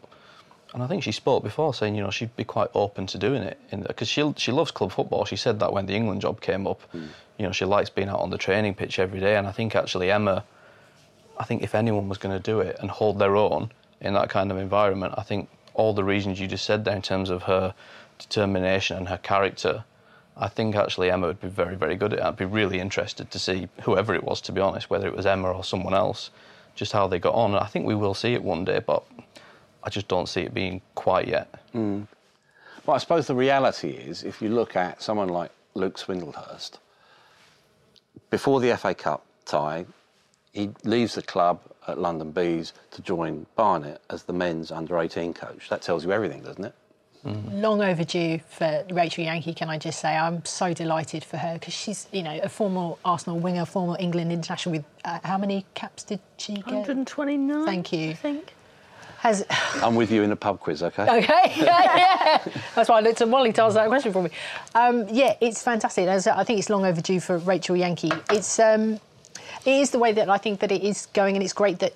And 0.79 0.85
I 0.85 0.87
think 0.87 1.03
she 1.03 1.11
spoke 1.11 1.43
before 1.43 1.75
saying, 1.75 1.97
you 1.97 2.03
know, 2.05 2.13
she'd 2.13 2.37
be 2.37 2.45
quite 2.45 2.69
open 2.73 3.09
to 3.09 3.19
doing 3.19 3.43
it 3.43 3.59
because 3.89 4.07
she 4.07 4.33
she 4.37 4.53
loves 4.53 4.71
club 4.71 4.93
football. 4.93 5.25
She 5.25 5.35
said 5.35 5.59
that 5.59 5.73
when 5.73 5.87
the 5.87 5.95
England 5.97 6.21
job 6.21 6.41
came 6.41 6.69
up, 6.69 6.81
hmm. 6.93 7.07
you 7.37 7.45
know, 7.45 7.51
she 7.51 7.65
likes 7.65 7.91
being 7.91 8.09
out 8.09 8.21
on 8.21 8.31
the 8.31 8.39
training 8.39 8.77
pitch 8.77 9.01
every 9.01 9.19
day. 9.19 9.35
And 9.35 9.49
I 9.49 9.51
think 9.51 9.75
actually 9.75 10.09
Emma, 10.09 10.45
I 11.37 11.43
think 11.43 11.65
if 11.65 11.75
anyone 11.75 12.09
was 12.09 12.19
going 12.19 12.37
to 12.37 12.41
do 12.41 12.61
it 12.61 12.77
and 12.79 12.93
hold 12.93 13.19
their 13.19 13.35
own 13.35 13.73
in 14.01 14.15
that 14.15 14.31
kind 14.31 14.53
of 14.53 14.57
environment, 14.57 15.15
I 15.19 15.25
think 15.25 15.49
all 15.75 15.95
the 15.95 16.05
reasons 16.05 16.39
you 16.39 16.47
just 16.47 16.65
said 16.65 16.85
there 16.85 16.95
in 16.95 17.03
terms 17.03 17.29
of 17.29 17.43
her 17.43 17.75
determination 18.21 18.99
and 18.99 19.09
her 19.09 19.19
character, 19.19 19.83
I 20.37 20.47
think 20.47 20.77
actually 20.77 21.11
Emma 21.11 21.27
would 21.27 21.41
be 21.41 21.49
very, 21.49 21.75
very 21.75 21.97
good 21.97 22.13
at 22.13 22.21
it. 22.21 22.25
I'd 22.25 22.37
be 22.37 22.45
really 22.45 22.79
interested 22.79 23.33
to 23.33 23.39
see 23.41 23.69
whoever 23.83 24.15
it 24.15 24.23
was, 24.23 24.41
to 24.43 24.53
be 24.53 24.61
honest, 24.61 24.91
whether 24.91 25.09
it 25.09 25.17
was 25.17 25.27
Emma 25.27 25.51
or 25.51 25.65
someone 25.65 25.95
else, 25.95 26.31
just 26.77 26.93
how 26.93 27.09
they 27.09 27.19
got 27.19 27.35
on. 27.35 27.51
And 27.51 27.65
I 27.65 27.67
think 27.67 27.85
we 27.85 27.97
will 27.97 28.15
see 28.15 28.35
it 28.35 28.45
one 28.45 28.65
day, 28.65 28.79
but 28.79 29.03
I 29.83 29.91
just 29.91 30.09
don't 30.09 30.29
see 30.29 30.43
it 30.43 30.55
being 30.55 30.83
quite 30.95 31.29
yet. 31.29 31.55
Well, 31.75 32.95
I 32.95 32.99
suppose 32.99 33.27
the 33.27 33.35
reality 33.35 33.91
is, 33.91 34.25
if 34.25 34.41
you 34.41 34.49
look 34.49 34.77
at 34.77 35.03
someone 35.03 35.29
like 35.29 35.51
Luke 35.75 35.99
Swindlehurst, 35.99 36.79
before 38.31 38.61
the 38.61 38.77
FA 38.77 38.95
Cup 38.95 39.25
tie, 39.45 39.87
he 40.53 40.71
leaves 40.85 41.15
the 41.15 41.23
club 41.23 41.61
at 41.87 41.99
London 41.99 42.31
Bees 42.31 42.73
to 42.93 43.03
join 43.03 43.47
Barnet 43.57 44.01
as 44.11 44.25
the 44.25 44.33
men's 44.33 44.71
under 44.71 44.99
18 44.99 45.35
coach. 45.35 45.69
That 45.69 45.83
tells 45.83 46.05
you 46.05 46.13
everything, 46.13 46.43
doesn't 46.43 46.65
it? 46.65 46.75
long 47.25 47.83
overdue 47.83 48.39
for 48.49 48.85
Rachel 48.91 49.25
Yankey, 49.25 49.53
can 49.53 49.69
I 49.69 49.77
just 49.79 50.01
say? 50.01 50.17
I'm 50.17 50.45
so 50.45 50.73
delighted 50.73 51.25
for 51.25 51.37
her 51.37 51.55
because 51.55 51.75
she's, 51.75 52.07
you 52.13 52.23
know, 52.23 52.39
a 52.43 52.49
former 52.49 52.95
Arsenal 53.05 53.39
winger, 53.39 53.65
former 53.67 53.97
England 53.99 54.33
international 54.33 54.77
with 54.77 54.85
uh, 55.05 55.19
how 55.25 55.37
many 55.37 55.67
caps 55.75 56.05
did 56.05 56.21
she 56.37 56.55
get? 56.55 56.67
129. 56.69 57.67
Thank 57.67 57.93
you. 57.93 58.11
I 58.11 58.15
think. 58.15 58.55
Has 59.19 59.45
I'm 59.83 59.97
with 59.97 60.13
you 60.13 60.23
in 60.23 60.31
the 60.31 60.37
pub 60.37 60.61
quiz, 60.61 60.81
okay? 60.83 61.03
okay, 61.03 61.53
yeah, 61.57 61.97
yeah. 61.97 62.45
That's 62.77 62.89
why 62.89 62.99
I 62.99 63.01
looked 63.01 63.21
at 63.21 63.29
Molly 63.29 63.53
to 63.53 63.65
answer 63.65 63.75
that 63.75 63.89
question 63.89 64.13
for 64.13 64.23
me. 64.23 64.31
Um, 64.77 65.07
yeah, 65.11 65.35
it's 65.41 65.61
fantastic. 65.61 66.07
As 66.07 66.29
I 66.29 66.45
think 66.45 66.61
it's 66.61 66.71
long 66.71 66.87
overdue 66.87 67.19
for 67.19 67.39
Rachel 67.39 67.77
Yankey. 67.77 68.13
It's 68.31 68.61
um, 68.61 69.01
it 69.65 69.75
is 69.75 69.91
the 69.91 69.99
way 69.99 70.13
that 70.13 70.31
I 70.31 70.39
think 70.39 70.61
that 70.61 70.71
it 70.71 70.85
is 70.85 71.07
going, 71.07 71.35
and 71.35 71.43
it's 71.43 71.53
great 71.53 71.81
that 71.81 71.95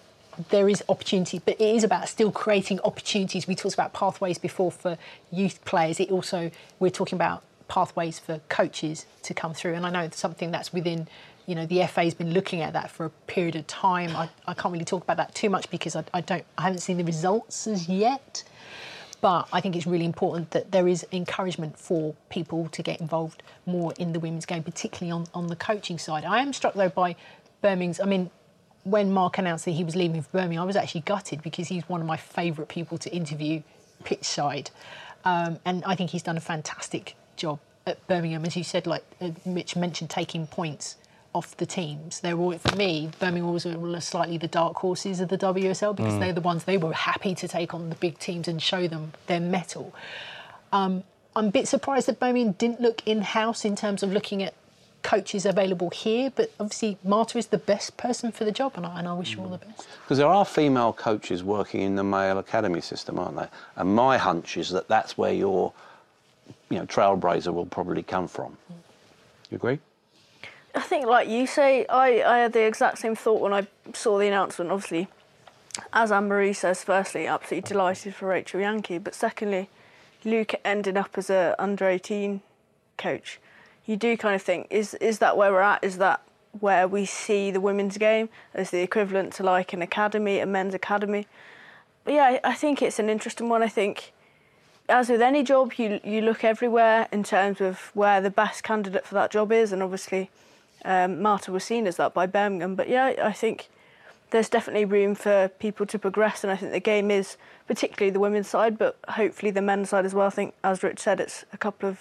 there 0.49 0.69
is 0.69 0.83
opportunity, 0.89 1.41
but 1.45 1.61
it 1.61 1.77
is 1.77 1.85
about 1.85 2.09
still 2.09 2.33
creating 2.33 2.81
opportunities. 2.81 3.47
We 3.47 3.55
talked 3.55 3.75
about 3.75 3.93
pathways 3.93 4.39
before 4.39 4.73
for 4.73 4.99
youth 5.31 5.65
players. 5.65 6.01
It 6.01 6.11
also 6.11 6.51
we're 6.81 6.91
talking 6.91 7.17
about 7.17 7.45
pathways 7.69 8.19
for 8.19 8.41
coaches 8.49 9.07
to 9.23 9.33
come 9.33 9.55
through, 9.55 9.75
and 9.75 9.87
I 9.87 9.91
know 9.91 10.01
it's 10.01 10.19
something 10.19 10.51
that's 10.51 10.73
within. 10.73 11.07
You 11.47 11.55
know, 11.55 11.67
the 11.67 11.87
FA's 11.87 12.15
been 12.15 12.33
looking 12.33 12.61
at 12.61 12.73
that 12.73 12.91
for 12.91 13.07
a 13.07 13.11
period 13.11 13.57
of 13.57 13.67
time. 13.67 14.15
I, 14.15 14.29
I 14.47 14.55
can't 14.55 14.73
really 14.73 14.85
talk 14.85 15.03
about 15.03 15.17
that 15.17 15.35
too 15.35 15.51
much 15.51 15.71
because 15.71 15.97
I, 15.97 16.05
I 16.15 16.21
don't, 16.21 16.45
I 16.57 16.63
haven't 16.63 16.81
seen 16.81 16.99
the 16.99 17.05
results 17.05 17.67
as 17.67 17.89
yet. 17.89 18.45
But 19.21 19.49
I 19.53 19.61
think 19.61 19.77
it's 19.77 19.87
really 19.87 20.05
important 20.05 20.51
that 20.51 20.73
there 20.73 20.89
is 20.89 21.07
encouragement 21.13 21.79
for 21.79 22.15
people 22.29 22.69
to 22.71 22.83
get 22.83 23.01
involved 23.01 23.43
more 23.67 23.95
in 23.97 24.13
the 24.13 24.19
women's 24.19 24.47
game, 24.47 24.65
particularly 24.65 25.13
on, 25.13 25.27
on 25.33 25.47
the 25.47 25.55
coaching 25.55 25.97
side. 25.97 26.25
I 26.25 26.41
am 26.41 26.53
struck 26.53 26.75
though 26.75 26.89
by 26.89 27.15
Birmingham's. 27.61 28.01
I 28.01 28.05
mean, 28.05 28.31
when 28.83 29.13
Mark 29.13 29.39
announced 29.39 29.65
that 29.67 29.73
he 29.73 29.85
was 29.85 29.95
leaving 29.95 30.23
for 30.23 30.31
Birmingham, 30.31 30.63
I 30.63 30.67
was 30.67 30.75
actually 30.75 31.03
gutted 31.03 31.41
because 31.41 31.69
he's 31.69 31.89
one 31.89 32.01
of 32.01 32.07
my 32.07 32.17
favourite 32.17 32.69
people 32.69 32.99
to 32.99 33.15
interview 33.15 33.63
pitch 34.03 34.25
side. 34.25 34.71
Um, 35.25 35.61
and 35.65 35.85
I 35.85 35.95
think 35.95 36.11
he's 36.11 36.23
done 36.23 36.37
a 36.37 36.41
fantastic 36.41 37.15
job 37.37 37.61
at 37.87 38.05
Birmingham. 38.09 38.45
As 38.45 38.57
you 38.57 38.65
said, 38.65 38.89
like 38.89 39.05
uh, 39.21 39.31
Mitch 39.45 39.77
mentioned, 39.77 40.11
taking 40.11 40.49
points 40.49 40.97
off 41.35 41.57
the 41.57 41.67
teams. 41.67 42.21
They're 42.21 42.37
for 42.37 42.77
me, 42.77 43.11
Birmingham 43.19 43.53
was 43.53 44.05
slightly 44.05 44.39
the 44.39 44.49
dark 44.49 44.77
horses 44.77 45.21
of 45.21 45.29
the 45.29 45.39
WSL 45.39 45.97
because 45.97 46.19
they're 46.19 46.33
the 46.33 46.41
ones 46.41 46.65
they 46.65 46.77
were 46.77 46.93
happy 46.93 47.35
to 47.35 47.49
take 47.49 47.73
on 47.75 47.89
the 47.89 47.97
big 47.97 48.19
teams 48.19 48.49
and 48.49 48.61
show 48.61 48.87
them 48.87 49.13
their 49.27 49.41
metal. 49.41 49.95
Um, 50.73 51.05
I'm 51.35 51.47
a 51.47 51.51
bit 51.51 51.69
surprised 51.69 52.09
that 52.09 52.21
Birmingham 52.21 52.53
didn't 52.53 52.81
look 52.81 53.03
in 53.07 53.23
house 53.23 53.65
in 53.65 53.77
terms 53.77 54.03
of 54.03 54.13
looking 54.13 54.43
at 54.43 54.55
coaches 55.03 55.45
available 55.47 55.91
here, 55.91 56.33
but 56.35 56.53
obviously 56.61 56.99
Marta 57.03 57.39
is 57.39 57.49
the 57.49 57.59
best 57.59 57.97
person 57.97 58.31
for 58.31 58.45
the 58.45 58.53
job, 58.53 58.73
and 58.77 58.87
I, 58.87 58.99
and 58.99 59.09
I 59.09 59.15
wish 59.15 59.35
her 59.35 59.43
all 59.43 59.49
the 59.49 59.59
best. 59.59 59.87
Because 60.05 60.19
there 60.19 60.29
are 60.29 60.45
female 60.45 60.93
coaches 60.93 61.43
working 61.43 61.81
in 61.81 61.97
the 61.97 62.05
male 62.05 62.39
academy 62.39 62.81
system, 62.81 63.19
aren't 63.19 63.37
there? 63.37 63.51
And 63.77 63.95
my 63.95 64.19
hunch 64.19 64.57
is 64.57 64.71
that 64.71 64.89
that's 64.89 65.19
where 65.19 65.33
your, 65.33 65.73
you 66.71 66.79
know, 66.79 66.87
trailblazer 66.87 67.53
will 67.53 67.67
probably 67.67 68.03
come 68.03 68.29
from. 68.29 68.57
You 69.51 69.57
agree? 69.57 69.81
I 70.75 70.81
think, 70.81 71.07
like 71.07 71.29
you 71.29 71.47
say, 71.47 71.85
I, 71.87 72.23
I 72.23 72.39
had 72.39 72.53
the 72.53 72.65
exact 72.67 72.99
same 72.99 73.15
thought 73.15 73.41
when 73.41 73.53
I 73.53 73.67
saw 73.93 74.19
the 74.19 74.27
announcement. 74.27 74.71
Obviously, 74.71 75.09
as 75.93 76.11
Anne 76.11 76.29
Marie 76.29 76.53
says, 76.53 76.83
firstly, 76.83 77.27
absolutely 77.27 77.69
delighted 77.69 78.15
for 78.15 78.29
Rachel 78.29 78.61
Yankey, 78.61 78.99
but 78.99 79.15
secondly, 79.15 79.69
Luke 80.25 80.55
ending 80.65 80.97
up 80.97 81.19
as 81.19 81.29
a 81.29 81.55
under 81.59 81.89
18 81.89 82.41
coach. 82.97 83.39
You 83.85 83.97
do 83.97 84.17
kind 84.17 84.35
of 84.35 84.43
think, 84.43 84.67
is 84.71 84.95
is 84.95 85.19
that 85.19 85.37
where 85.37 85.53
we're 85.53 85.61
at? 85.61 85.83
Is 85.83 85.99
that 85.99 86.23
where 86.61 86.87
we 86.87 87.05
see 87.05 87.51
the 87.51 87.61
women's 87.61 87.99
game 87.99 88.29
as 88.55 88.71
the 88.71 88.81
equivalent 88.81 89.33
to 89.35 89.43
like 89.43 89.73
an 89.73 89.83
academy, 89.83 90.39
a 90.39 90.47
men's 90.47 90.75
academy? 90.75 91.27
but 92.05 92.15
yeah, 92.15 92.39
I, 92.45 92.51
I 92.51 92.55
think 92.55 92.83
it's 92.83 92.99
an 92.99 93.09
interesting 93.09 93.49
one. 93.49 93.63
I 93.63 93.69
think, 93.69 94.13
as 94.89 95.09
with 95.09 95.23
any 95.23 95.43
job, 95.43 95.75
you 95.75 96.01
you 96.05 96.21
look 96.21 96.45
everywhere 96.45 97.09
in 97.13 97.23
terms 97.23 97.61
of 97.61 97.91
where 97.95 98.21
the 98.21 98.31
best 98.31 98.63
candidate 98.63 99.07
for 99.07 99.15
that 99.15 99.31
job 99.31 99.53
is, 99.53 99.73
and 99.73 99.83
obviously, 99.83 100.31
um, 100.85 101.21
Marta 101.23 101.53
was 101.53 101.65
seen 101.65 101.87
as 101.87 101.97
that 101.97 102.15
by 102.15 102.27
Birmingham. 102.27 102.75
But 102.75 102.89
yeah, 102.89 103.15
I 103.23 103.33
think 103.33 103.69
there's 104.31 104.49
definitely 104.49 104.85
room 104.85 105.15
for 105.15 105.49
people 105.59 105.87
to 105.87 105.99
progress, 105.99 106.43
and 106.43 106.53
I 106.53 106.57
think 106.57 106.73
the 106.73 106.81
game 106.81 107.11
is 107.11 107.37
particularly 107.67 108.11
the 108.11 108.21
women's 108.21 108.49
side, 108.49 108.79
but 108.79 108.99
hopefully 109.09 109.51
the 109.51 109.63
men's 109.63 109.91
side 109.91 110.05
as 110.05 110.15
well. 110.15 110.27
I 110.27 110.31
think, 110.31 110.55
as 110.65 110.83
Rich 110.83 111.01
said, 111.01 111.21
it's 111.21 111.45
a 111.53 111.59
couple 111.59 111.89
of 111.89 112.01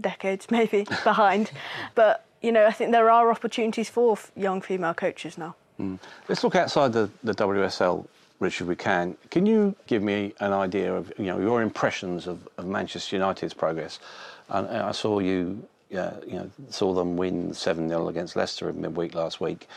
decades 0.00 0.46
maybe 0.50 0.84
behind, 1.04 1.50
but 1.94 2.24
you 2.42 2.52
know, 2.52 2.66
I 2.66 2.72
think 2.72 2.92
there 2.92 3.10
are 3.10 3.30
opportunities 3.30 3.90
for 3.90 4.12
f- 4.12 4.32
young 4.34 4.62
female 4.62 4.94
coaches 4.94 5.36
now. 5.36 5.54
Let's 6.28 6.44
look 6.44 6.56
outside 6.56 6.92
the, 6.92 7.10
the 7.24 7.34
WSL, 7.34 8.06
Richard, 8.38 8.64
if 8.64 8.68
we 8.68 8.76
can. 8.76 9.16
Can 9.30 9.46
you 9.46 9.74
give 9.86 10.02
me 10.02 10.34
an 10.40 10.52
idea 10.52 10.94
of 10.94 11.12
you 11.18 11.26
know 11.26 11.38
your 11.38 11.62
impressions 11.62 12.26
of, 12.26 12.46
of 12.58 12.66
Manchester 12.66 13.16
United's 13.16 13.54
progress? 13.54 13.98
And 14.50 14.66
uh, 14.68 14.86
I 14.88 14.92
saw 14.92 15.20
you, 15.20 15.66
uh, 15.96 16.12
you 16.26 16.34
know, 16.34 16.50
saw 16.70 16.94
them 16.94 17.16
win 17.16 17.52
seven 17.54 17.88
0 17.88 18.08
against 18.08 18.36
Leicester 18.36 18.68
in 18.68 18.80
midweek 18.80 19.14
last 19.14 19.40
week. 19.40 19.68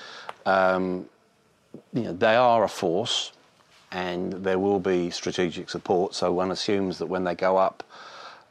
Um, 0.46 1.08
you 1.94 2.04
know, 2.04 2.14
they 2.14 2.36
are 2.36 2.64
a 2.64 2.70
force, 2.70 3.32
and 3.92 4.34
there 4.34 4.60
will 4.60 4.80
be 4.80 5.10
strategic 5.10 5.70
support. 5.70 6.14
So 6.14 6.32
one 6.32 6.52
assumes 6.52 7.00
that 7.00 7.08
when 7.08 7.24
they 7.24 7.36
go 7.36 7.58
up, 7.58 7.84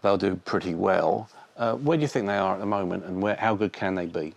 they'll 0.02 0.18
do 0.18 0.36
pretty 0.36 0.74
well. 0.74 1.28
Uh, 1.56 1.74
where 1.74 1.96
do 1.96 2.02
you 2.02 2.08
think 2.08 2.26
they 2.26 2.36
are 2.36 2.54
at 2.54 2.60
the 2.60 2.66
moment, 2.66 3.04
and 3.04 3.22
where, 3.22 3.36
how 3.36 3.54
good 3.54 3.72
can 3.72 3.94
they 3.94 4.06
be? 4.06 4.34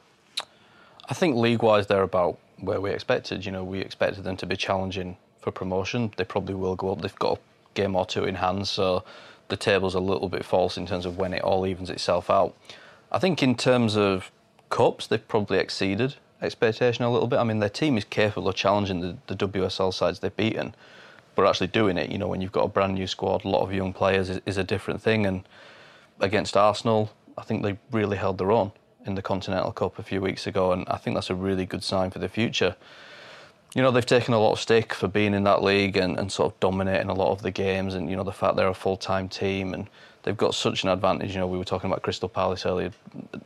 I 1.08 1.14
think 1.14 1.36
league-wise 1.36 1.88
they're 1.88 2.04
about 2.04 2.38
where 2.60 2.82
we 2.82 2.92
expected. 2.92 3.46
You 3.46 3.52
know, 3.52 3.64
we 3.64 3.80
expected 3.80 4.24
them 4.24 4.38
to 4.38 4.46
be 4.46 4.56
challenging 4.56 5.18
for 5.42 5.52
promotion. 5.52 6.12
They 6.18 6.24
probably 6.24 6.56
will 6.56 6.76
go 6.76 6.92
up. 6.92 7.02
They've 7.02 7.16
got 7.16 7.38
a 7.38 7.40
game 7.74 7.96
or 7.96 8.06
two 8.06 8.26
in 8.26 8.36
hand, 8.36 8.68
so 8.68 9.04
the 9.48 9.58
table's 9.58 9.96
a 9.96 10.00
little 10.00 10.30
bit 10.30 10.44
false 10.44 10.78
in 10.78 10.88
terms 10.88 11.06
of 11.06 11.18
when 11.18 11.34
it 11.34 11.44
all 11.44 11.66
evens 11.66 11.90
itself 11.90 12.30
out. 12.30 12.56
I 13.15 13.19
think 13.19 13.41
in 13.41 13.56
terms 13.56 13.95
of 13.95 14.30
cups, 14.69 15.08
they've 15.08 15.25
probably 15.25 15.58
exceeded 15.58 16.15
expectation 16.41 17.06
a 17.06 17.10
little 17.10 17.30
bit. 17.30 17.39
I 17.39 17.45
mean, 17.45 17.60
their 17.60 17.69
team 17.69 17.97
is 17.97 18.04
capable 18.04 18.49
of 18.49 18.56
challenging 18.56 18.99
the, 18.99 19.15
the 19.28 19.47
WSL 19.47 19.93
sides 19.93 20.19
they've 20.19 20.36
beaten, 20.36 20.75
but 21.34 21.47
actually 21.47 21.67
doing 21.67 21.97
it, 21.97 22.12
you 22.12 22.17
know, 22.17 22.28
when 22.28 22.41
you've 22.41 22.51
got 22.51 22.65
a 22.65 22.67
brand 22.67 22.95
new 22.95 23.08
squad, 23.08 23.45
a 23.45 23.47
lot 23.47 23.62
of 23.62 23.73
young 23.73 23.93
players, 23.93 24.30
is, 24.30 24.41
is 24.45 24.58
a 24.58 24.65
different 24.65 25.01
thing. 25.01 25.25
And 25.25 25.47
against 26.19 26.58
Arsenal, 26.58 27.10
I 27.38 27.43
think 27.43 27.63
they 27.63 27.78
really 27.89 28.17
held 28.17 28.38
their 28.38 28.51
own 28.51 28.73
in 29.06 29.15
the 29.15 29.21
Continental 29.21 29.71
Cup 29.71 29.97
a 29.97 30.04
few 30.04 30.19
weeks 30.19 30.45
ago, 30.45 30.73
and 30.73 30.86
I 30.89 30.97
think 30.97 31.15
that's 31.15 31.30
a 31.30 31.36
really 31.36 31.65
good 31.65 31.86
sign 31.86 32.12
for 32.12 32.19
the 32.19 32.28
future. 32.28 32.75
You 33.75 33.82
know, 33.82 33.91
they've 33.91 34.06
taken 34.06 34.34
a 34.34 34.39
lot 34.39 34.51
of 34.51 34.60
stick 34.60 34.93
for 34.93 35.08
being 35.08 35.34
in 35.34 35.45
that 35.45 35.63
league 35.63 35.95
and, 35.95 36.19
and 36.19 36.30
sort 36.30 36.51
of 36.51 36.60
dominating 36.60 37.10
a 37.10 37.13
lot 37.13 37.32
of 37.32 37.43
the 37.43 37.51
games, 37.51 37.93
and 37.93 38.10
you 38.10 38.17
know, 38.17 38.23
the 38.23 38.34
fact 38.34 38.58
they're 38.58 38.67
a 38.67 38.73
full 38.73 38.97
time 38.97 39.30
team 39.30 39.73
and 39.73 39.88
they've 40.26 40.36
got 40.36 40.56
such 40.56 40.84
an 40.84 40.90
advantage. 40.90 41.34
You 41.34 41.40
know, 41.40 41.48
we 41.48 41.58
were 41.58 41.64
talking 41.64 41.90
about 41.90 42.02
Crystal 42.02 42.28
Palace 42.28 42.66
earlier. 42.66 42.92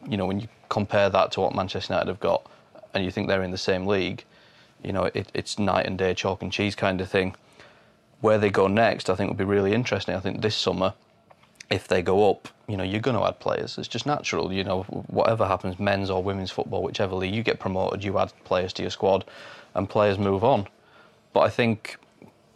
You 0.08 0.18
know, 0.18 0.26
when 0.26 0.40
you 0.40 0.48
compare 0.70 1.10
that 1.10 1.32
to 1.34 1.42
what 1.42 1.54
Manchester 1.54 1.94
United 1.94 2.08
have 2.08 2.20
got, 2.20 2.50
and 2.94 3.04
you 3.06 3.12
think 3.12 3.28
they're 3.28 3.44
in 3.44 3.52
the 3.52 3.58
same 3.58 3.86
league, 3.86 4.24
you 4.84 4.94
know, 4.94 5.04
it, 5.14 5.30
it's 5.34 5.60
night 5.60 5.86
and 5.86 5.98
day, 5.98 6.14
chalk 6.14 6.42
and 6.42 6.52
cheese 6.52 6.76
kind 6.76 7.02
of 7.02 7.10
thing. 7.10 7.36
Where 8.22 8.38
they 8.38 8.50
go 8.50 8.68
next, 8.68 9.10
I 9.10 9.16
think, 9.16 9.30
will 9.30 9.38
be 9.38 9.44
really 9.44 9.74
interesting. 9.74 10.16
I 10.16 10.20
think 10.20 10.42
this 10.42 10.56
summer, 10.56 10.94
if 11.70 11.88
they 11.88 12.02
go 12.02 12.30
up, 12.30 12.48
you 12.68 12.78
know, 12.78 12.84
you're 12.84 13.02
going 13.02 13.18
to 13.18 13.26
add 13.26 13.40
players. 13.40 13.78
It's 13.78 13.88
just 13.88 14.06
natural. 14.06 14.52
You 14.52 14.64
know, 14.64 14.84
whatever 14.84 15.46
happens, 15.46 15.80
men's 15.80 16.10
or 16.10 16.24
women's 16.24 16.50
football, 16.50 16.82
whichever 16.82 17.16
league 17.16 17.36
you 17.36 17.44
get 17.44 17.60
promoted, 17.60 18.04
you 18.04 18.18
add 18.18 18.32
players 18.46 18.74
to 18.74 18.82
your 18.82 18.92
squad, 18.92 19.26
and 19.76 19.90
players 19.90 20.18
move 20.18 20.44
on. 20.44 20.68
But 21.34 21.42
I 21.42 21.50
think 21.50 21.98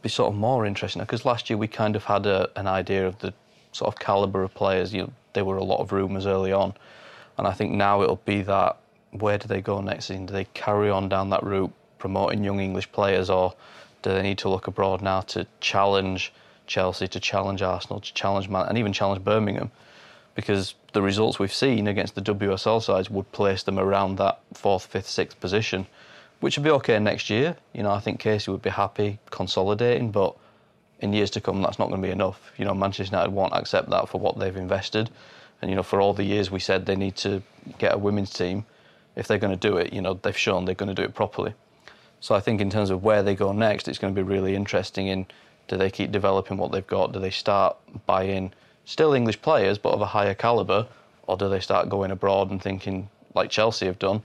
be 0.01 0.09
sort 0.09 0.33
of 0.33 0.37
more 0.37 0.65
interesting 0.65 1.01
because 1.01 1.23
last 1.23 1.49
year 1.49 1.55
we 1.55 1.67
kind 1.67 1.95
of 1.95 2.03
had 2.03 2.25
a, 2.25 2.49
an 2.57 2.67
idea 2.67 3.07
of 3.07 3.17
the 3.19 3.33
sort 3.73 3.93
of 3.93 3.99
caliber 3.99 4.43
of 4.43 4.53
players. 4.53 4.93
You 4.93 5.11
there 5.33 5.45
were 5.45 5.57
a 5.57 5.63
lot 5.63 5.79
of 5.79 5.91
rumours 5.91 6.25
early 6.25 6.51
on, 6.53 6.73
and 7.37 7.47
I 7.47 7.51
think 7.51 7.73
now 7.73 8.01
it'll 8.01 8.21
be 8.23 8.41
that 8.43 8.77
where 9.11 9.37
do 9.37 9.47
they 9.47 9.61
go 9.61 9.81
next 9.81 10.05
season? 10.05 10.25
Do 10.25 10.33
they 10.33 10.45
carry 10.53 10.89
on 10.89 11.09
down 11.09 11.29
that 11.29 11.43
route, 11.43 11.71
promoting 11.99 12.43
young 12.43 12.59
English 12.59 12.91
players, 12.91 13.29
or 13.29 13.53
do 14.01 14.11
they 14.11 14.21
need 14.21 14.37
to 14.39 14.49
look 14.49 14.67
abroad 14.67 15.01
now 15.01 15.21
to 15.21 15.45
challenge 15.59 16.33
Chelsea, 16.67 17.07
to 17.07 17.19
challenge 17.19 17.61
Arsenal, 17.61 17.99
to 17.99 18.13
challenge 18.13 18.49
Man, 18.49 18.67
and 18.67 18.77
even 18.77 18.93
challenge 18.93 19.23
Birmingham? 19.23 19.71
Because 20.35 20.73
the 20.93 21.01
results 21.01 21.37
we've 21.37 21.53
seen 21.53 21.87
against 21.87 22.15
the 22.15 22.21
WSL 22.21 22.81
sides 22.81 23.09
would 23.09 23.31
place 23.31 23.63
them 23.63 23.77
around 23.77 24.17
that 24.17 24.39
fourth, 24.53 24.85
fifth, 24.85 25.07
sixth 25.07 25.39
position, 25.39 25.85
which 26.39 26.57
would 26.57 26.63
be 26.63 26.71
okay 26.71 26.97
next 26.97 27.29
year. 27.29 27.55
You 27.73 27.83
know, 27.83 27.91
I 27.91 27.99
think 27.99 28.19
Casey 28.19 28.49
would 28.49 28.63
be 28.63 28.71
happy 28.71 29.19
consolidating, 29.29 30.11
but 30.11 30.35
in 31.03 31.11
years 31.11 31.29
to 31.31 31.41
come, 31.41 31.61
that's 31.61 31.77
not 31.77 31.89
going 31.89 32.01
to 32.01 32.07
be 32.07 32.11
enough. 32.11 32.39
You 32.57 32.63
know, 32.63 32.73
Manchester 32.73 33.13
United 33.13 33.31
won't 33.31 33.53
accept 33.53 33.89
that 33.89 34.07
for 34.07 34.19
what 34.21 34.39
they've 34.39 34.55
invested. 34.55 35.09
And, 35.61 35.69
you 35.69 35.75
know, 35.75 35.83
for 35.83 35.99
all 35.99 36.13
the 36.13 36.23
years 36.23 36.49
we 36.49 36.59
said 36.59 36.85
they 36.85 36.95
need 36.95 37.17
to 37.17 37.43
get 37.77 37.93
a 37.93 37.97
women's 37.97 38.31
team, 38.31 38.65
if 39.17 39.27
they're 39.27 39.37
going 39.37 39.57
to 39.57 39.69
do 39.69 39.75
it, 39.77 39.91
you 39.91 40.01
know, 40.01 40.13
they've 40.13 40.37
shown 40.37 40.63
they're 40.63 40.75
going 40.75 40.95
to 40.95 40.95
do 40.95 41.03
it 41.03 41.13
properly. 41.13 41.53
So 42.21 42.33
I 42.35 42.39
think 42.39 42.61
in 42.61 42.69
terms 42.69 42.89
of 42.89 43.03
where 43.03 43.21
they 43.21 43.35
go 43.35 43.51
next, 43.51 43.89
it's 43.89 43.99
going 43.99 44.15
to 44.15 44.23
be 44.23 44.27
really 44.27 44.55
interesting 44.55 45.07
in 45.07 45.25
do 45.67 45.75
they 45.75 45.91
keep 45.91 46.11
developing 46.11 46.57
what 46.57 46.71
they've 46.71 46.87
got? 46.87 47.11
Do 47.11 47.19
they 47.19 47.31
start 47.31 47.75
buying 48.05 48.53
still 48.85 49.13
English 49.13 49.41
players 49.41 49.77
but 49.77 49.93
of 49.93 50.01
a 50.01 50.05
higher 50.05 50.33
calibre? 50.33 50.87
Or 51.27 51.35
do 51.35 51.49
they 51.49 51.59
start 51.59 51.89
going 51.89 52.11
abroad 52.11 52.49
and 52.49 52.61
thinking, 52.61 53.09
like 53.33 53.49
Chelsea 53.49 53.85
have 53.85 53.99
done, 53.99 54.23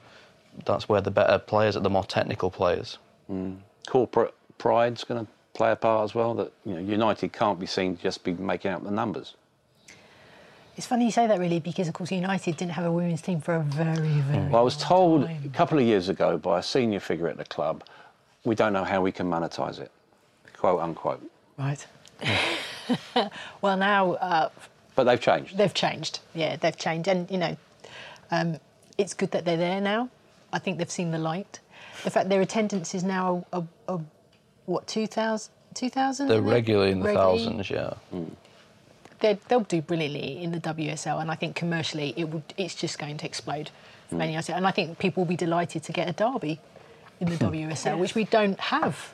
that's 0.65 0.89
where 0.89 1.01
the 1.01 1.11
better 1.11 1.39
players 1.39 1.77
are, 1.77 1.81
the 1.81 1.91
more 1.91 2.05
technical 2.05 2.51
players? 2.51 2.99
Hmm. 3.27 3.55
corporate 3.87 4.35
pride's 4.57 5.05
going 5.05 5.27
to 5.27 5.33
play 5.59 5.73
a 5.73 5.77
part 5.77 6.05
as 6.05 6.15
well. 6.15 6.33
That 6.35 6.53
you 6.65 6.75
know, 6.75 6.81
United 6.81 7.33
can't 7.33 7.59
be 7.61 7.67
seen 7.67 7.97
to 7.97 8.03
just 8.03 8.25
be 8.25 8.33
making 8.33 8.71
out 8.71 8.85
the 8.85 8.91
numbers. 8.91 9.35
It's 10.77 10.87
funny 10.87 11.07
you 11.07 11.11
say 11.11 11.27
that, 11.27 11.41
really, 11.41 11.59
because 11.59 11.89
of 11.89 11.95
course 11.95 12.13
United 12.13 12.57
didn't 12.57 12.73
have 12.73 12.87
a 12.87 12.93
women's 12.93 13.21
team 13.21 13.41
for 13.41 13.57
a 13.57 13.61
very, 13.63 14.21
very. 14.21 14.47
Well, 14.47 14.61
I 14.61 14.65
was 14.65 14.77
told 14.77 15.25
a 15.25 15.49
couple 15.53 15.77
of 15.77 15.85
years 15.85 16.09
ago 16.09 16.39
by 16.39 16.61
a 16.61 16.63
senior 16.63 17.01
figure 17.01 17.27
at 17.27 17.37
the 17.37 17.45
club, 17.45 17.83
we 18.45 18.55
don't 18.55 18.73
know 18.73 18.85
how 18.85 19.03
we 19.03 19.11
can 19.11 19.29
monetise 19.29 19.81
it, 19.81 19.91
quote 20.57 20.81
unquote. 20.81 21.21
Right. 21.59 21.85
well, 23.61 23.77
now 23.77 24.13
uh, 24.13 24.49
But 24.95 25.05
they've 25.05 25.21
changed. 25.21 25.59
they've 25.59 25.75
changed. 25.75 26.21
Yeah, 26.33 26.55
they've 26.55 26.77
changed, 26.77 27.09
and 27.09 27.29
you 27.29 27.39
know, 27.39 27.57
um, 28.31 28.61
it's 28.97 29.15
good 29.15 29.33
that 29.33 29.45
they're 29.45 29.57
there 29.57 29.81
now. 29.81 30.09
I 30.53 30.61
think 30.61 30.79
they've 30.79 30.91
seen 30.91 31.11
the 31.11 31.19
light. 31.19 31.59
The 32.05 32.11
fact 32.11 32.29
their 32.29 32.41
attendance 32.41 32.95
is 32.95 33.03
now 33.03 33.45
a 33.53 33.65
what 34.69 34.87
2,000? 34.87 35.51
2,000? 35.75 36.29
They're 36.29 36.43
regularly 36.43 36.93
in 36.93 37.01
the 37.01 37.07
Regularly. 37.07 37.39
thousands, 37.39 37.71
yeah. 37.71 37.95
They're- 39.21 39.39
They'll 39.49 39.61
do 39.61 39.81
brilliantly 39.83 40.43
in 40.43 40.53
the 40.53 40.61
WSL, 40.61 41.19
and 41.21 41.31
I 41.31 41.35
think 41.35 41.57
commercially 41.57 42.15
it 42.17 42.25
would. 42.29 42.43
It's 42.57 42.75
just 42.75 42.99
going 42.99 43.17
to 43.19 43.27
explode. 43.27 43.71
For 44.09 44.15
Hmm. 44.15 44.19
many, 44.21 44.37
and 44.37 44.67
I 44.67 44.71
think 44.71 44.99
people 44.99 45.23
will 45.25 45.29
be 45.29 45.37
delighted 45.37 45.83
to 45.85 45.93
get 45.93 46.09
a 46.09 46.13
derby 46.13 46.61
in 47.21 47.29
the 47.29 47.37
WSL, 47.37 47.99
which 47.99 48.15
we 48.15 48.25
don't 48.25 48.59
have 48.59 49.13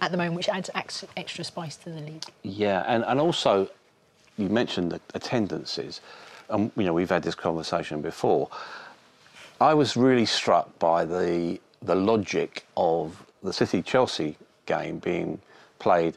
at 0.00 0.10
the 0.12 0.16
moment, 0.16 0.34
which 0.36 0.48
adds 0.48 0.70
ex- 0.74 1.04
extra 1.16 1.44
spice 1.44 1.76
to 1.76 1.90
the 1.90 2.00
league. 2.00 2.24
Yeah, 2.42 2.84
and, 2.86 3.04
and 3.04 3.20
also, 3.20 3.68
you 4.38 4.48
mentioned 4.48 4.92
the 4.92 5.00
attendances. 5.14 6.00
Um, 6.48 6.72
you 6.76 6.84
know, 6.84 6.94
we've 6.94 7.10
had 7.10 7.22
this 7.22 7.34
conversation 7.34 8.00
before. 8.00 8.48
I 9.60 9.74
was 9.74 9.96
really 9.96 10.26
struck 10.26 10.78
by 10.78 11.04
the 11.04 11.60
the 11.82 11.94
logic 11.94 12.64
of 12.76 13.24
the 13.42 13.52
City 13.52 13.82
Chelsea 13.82 14.36
game 14.66 14.98
being 14.98 15.40
played 15.78 16.16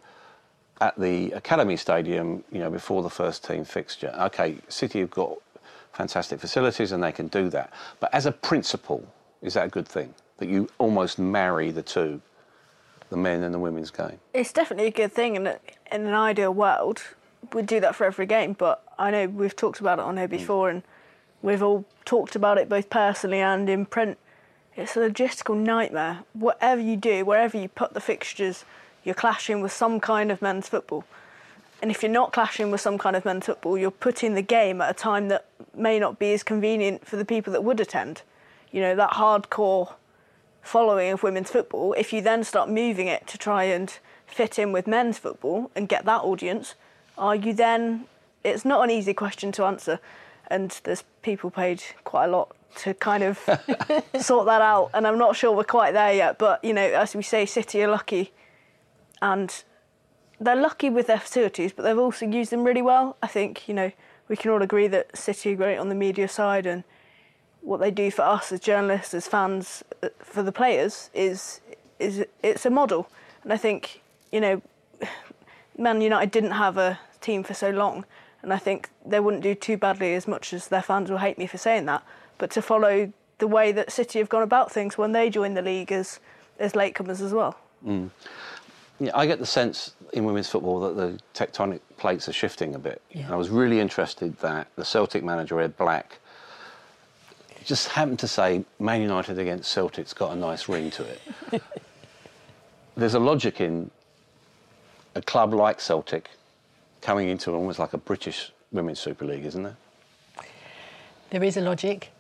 at 0.82 1.00
the 1.00 1.32
Academy 1.32 1.78
Stadium. 1.78 2.44
You 2.52 2.60
know, 2.60 2.70
before 2.70 3.04
the 3.04 3.10
first 3.10 3.46
team 3.46 3.64
fixture. 3.64 4.14
Okay, 4.20 4.58
City 4.70 5.00
have 5.00 5.12
got 5.12 5.38
fantastic 5.94 6.40
facilities 6.40 6.92
and 6.92 7.04
they 7.04 7.12
can 7.12 7.28
do 7.28 7.50
that. 7.50 7.72
But 8.00 8.14
as 8.14 8.26
a 8.26 8.32
principle, 8.32 9.08
is 9.42 9.54
that 9.54 9.66
a 9.66 9.70
good 9.70 9.88
thing? 9.88 10.14
That 10.38 10.50
you 10.50 10.68
almost 10.80 11.20
marry 11.20 11.72
the 11.72 11.84
two, 11.84 12.22
the 13.10 13.18
men 13.18 13.44
and 13.44 13.54
the 13.54 13.60
women's 13.60 13.92
game. 13.92 14.20
It's 14.34 14.52
definitely 14.52 14.88
a 14.88 14.92
good 14.92 15.14
thing, 15.14 15.38
and 15.38 15.48
in 15.92 16.08
an 16.08 16.14
ideal 16.14 16.54
world, 16.54 17.02
we'd 17.54 17.68
do 17.68 17.80
that 17.80 17.96
for 17.96 18.06
every 18.06 18.26
game. 18.26 18.54
But 18.54 18.84
I 18.98 19.12
know 19.12 19.28
we've 19.28 19.56
talked 19.56 19.80
about 19.80 20.00
it 20.00 20.06
on 20.06 20.18
here 20.18 20.28
mm. 20.28 20.32
before, 20.32 20.70
and 20.70 20.84
we've 21.42 21.62
all 21.62 21.86
talked 22.06 22.36
about 22.36 22.58
it 22.58 22.68
both 22.68 22.90
personally 22.90 23.40
and 23.40 23.70
in 23.70 23.86
print. 23.86 24.18
It's 24.76 24.96
a 24.96 25.00
logistical 25.00 25.56
nightmare. 25.56 26.24
Whatever 26.34 26.82
you 26.82 26.98
do, 26.98 27.26
wherever 27.26 27.56
you 27.56 27.68
put 27.68 27.94
the 27.94 28.00
fixtures, 28.00 28.66
you're 29.04 29.14
clashing 29.14 29.62
with 29.62 29.72
some 29.72 30.00
kind 30.00 30.32
of 30.32 30.42
men's 30.42 30.68
football. 30.68 31.04
And 31.82 31.92
if 31.92 32.02
you're 32.02 32.12
not 32.12 32.34
clashing 32.34 32.72
with 32.72 32.82
some 32.82 32.98
kind 32.98 33.16
of 33.16 33.24
men's 33.24 33.46
football, 33.46 33.78
you're 33.78 33.92
putting 33.92 34.34
the 34.34 34.42
game 34.42 34.82
at 34.82 34.90
a 34.90 34.94
time 34.94 35.28
that 35.28 35.46
may 35.76 36.00
not 36.00 36.18
be 36.18 36.34
as 36.34 36.42
convenient 36.42 37.06
for 37.06 37.18
the 37.18 37.26
people 37.26 37.54
that 37.54 37.64
would 37.64 37.80
attend. 37.80 38.24
You 38.72 38.82
know, 38.82 38.96
that 38.96 39.12
hardcore 39.12 39.94
following 40.64 41.12
of 41.12 41.22
women's 41.22 41.52
football, 41.52 41.94
if 41.94 42.12
you 42.12 42.22
then 42.22 42.44
start 42.44 42.68
moving 42.68 43.08
it 43.08 43.28
to 43.28 43.38
try 43.38 43.66
and 43.66 43.96
fit 44.26 44.58
in 44.58 44.72
with 44.72 44.88
men's 44.88 45.20
football 45.20 45.70
and 45.76 45.88
get 45.88 46.06
that 46.06 46.22
audience, 46.22 46.74
are 47.16 47.36
you 47.36 47.54
then? 47.54 48.06
It's 48.44 48.66
not 48.66 48.84
an 48.84 48.90
easy 48.90 49.14
question 49.14 49.52
to 49.54 49.66
answer, 49.66 50.00
and 50.48 50.80
there's 50.84 51.04
people 51.22 51.52
paid 51.52 51.84
quite 52.04 52.26
a 52.26 52.30
lot 52.30 52.56
to 52.78 52.94
kind 52.94 53.24
of 53.24 53.38
sort 54.20 54.46
that 54.46 54.62
out, 54.62 54.90
and 54.94 55.08
I'm 55.08 55.18
not 55.18 55.36
sure 55.36 55.52
we're 55.52 55.64
quite 55.64 55.94
there 55.94 56.14
yet. 56.14 56.38
But 56.38 56.64
you 56.64 56.74
know, 56.74 56.82
as 56.82 57.16
we 57.16 57.24
say, 57.24 57.46
City 57.46 57.84
are 57.84 57.90
lucky, 57.90 58.32
and 59.22 59.64
they're 60.40 60.56
lucky 60.56 60.90
with 60.90 61.08
their 61.08 61.20
facilities, 61.20 61.72
but 61.72 61.84
they've 61.84 61.98
also 61.98 62.26
used 62.26 62.52
them 62.52 62.64
really 62.64 62.82
well. 62.82 63.18
I 63.22 63.28
think 63.28 63.68
you 63.68 63.74
know 63.74 63.92
we 64.28 64.36
can 64.36 64.52
all 64.52 64.62
agree 64.62 64.88
that 64.88 65.16
City 65.18 65.54
are 65.54 65.56
great 65.56 65.78
on 65.78 65.90
the 65.90 65.96
media 65.96 66.28
side, 66.28 66.66
and 66.66 66.84
what 67.62 67.80
they 67.80 67.92
do 67.92 68.12
for 68.12 68.24
us 68.24 68.52
as 68.52 68.60
journalists, 68.60 69.14
as 69.14 69.28
fans, 69.28 69.84
uh, 70.02 70.10
for 70.20 70.44
the 70.44 70.52
players 70.52 71.10
is 71.14 71.62
is 72.00 72.26
it's 72.42 72.66
a 72.66 72.70
model. 72.70 73.10
And 73.44 73.54
I 73.54 73.58
think 73.58 74.02
you 74.32 74.42
know, 74.42 74.62
Man 75.78 76.02
United 76.02 76.32
didn't 76.32 76.52
have 76.52 76.78
a 76.78 77.00
team 77.22 77.44
for 77.44 77.54
so 77.54 77.70
long, 77.70 78.06
and 78.42 78.54
I 78.54 78.58
think 78.58 78.90
they 79.06 79.20
wouldn't 79.20 79.44
do 79.44 79.56
too 79.56 79.78
badly 79.78 80.14
as 80.16 80.28
much 80.28 80.54
as 80.54 80.68
their 80.68 80.82
fans 80.82 81.10
will 81.10 81.20
hate 81.20 81.38
me 81.38 81.48
for 81.48 81.58
saying 81.58 81.86
that. 81.86 82.04
But 82.44 82.52
to 82.52 82.62
follow 82.62 83.10
the 83.38 83.48
way 83.48 83.72
that 83.72 83.90
City 83.90 84.20
have 84.20 84.28
gone 84.28 84.44
about 84.44 84.70
things 84.70 84.98
when 84.98 85.14
they 85.14 85.30
joined 85.30 85.56
the 85.56 85.62
league 85.62 85.94
as 85.94 86.20
as 86.60 86.74
latecomers 86.74 87.22
as 87.22 87.32
well. 87.32 87.58
Mm. 87.88 88.10
Yeah, 89.00 89.12
I 89.16 89.26
get 89.28 89.40
the 89.40 89.46
sense 89.46 89.94
in 90.12 90.26
women's 90.26 90.50
football 90.50 90.82
that 90.82 90.98
the 90.98 91.18
tectonic 91.34 91.80
plates 91.96 92.28
are 92.28 92.34
shifting 92.34 92.76
a 92.76 92.80
bit. 92.80 93.02
Yeah. 93.12 93.32
I 93.32 93.38
was 93.38 93.50
really 93.50 93.80
interested 93.80 94.38
that 94.40 94.68
the 94.76 94.84
Celtic 94.84 95.24
manager 95.24 95.62
Ed 95.62 95.78
Black 95.78 96.20
just 97.64 97.88
happened 97.88 98.20
to 98.20 98.28
say 98.28 98.66
Man 98.78 99.02
United 99.02 99.40
against 99.40 99.72
Celtic's 99.72 100.12
got 100.12 100.34
a 100.34 100.36
nice 100.36 100.68
ring 100.68 100.92
to 100.92 101.06
it. 101.06 101.22
There's 102.98 103.14
a 103.14 103.22
logic 103.22 103.62
in 103.62 103.90
a 105.16 105.22
club 105.22 105.54
like 105.54 105.80
Celtic 105.80 106.30
coming 107.00 107.30
into 107.30 107.54
almost 107.54 107.80
like 107.80 107.94
a 107.94 107.98
British 107.98 108.52
women's 108.74 109.00
Super 109.00 109.24
League, 109.24 109.46
isn't 109.46 109.64
there? 109.64 109.78
There 111.30 111.42
is 111.46 111.56
a 111.56 111.62
logic. 111.62 112.13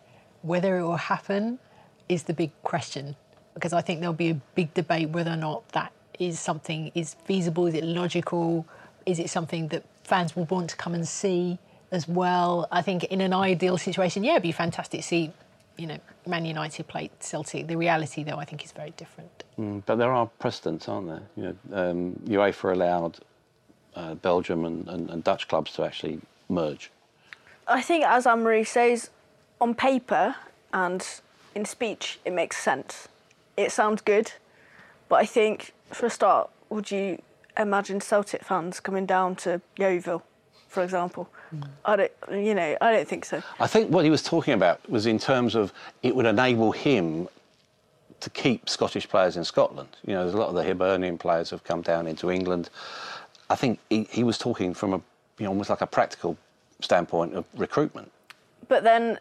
Whether 0.44 0.78
it 0.78 0.84
will 0.84 0.98
happen 0.98 1.60
is 2.08 2.24
the 2.24 2.34
big 2.34 2.52
question 2.62 3.16
because 3.54 3.74
I 3.74 3.82
think 3.82 4.00
there'll 4.00 4.14
be 4.14 4.30
a 4.30 4.40
big 4.56 4.74
debate 4.74 5.10
whether 5.10 5.32
or 5.32 5.38
not 5.38 5.68
that 5.70 5.92
is 6.20 6.40
something 6.40 6.92
is 6.96 7.16
feasible, 7.26 7.68
is 7.68 7.74
it 7.74 7.84
logical, 7.84 8.66
is 9.06 9.20
it 9.20 9.30
something 9.30 9.68
that 9.70 9.84
fans 10.04 10.36
will 10.36 10.46
want 10.46 10.70
to 10.70 10.76
come 10.76 10.94
and 10.94 11.08
see 11.08 11.58
as 11.92 12.08
well. 12.08 12.68
I 12.72 12.82
think 12.82 13.06
in 13.06 13.22
an 13.22 13.34
ideal 13.34 13.78
situation, 13.78 14.24
yeah, 14.24 14.32
it'd 14.32 14.44
be 14.44 14.52
fantastic 14.52 15.02
to 15.02 15.08
see, 15.08 15.32
you 15.78 15.88
know, 15.88 15.98
Man 16.26 16.46
United 16.46 16.88
play 16.88 17.10
Celtic. 17.20 17.68
The 17.68 17.76
reality, 17.76 18.24
though, 18.24 18.38
I 18.38 18.46
think 18.46 18.64
is 18.64 18.72
very 18.72 18.92
different. 18.92 19.44
Mm, 19.60 19.84
but 19.86 19.96
there 19.96 20.12
are 20.12 20.28
precedents, 20.40 20.88
aren't 20.90 21.08
there? 21.08 21.22
You 21.36 21.58
know, 21.70 21.90
um, 21.90 22.20
UEFA 22.26 22.74
allowed 22.74 23.20
uh, 23.96 24.16
Belgium 24.16 24.66
and, 24.66 24.88
and, 24.88 25.10
and 25.10 25.24
Dutch 25.24 25.48
clubs 25.48 25.74
to 25.74 25.84
actually 25.84 26.20
merge. 26.50 26.90
I 27.68 27.82
think, 27.82 28.06
as 28.06 28.26
Anne 28.26 28.44
Marie 28.44 28.64
says, 28.64 29.10
on 29.64 29.74
paper 29.74 30.36
and 30.74 31.22
in 31.56 31.64
speech, 31.64 32.20
it 32.26 32.34
makes 32.34 32.58
sense. 32.58 33.08
It 33.56 33.72
sounds 33.72 34.02
good, 34.02 34.34
but 35.08 35.16
I 35.16 35.26
think 35.26 35.72
for 35.92 36.06
a 36.08 36.10
start, 36.10 36.50
would 36.70 36.92
you 36.92 37.22
imagine 37.58 38.02
Celtic 38.02 38.44
fans 38.44 38.82
coming 38.82 39.06
down 39.06 39.38
to 39.38 39.62
Yeovil, 39.78 40.22
for 40.68 40.84
example? 40.84 41.30
Mm. 41.56 41.68
I 41.86 41.96
don't, 41.96 42.12
you 42.32 42.54
know, 42.54 42.76
I 42.82 42.92
don't 42.92 43.08
think 43.08 43.24
so. 43.24 43.42
I 43.58 43.68
think 43.68 43.90
what 43.90 44.04
he 44.04 44.10
was 44.10 44.22
talking 44.22 44.54
about 44.54 44.78
was 44.90 45.06
in 45.06 45.18
terms 45.18 45.56
of 45.56 45.72
it 46.02 46.14
would 46.14 46.26
enable 46.26 46.74
him 46.74 47.30
to 48.20 48.30
keep 48.30 48.68
Scottish 48.68 49.08
players 49.08 49.38
in 49.38 49.46
Scotland. 49.46 49.96
You 50.06 50.14
know, 50.16 50.24
there's 50.24 50.34
a 50.34 50.38
lot 50.38 50.50
of 50.50 50.56
the 50.56 50.64
Hibernian 50.64 51.18
players 51.18 51.50
have 51.52 51.64
come 51.64 51.82
down 51.82 52.06
into 52.08 52.30
England. 52.30 52.70
I 53.50 53.56
think 53.56 53.80
he, 53.90 54.08
he 54.12 54.26
was 54.26 54.38
talking 54.38 54.74
from 54.74 54.94
a, 54.94 54.98
you 55.38 55.46
know, 55.46 55.50
almost 55.50 55.70
like 55.70 55.82
a 55.82 55.88
practical 55.88 56.38
standpoint 56.82 57.34
of 57.34 57.46
recruitment. 57.56 58.12
But 58.68 58.84
then, 58.84 59.20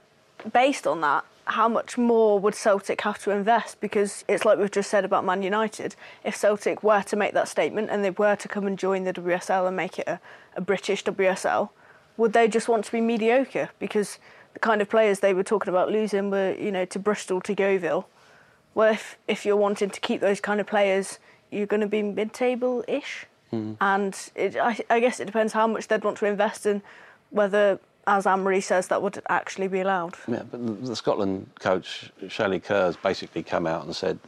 based 0.51 0.87
on 0.87 1.01
that, 1.03 1.25
how 1.45 1.69
much 1.69 1.99
more 1.99 2.39
would 2.39 2.55
Celtic 2.55 3.01
have 3.03 3.19
to 3.25 3.31
invest? 3.31 3.81
Because 3.81 4.25
it's 4.29 4.45
like 4.45 4.59
we've 4.59 4.71
just 4.71 4.91
said 4.91 5.05
about 5.05 5.25
Man 5.25 5.43
United. 5.43 5.97
If 6.25 6.37
Celtic 6.37 6.83
were 6.83 7.03
to 7.03 7.17
make 7.17 7.35
that 7.35 7.49
statement 7.49 7.91
and 7.91 8.05
they 8.05 8.11
were 8.11 8.37
to 8.37 8.49
come 8.49 8.67
and 8.67 8.79
join 8.79 9.05
the 9.05 9.13
WSL 9.13 9.67
and 9.67 9.77
make 9.77 9.99
it 9.99 10.07
a, 10.07 10.21
a 10.57 10.61
British 10.61 11.03
WSL, 11.05 11.71
would 12.17 12.33
they 12.33 12.47
just 12.47 12.69
want 12.69 12.85
to 12.85 12.93
be 12.93 13.01
mediocre? 13.01 13.71
Because 13.79 14.19
the 14.55 14.61
kind 14.61 14.81
of 14.81 14.89
players 14.89 15.21
they 15.21 15.35
were 15.35 15.43
talking 15.43 15.71
about 15.71 15.91
losing 15.91 16.31
were, 16.31 16.55
you 16.55 16.71
know, 16.71 16.85
to 16.85 16.99
Bristol, 16.99 17.41
to 17.43 17.55
Yeovil. 17.55 18.09
Well, 18.75 18.93
if, 18.93 19.19
if 19.27 19.45
you're 19.45 19.57
wanting 19.57 19.91
to 19.91 20.01
keep 20.01 20.21
those 20.21 20.41
kind 20.41 20.61
of 20.61 20.67
players, 20.67 21.19
you're 21.51 21.67
going 21.67 21.81
to 21.81 21.87
be 21.87 22.03
mid-table 22.03 22.85
ish. 22.87 23.27
Mm. 23.53 23.77
And 23.81 24.31
it, 24.35 24.57
I, 24.57 24.79
I 24.89 25.01
guess 25.01 25.21
it 25.21 25.27
depends 25.27 25.53
how 25.53 25.67
much 25.67 25.89
they'd 25.89 26.05
want 26.05 26.19
to 26.19 26.27
invest 26.27 26.65
in 26.67 26.83
whether 27.31 27.81
as 28.07 28.27
Anne 28.27 28.43
Marie 28.43 28.61
says, 28.61 28.89
that 28.89 29.01
would 29.03 29.23
actually 29.29 29.69
be 29.69 29.81
allowed. 29.81 30.17
Yeah, 30.27 30.43
but 30.51 30.85
the 30.85 30.97
Scotland 30.97 31.51
coach, 31.61 32.11
Shelley 32.29 32.61
Kerr, 32.61 32.87
has 32.87 32.97
basically 32.97 33.43
come 33.43 33.67
out 33.67 33.85
and 33.85 33.95
said, 33.95 34.19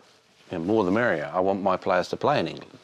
you 0.51 0.59
know, 0.59 0.65
more 0.65 0.85
the 0.85 0.91
merrier. 0.91 1.31
I 1.33 1.41
want 1.41 1.63
my 1.63 1.77
players 1.77 2.09
to 2.09 2.17
play 2.17 2.39
in 2.39 2.47
England. 2.47 2.79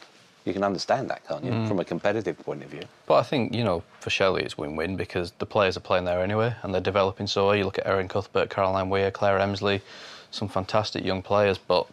You 0.44 0.54
can 0.54 0.64
understand 0.64 1.10
that, 1.10 1.26
can't 1.28 1.44
you, 1.44 1.52
mm. 1.52 1.68
from 1.68 1.80
a 1.80 1.84
competitive 1.84 2.38
point 2.38 2.62
of 2.64 2.70
view? 2.70 2.82
But 3.06 3.16
I 3.16 3.22
think, 3.22 3.54
you 3.54 3.62
know, 3.62 3.82
for 4.00 4.10
Shelley 4.10 4.42
it's 4.42 4.56
win-win 4.56 4.96
because 4.96 5.32
the 5.32 5.46
players 5.46 5.76
are 5.76 5.80
playing 5.80 6.06
there 6.06 6.22
anyway 6.22 6.54
and 6.62 6.72
they're 6.72 6.80
developing 6.80 7.26
so. 7.26 7.52
You 7.52 7.64
look 7.64 7.78
at 7.78 7.86
Erin 7.86 8.08
Cuthbert, 8.08 8.48
Caroline 8.48 8.88
Weir, 8.88 9.10
Claire 9.10 9.38
Emslie, 9.38 9.82
some 10.30 10.48
fantastic 10.48 11.04
young 11.04 11.22
players. 11.22 11.58
But 11.58 11.86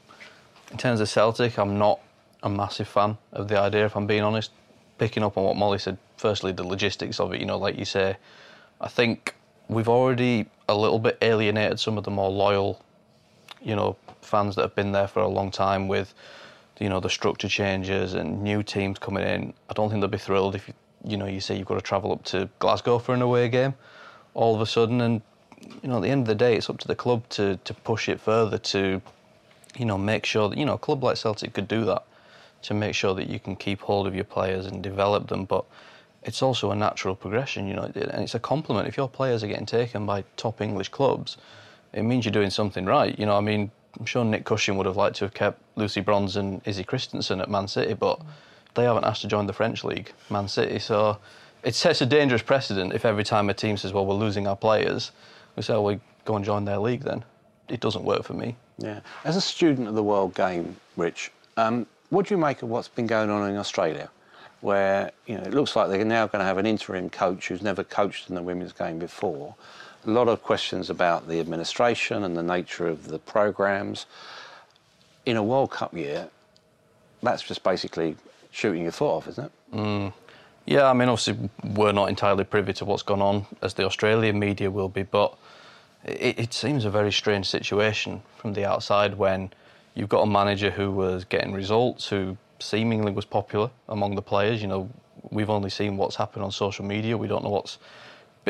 in 0.71 0.77
terms 0.77 1.01
of 1.01 1.09
Celtic, 1.09 1.59
I'm 1.59 1.77
not 1.77 1.99
a 2.41 2.49
massive 2.49 2.87
fan 2.87 3.17
of 3.33 3.49
the 3.49 3.59
idea, 3.59 3.85
if 3.85 3.95
I'm 3.95 4.07
being 4.07 4.23
honest. 4.23 4.51
Picking 4.97 5.23
up 5.23 5.37
on 5.37 5.43
what 5.43 5.55
Molly 5.55 5.77
said, 5.77 5.97
firstly, 6.15 6.51
the 6.51 6.65
logistics 6.65 7.19
of 7.19 7.33
it, 7.33 7.39
you 7.39 7.45
know, 7.45 7.57
like 7.57 7.77
you 7.77 7.85
say, 7.85 8.15
I 8.79 8.87
think 8.87 9.35
we've 9.67 9.89
already 9.89 10.47
a 10.69 10.75
little 10.75 10.99
bit 10.99 11.17
alienated 11.21 11.79
some 11.79 11.97
of 11.97 12.03
the 12.03 12.11
more 12.11 12.29
loyal, 12.29 12.81
you 13.61 13.75
know, 13.75 13.95
fans 14.21 14.55
that 14.55 14.61
have 14.61 14.75
been 14.75 14.91
there 14.91 15.07
for 15.07 15.21
a 15.21 15.27
long 15.27 15.51
time 15.51 15.87
with, 15.87 16.13
you 16.79 16.89
know, 16.89 16.99
the 16.99 17.09
structure 17.09 17.47
changes 17.47 18.13
and 18.13 18.43
new 18.43 18.61
teams 18.63 18.99
coming 18.99 19.23
in. 19.23 19.53
I 19.69 19.73
don't 19.73 19.89
think 19.89 20.01
they'll 20.01 20.09
be 20.09 20.17
thrilled 20.17 20.55
if 20.55 20.67
you, 20.67 20.73
you 21.03 21.17
know, 21.17 21.25
you 21.25 21.39
say 21.39 21.57
you've 21.57 21.67
got 21.67 21.75
to 21.75 21.81
travel 21.81 22.11
up 22.11 22.23
to 22.25 22.49
Glasgow 22.59 22.99
for 22.99 23.13
an 23.13 23.21
away 23.21 23.49
game, 23.49 23.73
all 24.33 24.53
of 24.53 24.61
a 24.61 24.65
sudden, 24.65 25.01
and 25.01 25.21
you 25.81 25.89
know, 25.89 25.97
at 25.97 26.03
the 26.03 26.09
end 26.09 26.21
of 26.21 26.27
the 26.27 26.35
day, 26.35 26.55
it's 26.55 26.69
up 26.69 26.77
to 26.79 26.87
the 26.87 26.95
club 26.95 27.27
to 27.29 27.57
to 27.63 27.73
push 27.73 28.09
it 28.09 28.19
further 28.19 28.57
to, 28.57 29.01
you 29.75 29.85
know, 29.85 29.97
make 29.97 30.25
sure 30.25 30.49
that 30.49 30.57
you 30.57 30.65
know, 30.65 30.75
a 30.75 30.77
club 30.77 31.03
like 31.03 31.17
Celtic 31.17 31.53
could 31.53 31.67
do 31.67 31.83
that, 31.85 32.03
to 32.63 32.73
make 32.73 32.93
sure 32.93 33.15
that 33.15 33.29
you 33.29 33.39
can 33.39 33.55
keep 33.55 33.81
hold 33.81 34.07
of 34.07 34.13
your 34.13 34.23
players 34.23 34.65
and 34.65 34.83
develop 34.83 35.27
them, 35.27 35.45
but 35.45 35.65
it's 36.27 36.41
also 36.41 36.71
a 36.71 36.75
natural 36.75 37.15
progression, 37.15 37.67
you 37.67 37.73
know, 37.73 37.83
and 37.83 38.21
it's 38.23 38.35
a 38.35 38.39
compliment. 38.39 38.87
If 38.87 38.97
your 38.97 39.07
players 39.07 39.43
are 39.43 39.47
getting 39.47 39.65
taken 39.65 40.05
by 40.05 40.23
top 40.35 40.61
English 40.61 40.89
clubs, 40.89 41.37
it 41.93 42.03
means 42.03 42.25
you're 42.25 42.31
doing 42.31 42.49
something 42.49 42.85
right. 42.85 43.17
You 43.17 43.25
know, 43.25 43.37
I 43.37 43.41
mean, 43.41 43.71
I'm 43.99 44.05
sure 44.05 44.23
Nick 44.25 44.45
Cushing 44.45 44.77
would 44.77 44.85
have 44.85 44.97
liked 44.97 45.15
to 45.17 45.25
have 45.25 45.33
kept 45.33 45.61
Lucy 45.75 46.01
Bronze 46.01 46.35
and 46.35 46.61
Izzy 46.65 46.83
Christiansen 46.83 47.41
at 47.41 47.49
Man 47.49 47.67
City, 47.67 47.93
but 47.93 48.21
they 48.75 48.83
haven't 48.83 49.05
asked 49.05 49.21
to 49.21 49.27
join 49.27 49.47
the 49.47 49.53
French 49.53 49.83
league, 49.83 50.11
Man 50.29 50.47
City. 50.47 50.79
So 50.79 51.17
it 51.63 51.75
sets 51.75 52.01
a 52.01 52.05
dangerous 52.05 52.41
precedent 52.41 52.93
if 52.93 53.05
every 53.05 53.23
time 53.23 53.49
a 53.49 53.53
team 53.53 53.77
says, 53.77 53.93
well, 53.93 54.05
we're 54.05 54.15
losing 54.15 54.47
our 54.47 54.55
players, 54.55 55.11
we 55.55 55.63
say, 55.63 55.73
well, 55.73 55.85
we 55.85 55.99
go 56.25 56.35
and 56.35 56.45
join 56.45 56.65
their 56.65 56.77
league 56.77 57.01
then. 57.03 57.23
It 57.69 57.79
doesn't 57.79 58.03
work 58.03 58.23
for 58.23 58.33
me. 58.33 58.55
Yeah. 58.77 58.99
As 59.23 59.35
a 59.35 59.41
student 59.41 59.87
of 59.87 59.95
the 59.95 60.03
world 60.03 60.35
game, 60.35 60.75
Rich, 60.95 61.31
um, 61.57 61.87
what 62.09 62.27
do 62.27 62.35
you 62.35 62.37
make 62.37 62.61
of 62.61 62.69
what's 62.69 62.87
been 62.87 63.07
going 63.07 63.29
on 63.29 63.49
in 63.49 63.57
Australia? 63.57 64.09
Where 64.61 65.11
you 65.25 65.37
know 65.37 65.43
it 65.43 65.53
looks 65.53 65.75
like 65.75 65.89
they're 65.89 66.05
now 66.05 66.27
going 66.27 66.39
to 66.39 66.45
have 66.45 66.57
an 66.57 66.65
interim 66.65 67.09
coach 67.09 67.47
who's 67.47 67.61
never 67.61 67.83
coached 67.83 68.29
in 68.29 68.35
the 68.35 68.41
women's 68.41 68.73
game 68.73 68.99
before. 68.99 69.55
A 70.05 70.09
lot 70.09 70.27
of 70.27 70.41
questions 70.43 70.89
about 70.89 71.27
the 71.27 71.39
administration 71.39 72.23
and 72.23 72.35
the 72.35 72.43
nature 72.43 72.87
of 72.87 73.07
the 73.07 73.19
programs. 73.19 74.05
In 75.25 75.35
a 75.35 75.43
World 75.43 75.71
Cup 75.71 75.93
year, 75.93 76.29
that's 77.21 77.43
just 77.43 77.61
basically 77.61 78.15
shooting 78.51 78.83
your 78.83 78.93
foot 78.93 79.17
off, 79.17 79.27
isn't 79.27 79.45
it? 79.45 79.51
Mm. 79.75 80.13
Yeah, 80.65 80.89
I 80.89 80.93
mean, 80.93 81.09
obviously, 81.09 81.49
we're 81.63 81.91
not 81.91 82.09
entirely 82.09 82.43
privy 82.43 82.73
to 82.73 82.85
what's 82.85 83.03
gone 83.03 83.21
on, 83.21 83.45
as 83.61 83.73
the 83.73 83.85
Australian 83.85 84.39
media 84.39 84.71
will 84.71 84.89
be, 84.89 85.03
but 85.03 85.37
it, 86.03 86.39
it 86.39 86.53
seems 86.53 86.85
a 86.85 86.89
very 86.89 87.11
strange 87.11 87.47
situation 87.47 88.21
from 88.37 88.53
the 88.53 88.65
outside 88.65 89.17
when 89.17 89.51
you've 89.95 90.09
got 90.09 90.21
a 90.21 90.25
manager 90.25 90.69
who 90.69 90.91
was 90.91 91.23
getting 91.23 91.53
results, 91.53 92.07
who 92.07 92.37
seemingly 92.59 93.11
was 93.11 93.25
popular 93.25 93.69
among 93.89 94.15
the 94.15 94.21
players. 94.21 94.61
You 94.61 94.67
know, 94.67 94.89
we've 95.29 95.49
only 95.49 95.69
seen 95.69 95.97
what's 95.97 96.15
happened 96.15 96.43
on 96.43 96.51
social 96.51 96.85
media. 96.85 97.17
We 97.17 97.27
don't 97.27 97.43
know 97.43 97.49
what's 97.49 97.77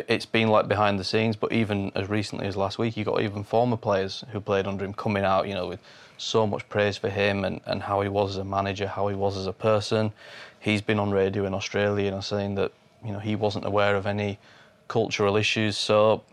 it's 0.08 0.28
been 0.28 0.50
like 0.50 0.68
behind 0.68 1.00
the 1.00 1.04
scenes. 1.04 1.36
But 1.36 1.52
even 1.52 1.92
as 1.96 2.10
recently 2.10 2.48
as 2.48 2.56
last 2.56 2.78
week, 2.78 2.98
you 2.98 3.04
got 3.04 3.22
even 3.22 3.44
former 3.44 3.78
players 3.78 4.24
who 4.32 4.40
played 4.40 4.68
under 4.68 4.86
him 4.86 4.94
coming 4.94 5.24
out. 5.24 5.48
You 5.48 5.56
know, 5.56 5.68
with 5.68 5.80
so 6.18 6.48
much 6.48 6.68
praise 6.70 6.98
for 6.98 7.10
him 7.10 7.46
and, 7.46 7.62
and 7.66 7.82
how 7.82 8.02
he 8.02 8.10
was 8.10 8.32
as 8.32 8.38
a 8.38 8.44
manager, 8.44 8.88
how 8.88 9.08
he 9.08 9.16
was 9.16 9.38
as 9.38 9.48
a 9.48 9.54
person. 9.54 10.12
He's 10.60 10.82
been 10.82 11.00
on 11.00 11.12
radio 11.12 11.46
in 11.46 11.54
Australia, 11.54 12.06
you 12.06 12.12
know, 12.12 12.22
saying 12.22 12.56
that 12.56 12.72
you 13.06 13.12
know 13.12 13.20
he 13.20 13.36
wasn't 13.36 13.66
aware 13.66 13.96
of 13.96 14.06
any 14.06 14.40
cultural 14.88 15.38
issues. 15.38 15.78
So 15.78 16.24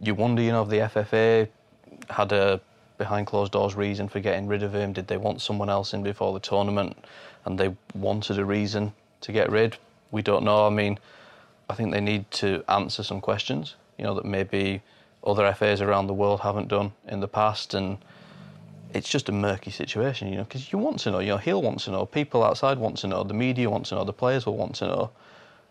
you 0.00 0.14
wonder, 0.14 0.42
you 0.42 0.52
know, 0.52 0.62
if 0.62 0.68
the 0.68 0.78
FFA 0.78 1.48
had 2.08 2.32
a 2.32 2.60
behind 3.00 3.26
closed 3.26 3.52
doors 3.52 3.74
reason 3.74 4.08
for 4.08 4.20
getting 4.20 4.46
rid 4.46 4.62
of 4.62 4.74
him? 4.74 4.92
Did 4.92 5.06
they 5.08 5.16
want 5.16 5.40
someone 5.40 5.70
else 5.70 5.94
in 5.94 6.02
before 6.02 6.34
the 6.34 6.38
tournament 6.38 7.02
and 7.46 7.58
they 7.58 7.74
wanted 7.94 8.38
a 8.38 8.44
reason 8.44 8.92
to 9.22 9.32
get 9.32 9.50
rid? 9.50 9.78
We 10.10 10.20
don't 10.20 10.44
know. 10.44 10.66
I 10.66 10.70
mean, 10.70 10.98
I 11.70 11.74
think 11.74 11.92
they 11.92 12.02
need 12.02 12.30
to 12.32 12.62
answer 12.68 13.02
some 13.02 13.22
questions, 13.22 13.74
you 13.96 14.04
know, 14.04 14.14
that 14.14 14.26
maybe 14.26 14.82
other 15.24 15.50
FAs 15.54 15.80
around 15.80 16.08
the 16.08 16.14
world 16.14 16.40
haven't 16.40 16.68
done 16.68 16.92
in 17.08 17.20
the 17.20 17.28
past. 17.28 17.72
And 17.72 17.96
it's 18.92 19.08
just 19.08 19.30
a 19.30 19.32
murky 19.32 19.70
situation, 19.70 20.28
you 20.28 20.36
know, 20.36 20.44
because 20.44 20.70
you 20.70 20.78
want 20.78 20.98
to 21.00 21.10
know, 21.10 21.20
you 21.20 21.28
know, 21.28 21.38
he'll 21.38 21.62
want 21.62 21.80
to 21.80 21.90
know, 21.90 22.04
people 22.04 22.44
outside 22.44 22.76
want 22.76 22.98
to 22.98 23.06
know, 23.06 23.24
the 23.24 23.32
media 23.32 23.70
want 23.70 23.86
to 23.86 23.94
know, 23.94 24.04
the 24.04 24.12
players 24.12 24.44
will 24.44 24.58
want 24.58 24.74
to 24.76 24.86
know. 24.86 25.10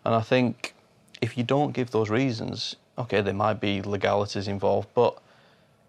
And 0.03 0.15
I 0.15 0.21
think 0.21 0.73
if 1.21 1.37
you 1.37 1.43
don't 1.43 1.73
give 1.73 1.91
those 1.91 2.09
reasons, 2.09 2.75
okay, 2.97 3.21
there 3.21 3.35
might 3.35 3.61
be 3.61 3.83
legalities 3.83 4.47
involved, 4.47 4.87
but 4.95 5.21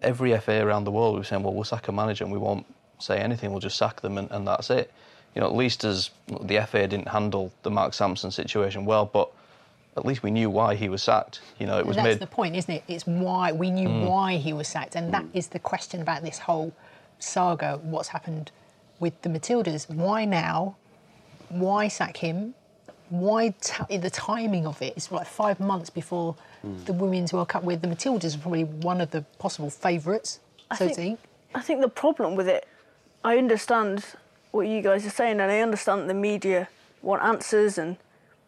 every 0.01 0.37
FA 0.39 0.65
around 0.65 0.83
the 0.85 0.91
world 0.91 1.17
was 1.17 1.27
saying, 1.27 1.43
well, 1.43 1.53
we'll 1.53 1.63
sack 1.63 1.87
a 1.87 1.91
manager 1.91 2.23
and 2.23 2.33
we 2.33 2.39
won't 2.39 2.65
say 2.99 3.17
anything, 3.17 3.51
we'll 3.51 3.59
just 3.59 3.77
sack 3.77 4.01
them 4.01 4.17
and, 4.17 4.29
and 4.31 4.47
that's 4.47 4.69
it. 4.69 4.91
You 5.35 5.41
know, 5.41 5.47
at 5.47 5.55
least 5.55 5.83
as 5.83 6.09
the 6.41 6.59
FA 6.67 6.87
didn't 6.87 7.07
handle 7.07 7.51
the 7.63 7.71
Mark 7.71 7.93
Sampson 7.93 8.31
situation 8.31 8.85
well, 8.85 9.05
but 9.05 9.31
at 9.97 10.05
least 10.05 10.23
we 10.23 10.31
knew 10.31 10.49
why 10.49 10.75
he 10.75 10.89
was 10.89 11.01
sacked. 11.03 11.41
You 11.59 11.67
know, 11.67 11.77
it 11.79 11.85
was 11.85 11.95
That's 11.95 12.05
made. 12.05 12.19
the 12.19 12.27
point, 12.27 12.55
isn't 12.55 12.73
it? 12.73 12.83
It's 12.87 13.05
why 13.05 13.51
we 13.51 13.71
knew 13.71 13.87
Mm. 13.89 14.07
why 14.07 14.35
he 14.37 14.53
was 14.53 14.67
sacked, 14.67 14.95
and 14.95 15.13
that 15.13 15.25
is 15.33 15.47
the 15.49 15.59
question 15.59 16.01
about 16.01 16.21
this 16.23 16.39
whole 16.39 16.73
saga. 17.19 17.79
What's 17.81 18.09
happened 18.09 18.51
with 18.99 19.21
the 19.21 19.29
Matildas? 19.29 19.89
Why 19.89 20.25
now? 20.25 20.75
Why 21.49 21.87
sack 21.87 22.17
him? 22.17 22.55
Why 23.11 23.53
t- 23.59 23.97
the 23.97 24.09
timing 24.09 24.65
of 24.65 24.81
it? 24.81 24.93
It's 24.95 25.11
like 25.11 25.27
five 25.27 25.59
months 25.59 25.89
before 25.89 26.35
Mm. 26.65 26.85
the 26.85 26.93
Women's 26.93 27.33
World 27.33 27.49
Cup, 27.49 27.63
where 27.63 27.75
the 27.75 27.87
Matildas 27.87 28.35
are 28.35 28.39
probably 28.39 28.63
one 28.63 29.01
of 29.01 29.11
the 29.11 29.23
possible 29.37 29.69
favourites, 29.69 30.39
I 30.71 30.77
so 30.77 30.87
to 30.87 30.93
think- 30.93 31.19
I 31.53 31.59
think 31.61 31.81
the 31.81 31.89
problem 31.89 32.35
with 32.35 32.47
it, 32.47 32.65
I 33.25 33.37
understand 33.37 34.05
what 34.51 34.67
you 34.67 34.81
guys 34.81 35.05
are 35.05 35.09
saying, 35.09 35.41
and 35.41 35.51
I 35.51 35.59
understand 35.59 36.09
the 36.09 36.13
media 36.13 36.69
want 37.01 37.21
answers, 37.21 37.77
and 37.77 37.97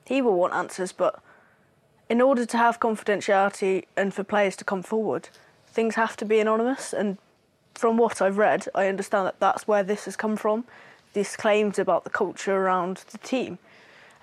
he 0.06 0.22
will 0.22 0.36
want 0.36 0.54
answers, 0.54 0.94
but 0.94 1.20
in 2.08 2.22
order 2.22 2.46
to 2.46 2.58
have 2.58 2.80
confidentiality 2.80 3.84
and 3.98 4.14
for 4.14 4.24
players 4.24 4.56
to 4.58 4.64
come 4.64 4.82
forward, 4.84 5.28
things 5.68 5.96
have 5.96 6.16
to 6.18 6.26
be 6.26 6.40
anonymous. 6.40 6.94
And 6.94 7.18
from 7.74 7.98
what 7.98 8.22
I've 8.22 8.38
read, 8.38 8.68
I 8.76 8.88
understand 8.88 9.26
that 9.28 9.40
that's 9.40 9.68
where 9.68 9.84
this 9.84 10.06
has 10.06 10.16
come 10.16 10.38
from. 10.38 10.64
These 11.14 11.36
claims 11.36 11.78
about 11.80 12.06
the 12.06 12.10
culture 12.10 12.56
around 12.56 13.04
the 13.12 13.18
team. 13.18 13.58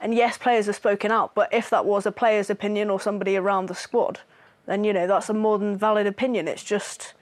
And 0.00 0.14
yes, 0.14 0.38
players 0.38 0.66
have 0.66 0.76
spoken 0.76 1.12
out, 1.12 1.34
but 1.34 1.52
if 1.52 1.68
that 1.70 1.84
was 1.84 2.06
a 2.06 2.12
player's 2.12 2.48
opinion 2.48 2.88
or 2.88 2.98
somebody 2.98 3.36
around 3.36 3.66
the 3.66 3.74
squad, 3.74 4.20
then 4.66 4.84
you 4.84 4.92
know 4.92 5.06
that's 5.06 5.28
a 5.28 5.34
more 5.34 5.58
than 5.58 5.76
valid 5.76 6.06
opinion. 6.06 6.48
It's 6.48 6.64
just 6.64 7.12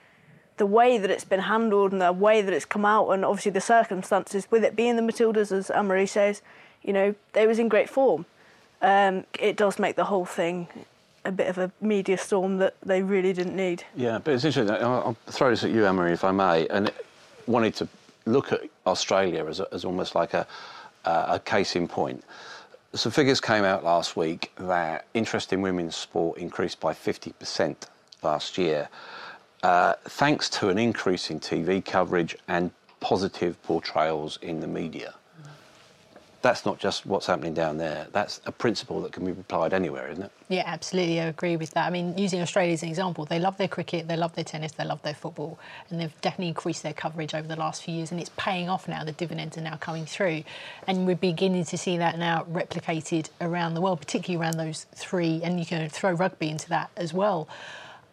the 0.57 0.65
way 0.65 0.97
that 0.97 1.09
it's 1.09 1.25
been 1.25 1.41
handled 1.41 1.91
and 1.91 2.01
the 2.01 2.13
way 2.13 2.41
that 2.41 2.53
it's 2.53 2.65
come 2.65 2.85
out, 2.85 3.09
and 3.09 3.25
obviously 3.25 3.51
the 3.51 3.61
circumstances 3.61 4.47
with 4.51 4.63
it 4.63 4.75
being 4.75 4.95
the 4.95 5.01
Matildas, 5.01 5.51
as 5.51 5.69
Anne-Marie 5.69 6.05
says, 6.05 6.41
you 6.83 6.93
know, 6.93 7.15
they 7.33 7.47
was 7.47 7.59
in 7.59 7.67
great 7.67 7.89
form. 7.89 8.25
Um, 8.81 9.25
it 9.39 9.57
does 9.57 9.79
make 9.79 9.95
the 9.95 10.05
whole 10.05 10.25
thing 10.25 10.67
a 11.25 11.31
bit 11.31 11.47
of 11.47 11.57
a 11.57 11.71
media 11.81 12.17
storm 12.17 12.57
that 12.57 12.75
they 12.81 13.01
really 13.01 13.33
didn't 13.33 13.55
need. 13.55 13.83
Yeah, 13.95 14.19
but 14.23 14.33
it's 14.33 14.45
interesting. 14.45 14.73
I'll, 14.75 15.17
throw 15.27 15.49
this 15.49 15.63
at 15.63 15.71
you, 15.71 15.85
Anne-Marie, 15.85 16.13
if 16.13 16.23
I 16.23 16.31
may. 16.31 16.67
And 16.67 16.91
wanted 17.47 17.75
to 17.75 17.87
look 18.25 18.51
at 18.53 18.61
Australia 18.85 19.45
as, 19.45 19.59
a, 19.59 19.67
as 19.73 19.83
almost 19.83 20.15
like 20.15 20.33
a, 20.33 20.47
a 21.05 21.41
case 21.43 21.75
in 21.75 21.87
point. 21.87 22.23
Some 22.95 23.11
figures 23.11 23.39
came 23.39 23.63
out 23.63 23.83
last 23.83 24.17
week 24.17 24.51
that 24.57 25.05
interest 25.13 25.53
in 25.53 25.61
women's 25.61 25.95
sport 25.95 26.39
increased 26.39 26.79
by 26.79 26.93
50% 26.93 27.75
last 28.23 28.57
year, 28.57 28.89
uh, 29.61 29.93
thanks 30.05 30.49
to 30.49 30.69
an 30.69 30.79
increase 30.79 31.29
in 31.29 31.39
TV 31.39 31.85
coverage 31.85 32.35
and 32.47 32.71
positive 32.99 33.61
portrayals 33.61 34.39
in 34.41 34.59
the 34.59 34.67
media. 34.67 35.13
That's 36.41 36.65
not 36.65 36.79
just 36.79 37.05
what's 37.05 37.25
happening 37.25 37.53
down 37.53 37.77
there. 37.77 38.07
That's 38.13 38.39
a 38.45 38.51
principle 38.51 39.01
that 39.01 39.11
can 39.11 39.25
be 39.25 39.31
applied 39.31 39.73
anywhere, 39.73 40.09
isn't 40.09 40.23
it? 40.23 40.31
Yeah, 40.47 40.63
absolutely. 40.65 41.19
I 41.19 41.25
agree 41.25 41.57
with 41.57 41.71
that. 41.71 41.85
I 41.85 41.89
mean, 41.89 42.17
using 42.17 42.41
Australia 42.41 42.73
as 42.73 42.81
an 42.81 42.87
example, 42.89 43.25
they 43.25 43.39
love 43.39 43.57
their 43.57 43.67
cricket, 43.67 44.07
they 44.07 44.15
love 44.15 44.35
their 44.35 44.45
tennis, 44.45 44.71
they 44.71 44.85
love 44.85 45.01
their 45.01 45.13
football, 45.13 45.59
and 45.89 45.99
they've 45.99 46.21
definitely 46.21 46.47
increased 46.47 46.81
their 46.81 46.93
coverage 46.93 47.35
over 47.35 47.47
the 47.47 47.57
last 47.57 47.83
few 47.83 47.93
years, 47.93 48.11
and 48.11 48.21
it's 48.21 48.31
paying 48.37 48.69
off 48.69 48.87
now. 48.87 49.03
The 49.03 49.11
dividends 49.11 49.57
are 49.57 49.61
now 49.61 49.75
coming 49.75 50.05
through, 50.05 50.43
and 50.87 51.05
we're 51.05 51.15
beginning 51.15 51.65
to 51.65 51.77
see 51.77 51.97
that 51.97 52.17
now 52.17 52.45
replicated 52.49 53.29
around 53.41 53.73
the 53.73 53.81
world, 53.81 53.99
particularly 53.99 54.41
around 54.41 54.57
those 54.57 54.85
three, 54.95 55.41
and 55.43 55.59
you 55.59 55.65
can 55.65 55.89
throw 55.89 56.13
rugby 56.13 56.49
into 56.49 56.69
that 56.69 56.89
as 56.95 57.13
well. 57.13 57.49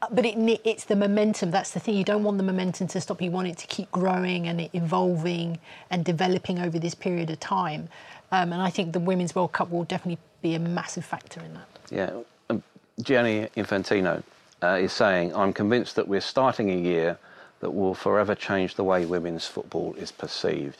Uh, 0.02 0.08
But 0.10 0.26
it, 0.26 0.60
it's 0.64 0.84
the 0.84 0.96
momentum. 0.96 1.50
That's 1.50 1.70
the 1.70 1.80
thing. 1.80 1.96
You 1.96 2.04
don't 2.04 2.22
want 2.22 2.38
the 2.38 2.44
momentum 2.44 2.86
to 2.88 3.00
stop. 3.00 3.22
You 3.22 3.30
want 3.30 3.48
it 3.48 3.58
to 3.58 3.66
keep 3.66 3.90
growing 3.90 4.46
and 4.48 4.68
evolving 4.74 5.58
and 5.90 6.04
developing 6.04 6.58
over 6.58 6.78
this 6.78 6.94
period 6.94 7.30
of 7.30 7.40
time. 7.40 7.88
Um, 8.32 8.52
and 8.52 8.60
I 8.60 8.70
think 8.70 8.92
the 8.92 9.00
Women's 9.00 9.34
World 9.34 9.52
Cup 9.52 9.70
will 9.70 9.84
definitely 9.84 10.18
be 10.42 10.54
a 10.54 10.58
massive 10.58 11.04
factor 11.04 11.40
in 11.40 11.54
that. 11.54 11.68
Yeah, 11.90 12.10
um, 12.50 12.62
Gianni 13.00 13.48
Infantino 13.56 14.22
uh, 14.62 14.78
is 14.80 14.92
saying, 14.92 15.34
I'm 15.34 15.52
convinced 15.52 15.96
that 15.96 16.06
we're 16.08 16.20
starting 16.20 16.70
a 16.70 16.76
year 16.76 17.18
that 17.60 17.70
will 17.70 17.94
forever 17.94 18.34
change 18.34 18.74
the 18.74 18.84
way 18.84 19.06
women's 19.06 19.46
football 19.46 19.94
is 19.94 20.12
perceived. 20.12 20.78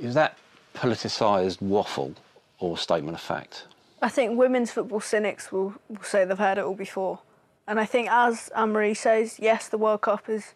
Is 0.00 0.14
that 0.14 0.38
politicised 0.74 1.60
waffle 1.60 2.14
or 2.60 2.78
statement 2.78 3.16
of 3.16 3.20
fact? 3.20 3.64
I 4.00 4.08
think 4.08 4.38
women's 4.38 4.70
football 4.70 5.00
cynics 5.00 5.52
will, 5.52 5.74
will 5.88 6.02
say 6.02 6.24
they've 6.24 6.38
heard 6.38 6.58
it 6.58 6.64
all 6.64 6.74
before. 6.74 7.18
And 7.66 7.78
I 7.78 7.84
think, 7.84 8.08
as 8.10 8.48
Anne 8.56 8.72
Marie 8.72 8.94
says, 8.94 9.38
yes, 9.40 9.68
the 9.68 9.78
World 9.78 10.00
Cup 10.00 10.28
is, 10.28 10.54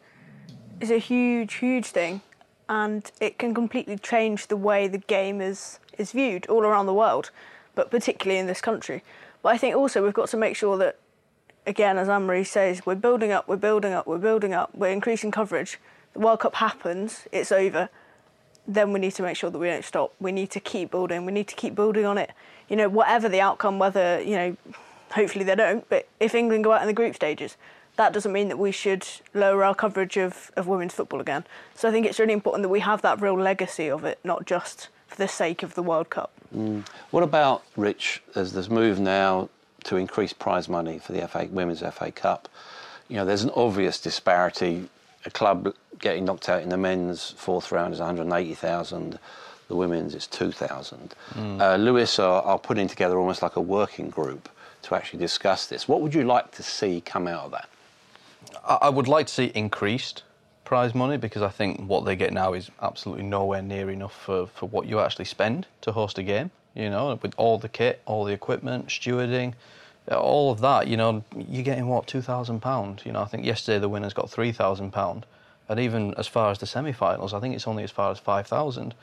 is 0.80 0.90
a 0.90 0.98
huge, 0.98 1.54
huge 1.54 1.86
thing. 1.86 2.20
And 2.68 3.10
it 3.20 3.38
can 3.38 3.54
completely 3.54 3.96
change 3.96 4.48
the 4.48 4.56
way 4.56 4.88
the 4.88 4.98
game 4.98 5.40
is, 5.40 5.78
is 5.98 6.12
viewed 6.12 6.46
all 6.46 6.62
around 6.62 6.86
the 6.86 6.94
world, 6.94 7.30
but 7.76 7.90
particularly 7.90 8.40
in 8.40 8.46
this 8.46 8.60
country. 8.60 9.04
But 9.42 9.50
I 9.50 9.58
think 9.58 9.76
also 9.76 10.02
we've 10.02 10.12
got 10.12 10.28
to 10.30 10.36
make 10.36 10.56
sure 10.56 10.76
that, 10.78 10.98
again, 11.64 11.96
as 11.96 12.08
Anne 12.08 12.26
Marie 12.26 12.42
says, 12.42 12.84
we're 12.84 12.96
building 12.96 13.30
up, 13.30 13.46
we're 13.46 13.56
building 13.56 13.92
up, 13.92 14.06
we're 14.06 14.18
building 14.18 14.52
up, 14.52 14.74
we're 14.74 14.90
increasing 14.90 15.30
coverage. 15.30 15.78
The 16.12 16.18
World 16.18 16.40
Cup 16.40 16.56
happens, 16.56 17.28
it's 17.30 17.52
over 17.52 17.88
then 18.68 18.92
we 18.92 19.00
need 19.00 19.12
to 19.12 19.22
make 19.22 19.36
sure 19.36 19.50
that 19.50 19.58
we 19.58 19.68
don't 19.68 19.84
stop. 19.84 20.12
We 20.20 20.32
need 20.32 20.50
to 20.50 20.60
keep 20.60 20.90
building. 20.90 21.24
We 21.24 21.32
need 21.32 21.48
to 21.48 21.54
keep 21.54 21.74
building 21.74 22.04
on 22.04 22.18
it. 22.18 22.32
You 22.68 22.76
know, 22.76 22.88
whatever 22.88 23.28
the 23.28 23.40
outcome, 23.40 23.78
whether, 23.78 24.20
you 24.20 24.34
know, 24.34 24.56
hopefully 25.16 25.44
they 25.44 25.54
don't, 25.54 25.88
but 25.88 26.06
if 26.20 26.34
England 26.34 26.62
go 26.62 26.72
out 26.72 26.82
in 26.82 26.86
the 26.86 26.92
group 26.92 27.16
stages, 27.16 27.56
that 27.96 28.12
doesn't 28.12 28.32
mean 28.32 28.48
that 28.48 28.58
we 28.58 28.70
should 28.70 29.08
lower 29.32 29.64
our 29.64 29.74
coverage 29.74 30.18
of, 30.18 30.52
of 30.56 30.66
women's 30.68 30.92
football 30.92 31.20
again. 31.20 31.44
So 31.74 31.88
I 31.88 31.92
think 31.92 32.06
it's 32.06 32.20
really 32.20 32.34
important 32.34 32.62
that 32.62 32.68
we 32.68 32.80
have 32.80 33.00
that 33.02 33.20
real 33.20 33.38
legacy 33.38 33.88
of 33.88 34.04
it, 34.04 34.18
not 34.22 34.46
just 34.46 34.88
for 35.08 35.16
the 35.16 35.26
sake 35.26 35.62
of 35.62 35.74
the 35.74 35.82
World 35.82 36.10
Cup. 36.10 36.30
What 37.10 37.22
about, 37.22 37.62
Rich, 37.76 38.22
as 38.34 38.52
there's 38.52 38.68
move 38.68 39.00
now 39.00 39.48
to 39.84 39.96
increase 39.96 40.32
prize 40.32 40.68
money 40.68 40.98
for 40.98 41.12
the 41.12 41.26
FA, 41.26 41.48
Women's 41.50 41.80
FA 41.80 42.12
Cup? 42.12 42.48
You 43.08 43.16
know, 43.16 43.24
there's 43.24 43.42
an 43.42 43.50
obvious 43.56 43.98
disparity. 43.98 44.88
A 45.24 45.30
club 45.30 45.74
getting 45.98 46.26
knocked 46.26 46.48
out 46.50 46.62
in 46.62 46.68
the 46.68 46.76
men's 46.76 47.30
fourth 47.30 47.72
round 47.72 47.94
is 47.94 48.00
180,000. 48.00 49.18
The 49.68 49.74
women's 49.74 50.14
is 50.14 50.26
2,000. 50.26 51.14
Uh, 51.36 51.76
Lewes 51.76 52.18
are, 52.18 52.42
are 52.42 52.58
putting 52.58 52.86
together 52.86 53.18
almost 53.18 53.42
like 53.42 53.56
a 53.56 53.60
working 53.60 54.10
group 54.10 54.48
to 54.86 54.94
actually 54.94 55.18
discuss 55.18 55.66
this. 55.66 55.88
What 55.88 56.00
would 56.00 56.14
you 56.14 56.24
like 56.24 56.52
to 56.52 56.62
see 56.62 57.00
come 57.00 57.26
out 57.26 57.46
of 57.46 57.50
that? 57.52 57.68
I 58.64 58.88
would 58.88 59.08
like 59.08 59.26
to 59.26 59.32
see 59.32 59.46
increased 59.46 60.22
prize 60.64 60.94
money 60.94 61.16
because 61.16 61.42
I 61.42 61.48
think 61.48 61.80
what 61.88 62.04
they 62.04 62.16
get 62.16 62.32
now 62.32 62.52
is 62.52 62.70
absolutely 62.80 63.24
nowhere 63.24 63.62
near 63.62 63.90
enough 63.90 64.14
for, 64.14 64.46
for 64.46 64.68
what 64.68 64.86
you 64.86 65.00
actually 65.00 65.24
spend 65.24 65.66
to 65.82 65.92
host 65.92 66.18
a 66.18 66.22
game. 66.22 66.50
You 66.74 66.90
know, 66.90 67.18
with 67.22 67.34
all 67.36 67.58
the 67.58 67.68
kit, 67.68 68.02
all 68.04 68.24
the 68.24 68.32
equipment, 68.32 68.88
stewarding, 68.88 69.54
uh, 70.10 70.20
all 70.20 70.52
of 70.52 70.60
that. 70.60 70.88
You 70.88 70.98
know, 70.98 71.24
you're 71.34 71.64
getting 71.64 71.88
what 71.88 72.06
two 72.06 72.20
thousand 72.20 72.60
pound. 72.60 73.02
You 73.04 73.12
know, 73.12 73.22
I 73.22 73.24
think 73.24 73.44
yesterday 73.46 73.78
the 73.78 73.88
winners 73.88 74.12
got 74.12 74.30
three 74.30 74.52
thousand 74.52 74.92
pound, 74.92 75.24
and 75.68 75.80
even 75.80 76.14
as 76.14 76.26
far 76.26 76.50
as 76.50 76.58
the 76.58 76.66
semi-finals, 76.66 77.32
I 77.32 77.40
think 77.40 77.54
it's 77.54 77.66
only 77.66 77.82
as 77.82 77.90
far 77.90 78.10
as 78.10 78.18
five 78.18 78.46
thousand. 78.46 78.94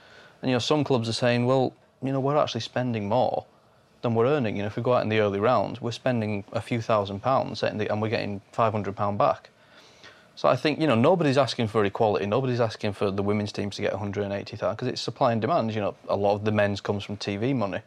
And 0.42 0.50
you 0.52 0.56
know, 0.56 0.60
some 0.60 0.84
clubs 0.84 1.10
are 1.10 1.14
saying, 1.14 1.48
well, 1.48 1.74
you 2.04 2.12
know, 2.12 2.20
we're 2.20 2.38
actually 2.38 2.62
spending 2.62 3.10
more 3.10 3.46
than 4.04 4.14
we're 4.14 4.28
earning. 4.28 4.56
You 4.56 4.62
know, 4.62 4.68
if 4.68 4.76
we 4.76 4.84
go 4.84 4.94
out 4.94 5.02
in 5.02 5.10
the 5.10 5.20
early 5.20 5.40
rounds, 5.40 5.82
we're 5.82 5.92
spending 5.92 6.44
a 6.52 6.62
few 6.62 6.80
thousand 6.82 7.22
pounds 7.22 7.64
and 7.64 8.02
we're 8.02 8.10
getting 8.10 8.42
five 8.52 8.72
hundred 8.72 8.96
pound 8.96 9.18
back. 9.18 9.50
So 10.36 10.48
I 10.48 10.56
think 10.56 10.80
you 10.80 10.88
know 10.88 10.96
nobody's 10.96 11.38
asking 11.38 11.68
for 11.68 11.84
equality. 11.86 12.28
Nobody's 12.28 12.60
asking 12.60 12.94
for 12.94 13.10
the 13.10 13.24
women's 13.24 13.52
teams 13.52 13.76
to 13.78 13.82
get 13.82 13.92
180,000 13.92 14.76
because 14.76 14.88
it's 14.88 15.02
supply 15.02 15.32
and 15.32 15.42
demand. 15.42 15.74
You 15.74 15.82
know, 15.82 15.96
a 16.08 16.16
lot 16.16 16.36
of 16.36 16.44
the 16.44 16.52
men's 16.52 16.82
comes 16.82 17.04
from 17.04 17.18
TV 17.18 17.56
money. 17.56 17.80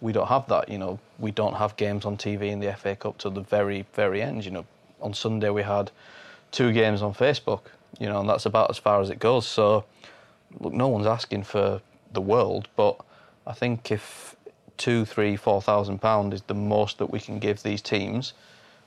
We 0.00 0.12
don't 0.12 0.28
have 0.28 0.48
that. 0.48 0.68
You 0.68 0.78
know, 0.78 0.98
we 1.18 1.30
don't 1.30 1.54
have 1.54 1.76
games 1.76 2.04
on 2.04 2.16
TV 2.16 2.50
in 2.50 2.60
the 2.60 2.72
FA 2.72 2.96
Cup 2.96 3.18
till 3.18 3.30
the 3.30 3.42
very 3.42 3.86
very 3.94 4.22
end. 4.22 4.44
You 4.44 4.50
know, 4.50 4.64
on 5.00 5.14
Sunday 5.14 5.50
we 5.50 5.62
had 5.62 5.90
two 6.50 6.72
games 6.72 7.02
on 7.02 7.14
Facebook. 7.14 7.62
You 7.98 8.08
know, 8.08 8.20
and 8.20 8.28
that's 8.28 8.46
about 8.46 8.70
as 8.70 8.78
far 8.78 9.00
as 9.00 9.10
it 9.10 9.18
goes. 9.18 9.46
So 9.46 9.84
look, 10.58 10.72
no 10.72 10.88
one's 10.88 11.06
asking 11.06 11.42
for 11.42 11.82
the 12.12 12.20
world, 12.20 12.68
but 12.76 13.00
I 13.46 13.52
think 13.52 13.90
if 13.90 14.36
two, 14.80 15.04
three, 15.04 15.36
four 15.36 15.60
thousand 15.60 15.98
pound 16.00 16.32
is 16.32 16.42
the 16.42 16.54
most 16.54 16.98
that 16.98 17.10
we 17.10 17.20
can 17.20 17.38
give 17.38 17.62
these 17.62 17.82
teams 17.82 18.32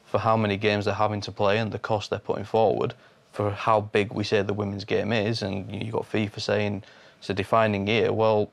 for 0.04 0.18
how 0.18 0.36
many 0.36 0.58
games 0.58 0.86
they're 0.86 0.94
having 0.96 1.22
to 1.22 1.32
play 1.32 1.60
and 1.60 1.72
the 1.72 1.80
cost 1.80 2.10
they're 2.10 2.20
putting 2.20 2.44
forward 2.44 2.96
for 3.32 3.52
how 3.52 3.80
big 3.82 4.12
we 4.12 4.24
say 4.24 4.42
the 4.42 4.54
women's 4.54 4.86
game 4.86 5.12
is, 5.12 5.42
and 5.42 5.72
you 5.84 5.92
got 5.92 6.12
FIFA 6.12 6.40
saying 6.40 6.84
it's 7.20 7.30
a 7.30 7.34
defining 7.34 7.88
year. 7.88 8.12
Well, 8.12 8.50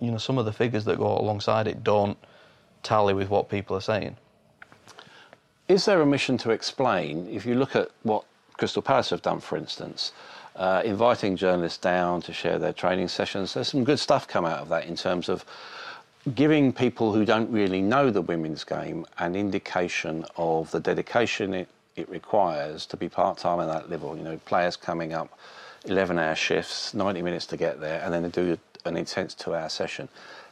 you 0.00 0.10
know 0.10 0.18
some 0.18 0.38
of 0.38 0.44
the 0.44 0.52
figures 0.52 0.84
that 0.84 0.98
go 0.98 1.18
alongside 1.18 1.66
it 1.66 1.82
don't 1.82 2.18
tally 2.82 3.14
with 3.14 3.30
what 3.30 3.48
people 3.48 3.74
are 3.76 3.80
saying. 3.80 4.16
Is 5.68 5.86
there 5.86 6.00
a 6.00 6.06
mission 6.06 6.38
to 6.38 6.50
explain, 6.50 7.26
if 7.28 7.44
you 7.46 7.54
look 7.54 7.74
at 7.74 7.90
what 8.02 8.24
Crystal 8.58 8.82
Palace 8.82 9.10
have 9.10 9.22
done, 9.22 9.40
for 9.40 9.56
instance, 9.56 10.12
uh, 10.56 10.82
inviting 10.84 11.36
journalists 11.36 11.78
down 11.78 12.22
to 12.22 12.32
share 12.32 12.58
their 12.58 12.72
training 12.72 13.08
sessions. 13.08 13.54
There's 13.54 13.68
some 13.68 13.84
good 13.84 13.98
stuff 13.98 14.26
come 14.26 14.46
out 14.46 14.60
of 14.60 14.68
that 14.70 14.86
in 14.86 14.96
terms 14.96 15.28
of 15.28 15.44
giving 16.34 16.72
people 16.72 17.12
who 17.12 17.24
don't 17.24 17.50
really 17.50 17.80
know 17.80 18.10
the 18.10 18.22
women's 18.22 18.64
game 18.64 19.06
an 19.18 19.36
indication 19.36 20.24
of 20.36 20.70
the 20.72 20.80
dedication 20.80 21.54
it, 21.54 21.68
it 21.94 22.08
requires 22.08 22.84
to 22.86 22.96
be 22.96 23.08
part 23.08 23.38
time 23.38 23.60
at 23.60 23.66
that 23.66 23.88
level. 23.88 24.16
You 24.16 24.24
know, 24.24 24.36
players 24.44 24.76
coming 24.76 25.12
up 25.12 25.38
11 25.84 26.18
hour 26.18 26.34
shifts, 26.34 26.94
90 26.94 27.22
minutes 27.22 27.46
to 27.46 27.56
get 27.56 27.80
there, 27.80 28.02
and 28.02 28.12
then 28.12 28.22
they 28.22 28.28
do 28.28 28.58
an 28.84 28.96
intense 28.96 29.34
two 29.34 29.54
hour 29.54 29.68
session. 29.68 30.08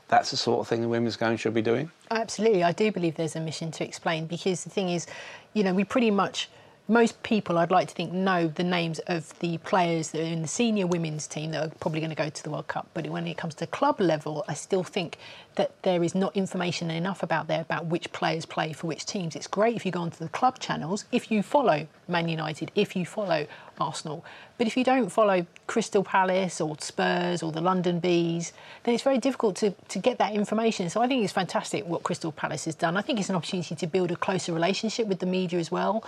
That's 0.08 0.30
the 0.30 0.36
sort 0.36 0.60
of 0.60 0.68
thing 0.68 0.80
the 0.82 0.88
women's 0.88 1.16
game 1.16 1.36
should 1.36 1.54
be 1.54 1.62
doing? 1.62 1.90
Absolutely. 2.10 2.62
I 2.62 2.72
do 2.72 2.92
believe 2.92 3.16
there's 3.16 3.36
a 3.36 3.40
mission 3.40 3.70
to 3.72 3.84
explain 3.84 4.26
because 4.26 4.62
the 4.62 4.70
thing 4.70 4.90
is, 4.90 5.06
you 5.54 5.64
know, 5.64 5.72
we 5.72 5.82
pretty 5.82 6.10
much 6.10 6.50
most 6.86 7.22
people, 7.22 7.56
I'd 7.56 7.70
like 7.70 7.88
to 7.88 7.94
think, 7.94 8.12
know 8.12 8.48
the 8.48 8.62
names 8.62 8.98
of 9.06 9.38
the 9.38 9.56
players 9.58 10.10
that 10.10 10.20
are 10.20 10.24
in 10.24 10.42
the 10.42 10.48
senior 10.48 10.86
women's 10.86 11.26
team 11.26 11.52
that 11.52 11.64
are 11.64 11.70
probably 11.80 12.00
going 12.00 12.10
to 12.10 12.16
go 12.16 12.28
to 12.28 12.42
the 12.42 12.50
World 12.50 12.68
Cup. 12.68 12.86
But 12.92 13.06
when 13.08 13.26
it 13.26 13.38
comes 13.38 13.54
to 13.56 13.66
club 13.66 14.00
level, 14.00 14.44
I 14.48 14.54
still 14.54 14.84
think 14.84 15.16
that 15.54 15.70
there 15.82 16.02
is 16.02 16.14
not 16.14 16.36
information 16.36 16.90
enough 16.90 17.22
about 17.22 17.46
there 17.46 17.60
about 17.60 17.86
which 17.86 18.12
players 18.12 18.44
play 18.44 18.72
for 18.72 18.86
which 18.86 19.06
teams. 19.06 19.34
It's 19.34 19.46
great 19.46 19.76
if 19.76 19.86
you 19.86 19.92
go 19.92 20.00
onto 20.00 20.18
the 20.18 20.28
club 20.28 20.58
channels, 20.58 21.04
if 21.10 21.30
you 21.30 21.42
follow 21.42 21.86
Man 22.08 22.28
United, 22.28 22.70
if 22.74 22.96
you 22.96 23.06
follow 23.06 23.46
Arsenal. 23.80 24.24
But 24.58 24.66
if 24.66 24.76
you 24.76 24.84
don't 24.84 25.10
follow 25.10 25.46
Crystal 25.66 26.04
Palace 26.04 26.60
or 26.60 26.76
Spurs 26.78 27.42
or 27.42 27.50
the 27.50 27.60
London 27.60 27.98
Bees, 27.98 28.52
then 28.84 28.94
it's 28.94 29.02
very 29.02 29.18
difficult 29.18 29.56
to, 29.56 29.70
to 29.88 29.98
get 29.98 30.18
that 30.18 30.32
information. 30.32 30.90
So 30.90 31.00
I 31.02 31.08
think 31.08 31.24
it's 31.24 31.32
fantastic 31.32 31.86
what 31.86 32.02
Crystal 32.02 32.30
Palace 32.30 32.66
has 32.66 32.74
done. 32.74 32.96
I 32.96 33.02
think 33.02 33.18
it's 33.18 33.30
an 33.30 33.36
opportunity 33.36 33.74
to 33.74 33.86
build 33.86 34.10
a 34.12 34.16
closer 34.16 34.52
relationship 34.52 35.06
with 35.06 35.18
the 35.18 35.26
media 35.26 35.58
as 35.58 35.70
well. 35.70 36.04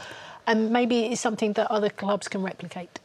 And 0.47 0.71
maybe 0.71 1.07
it's 1.07 1.21
something 1.21 1.53
that 1.55 1.71
other 1.71 1.91
clubs 1.91 2.29
can 2.29 2.43
replicate. 2.43 3.01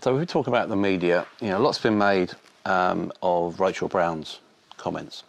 So 0.00 0.14
if 0.14 0.20
we 0.20 0.26
talk 0.26 0.46
about 0.46 0.68
the 0.68 0.76
media, 0.76 1.26
you 1.40 1.48
know, 1.48 1.60
lots 1.60 1.78
been 1.78 1.98
made 1.98 2.32
um, 2.64 3.12
of 3.22 3.60
Rachel 3.60 3.88
Brown's 3.88 4.40
comments 4.76 5.24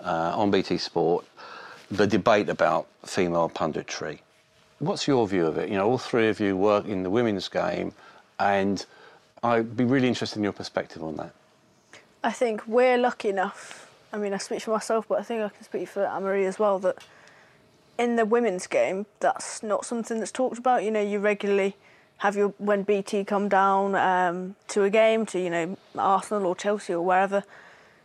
uh, 0.00 0.32
on 0.34 0.50
BT 0.50 0.78
Sport, 0.78 1.24
the 1.90 2.06
debate 2.06 2.48
about 2.48 2.86
female 3.04 3.48
punditry. 3.48 4.20
What's 4.78 5.06
your 5.06 5.26
view 5.26 5.46
of 5.46 5.56
it? 5.58 5.68
You 5.68 5.76
know, 5.76 5.88
all 5.88 5.98
three 5.98 6.28
of 6.28 6.40
you 6.40 6.56
work 6.56 6.86
in 6.86 7.02
the 7.02 7.10
women's 7.10 7.48
game, 7.48 7.92
and 8.38 8.84
I'd 9.42 9.76
be 9.76 9.84
really 9.84 10.08
interested 10.08 10.38
in 10.38 10.44
your 10.44 10.52
perspective 10.52 11.02
on 11.02 11.16
that. 11.16 11.32
I 12.22 12.32
think 12.32 12.66
we're 12.66 12.98
lucky 12.98 13.28
enough. 13.28 13.90
I 14.12 14.18
mean, 14.18 14.32
I 14.34 14.38
speak 14.38 14.62
for 14.62 14.72
myself, 14.72 15.06
but 15.08 15.18
I 15.18 15.22
think 15.22 15.42
I 15.42 15.48
can 15.48 15.64
speak 15.64 15.88
for 15.88 16.04
Anne-Marie 16.04 16.46
as 16.46 16.58
well. 16.58 16.78
That 16.78 16.96
in 17.98 18.16
the 18.16 18.24
women's 18.24 18.66
game, 18.66 19.06
that's 19.20 19.62
not 19.62 19.84
something 19.84 20.18
that's 20.18 20.32
talked 20.32 20.58
about. 20.58 20.84
You 20.84 20.90
know, 20.90 21.00
you 21.00 21.18
regularly 21.18 21.76
have 22.18 22.36
your 22.36 22.48
when 22.58 22.82
BT 22.82 23.24
come 23.24 23.48
down 23.48 23.94
um, 23.94 24.56
to 24.68 24.84
a 24.84 24.90
game 24.90 25.26
to 25.26 25.38
you 25.38 25.50
know 25.50 25.76
Arsenal 25.96 26.46
or 26.46 26.56
Chelsea 26.56 26.94
or 26.94 27.02
wherever, 27.02 27.44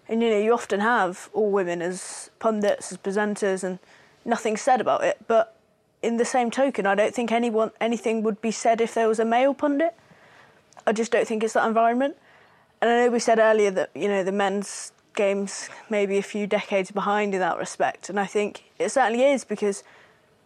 and 0.07 0.21
you 0.21 0.29
know 0.29 0.39
you 0.39 0.53
often 0.53 0.79
have 0.79 1.29
all 1.33 1.51
women 1.51 1.81
as 1.81 2.29
pundits 2.39 2.91
as 2.91 2.97
presenters 2.97 3.63
and 3.63 3.79
nothing's 4.25 4.61
said 4.61 4.81
about 4.81 5.03
it. 5.03 5.17
But 5.27 5.55
in 6.01 6.17
the 6.17 6.25
same 6.25 6.51
token, 6.51 6.85
I 6.85 6.95
don't 6.95 7.13
think 7.13 7.31
anyone 7.31 7.71
anything 7.79 8.23
would 8.23 8.41
be 8.41 8.51
said 8.51 8.81
if 8.81 8.93
there 8.93 9.07
was 9.07 9.19
a 9.19 9.25
male 9.25 9.53
pundit. 9.53 9.95
I 10.85 10.93
just 10.93 11.11
don't 11.11 11.27
think 11.27 11.43
it's 11.43 11.53
that 11.53 11.67
environment. 11.67 12.17
And 12.81 12.89
I 12.89 13.05
know 13.05 13.11
we 13.11 13.19
said 13.19 13.39
earlier 13.39 13.71
that 13.71 13.91
you 13.95 14.07
know 14.07 14.23
the 14.23 14.31
men's 14.31 14.91
games 15.13 15.69
maybe 15.89 16.17
a 16.17 16.23
few 16.23 16.47
decades 16.47 16.91
behind 16.91 17.33
in 17.33 17.39
that 17.39 17.57
respect, 17.57 18.09
and 18.09 18.19
I 18.19 18.25
think 18.25 18.63
it 18.79 18.89
certainly 18.89 19.23
is 19.23 19.43
because, 19.43 19.83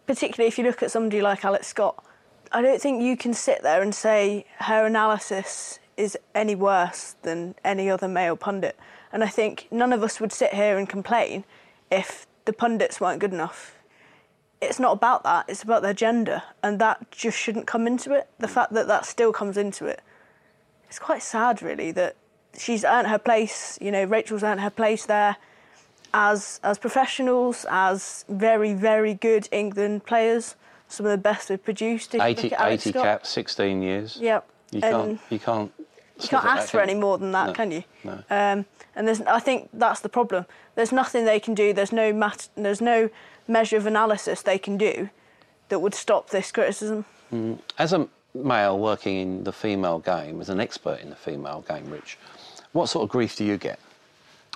particularly 0.06 0.48
if 0.48 0.58
you 0.58 0.64
look 0.64 0.82
at 0.82 0.90
somebody 0.90 1.20
like 1.20 1.44
Alex 1.44 1.68
Scott, 1.68 2.04
I 2.52 2.62
don't 2.62 2.80
think 2.80 3.02
you 3.02 3.16
can 3.16 3.34
sit 3.34 3.62
there 3.62 3.82
and 3.82 3.94
say 3.94 4.46
her 4.60 4.86
analysis 4.86 5.78
is 5.96 6.16
any 6.34 6.54
worse 6.54 7.16
than 7.22 7.54
any 7.64 7.90
other 7.90 8.08
male 8.08 8.36
pundit. 8.36 8.78
And 9.12 9.24
I 9.24 9.28
think 9.28 9.66
none 9.70 9.92
of 9.92 10.02
us 10.02 10.20
would 10.20 10.32
sit 10.32 10.54
here 10.54 10.78
and 10.78 10.88
complain 10.88 11.44
if 11.90 12.26
the 12.44 12.52
pundits 12.52 13.00
weren't 13.00 13.18
good 13.18 13.32
enough. 13.32 13.78
It's 14.60 14.78
not 14.78 14.92
about 14.92 15.22
that, 15.24 15.46
it's 15.48 15.62
about 15.62 15.82
their 15.82 15.94
gender, 15.94 16.42
and 16.62 16.78
that 16.80 17.10
just 17.10 17.38
shouldn't 17.38 17.66
come 17.66 17.86
into 17.86 18.14
it. 18.14 18.28
The 18.38 18.46
mm. 18.46 18.50
fact 18.50 18.72
that 18.72 18.86
that 18.86 19.04
still 19.04 19.32
comes 19.32 19.56
into 19.56 19.86
it, 19.86 20.00
it's 20.88 20.98
quite 20.98 21.22
sad, 21.22 21.62
really, 21.62 21.90
that 21.92 22.16
she's 22.58 22.84
earned 22.84 23.08
her 23.08 23.18
place. 23.18 23.78
You 23.80 23.90
know, 23.90 24.04
Rachel's 24.04 24.42
earned 24.42 24.60
her 24.60 24.70
place 24.70 25.06
there 25.06 25.36
as 26.14 26.60
as 26.62 26.78
professionals, 26.78 27.66
as 27.70 28.24
very 28.28 28.72
very 28.72 29.14
good 29.14 29.48
England 29.52 30.04
players. 30.04 30.56
Some 30.88 31.04
of 31.06 31.10
the 31.10 31.18
best 31.18 31.50
we've 31.50 31.62
produced. 31.62 32.14
80, 32.14 32.52
80 32.58 32.92
caps, 32.92 33.28
16 33.30 33.82
years. 33.82 34.18
Yep. 34.20 34.48
You 34.70 34.80
can't. 34.80 35.20
You 35.30 35.38
can't. 35.40 35.72
You 36.20 36.28
can't 36.28 36.44
ask 36.44 36.70
for 36.70 36.80
any 36.80 36.94
more 36.94 37.18
than 37.18 37.32
that, 37.32 37.48
no, 37.48 37.52
can 37.52 37.70
you? 37.70 37.82
No. 38.04 38.12
Um, 38.30 38.64
and 38.94 39.06
there's, 39.06 39.20
I 39.22 39.38
think 39.38 39.68
that's 39.74 40.00
the 40.00 40.08
problem. 40.08 40.46
There's 40.74 40.92
nothing 40.92 41.26
they 41.26 41.40
can 41.40 41.54
do. 41.54 41.74
There's 41.74 41.92
no 41.92 42.12
mat- 42.12 42.48
There's 42.56 42.80
no 42.80 43.10
measure 43.46 43.76
of 43.76 43.86
analysis 43.86 44.42
they 44.42 44.58
can 44.58 44.78
do 44.78 45.10
that 45.68 45.80
would 45.80 45.94
stop 45.94 46.30
this 46.30 46.50
criticism. 46.52 47.04
Mm. 47.32 47.58
As 47.78 47.92
a 47.92 48.08
male 48.34 48.78
working 48.78 49.16
in 49.16 49.44
the 49.44 49.52
female 49.52 49.98
game, 49.98 50.40
as 50.40 50.48
an 50.48 50.60
expert 50.60 51.00
in 51.00 51.10
the 51.10 51.16
female 51.16 51.64
game, 51.68 51.90
Rich, 51.90 52.18
what 52.72 52.88
sort 52.88 53.04
of 53.04 53.08
grief 53.08 53.36
do 53.36 53.44
you 53.44 53.56
get? 53.56 53.78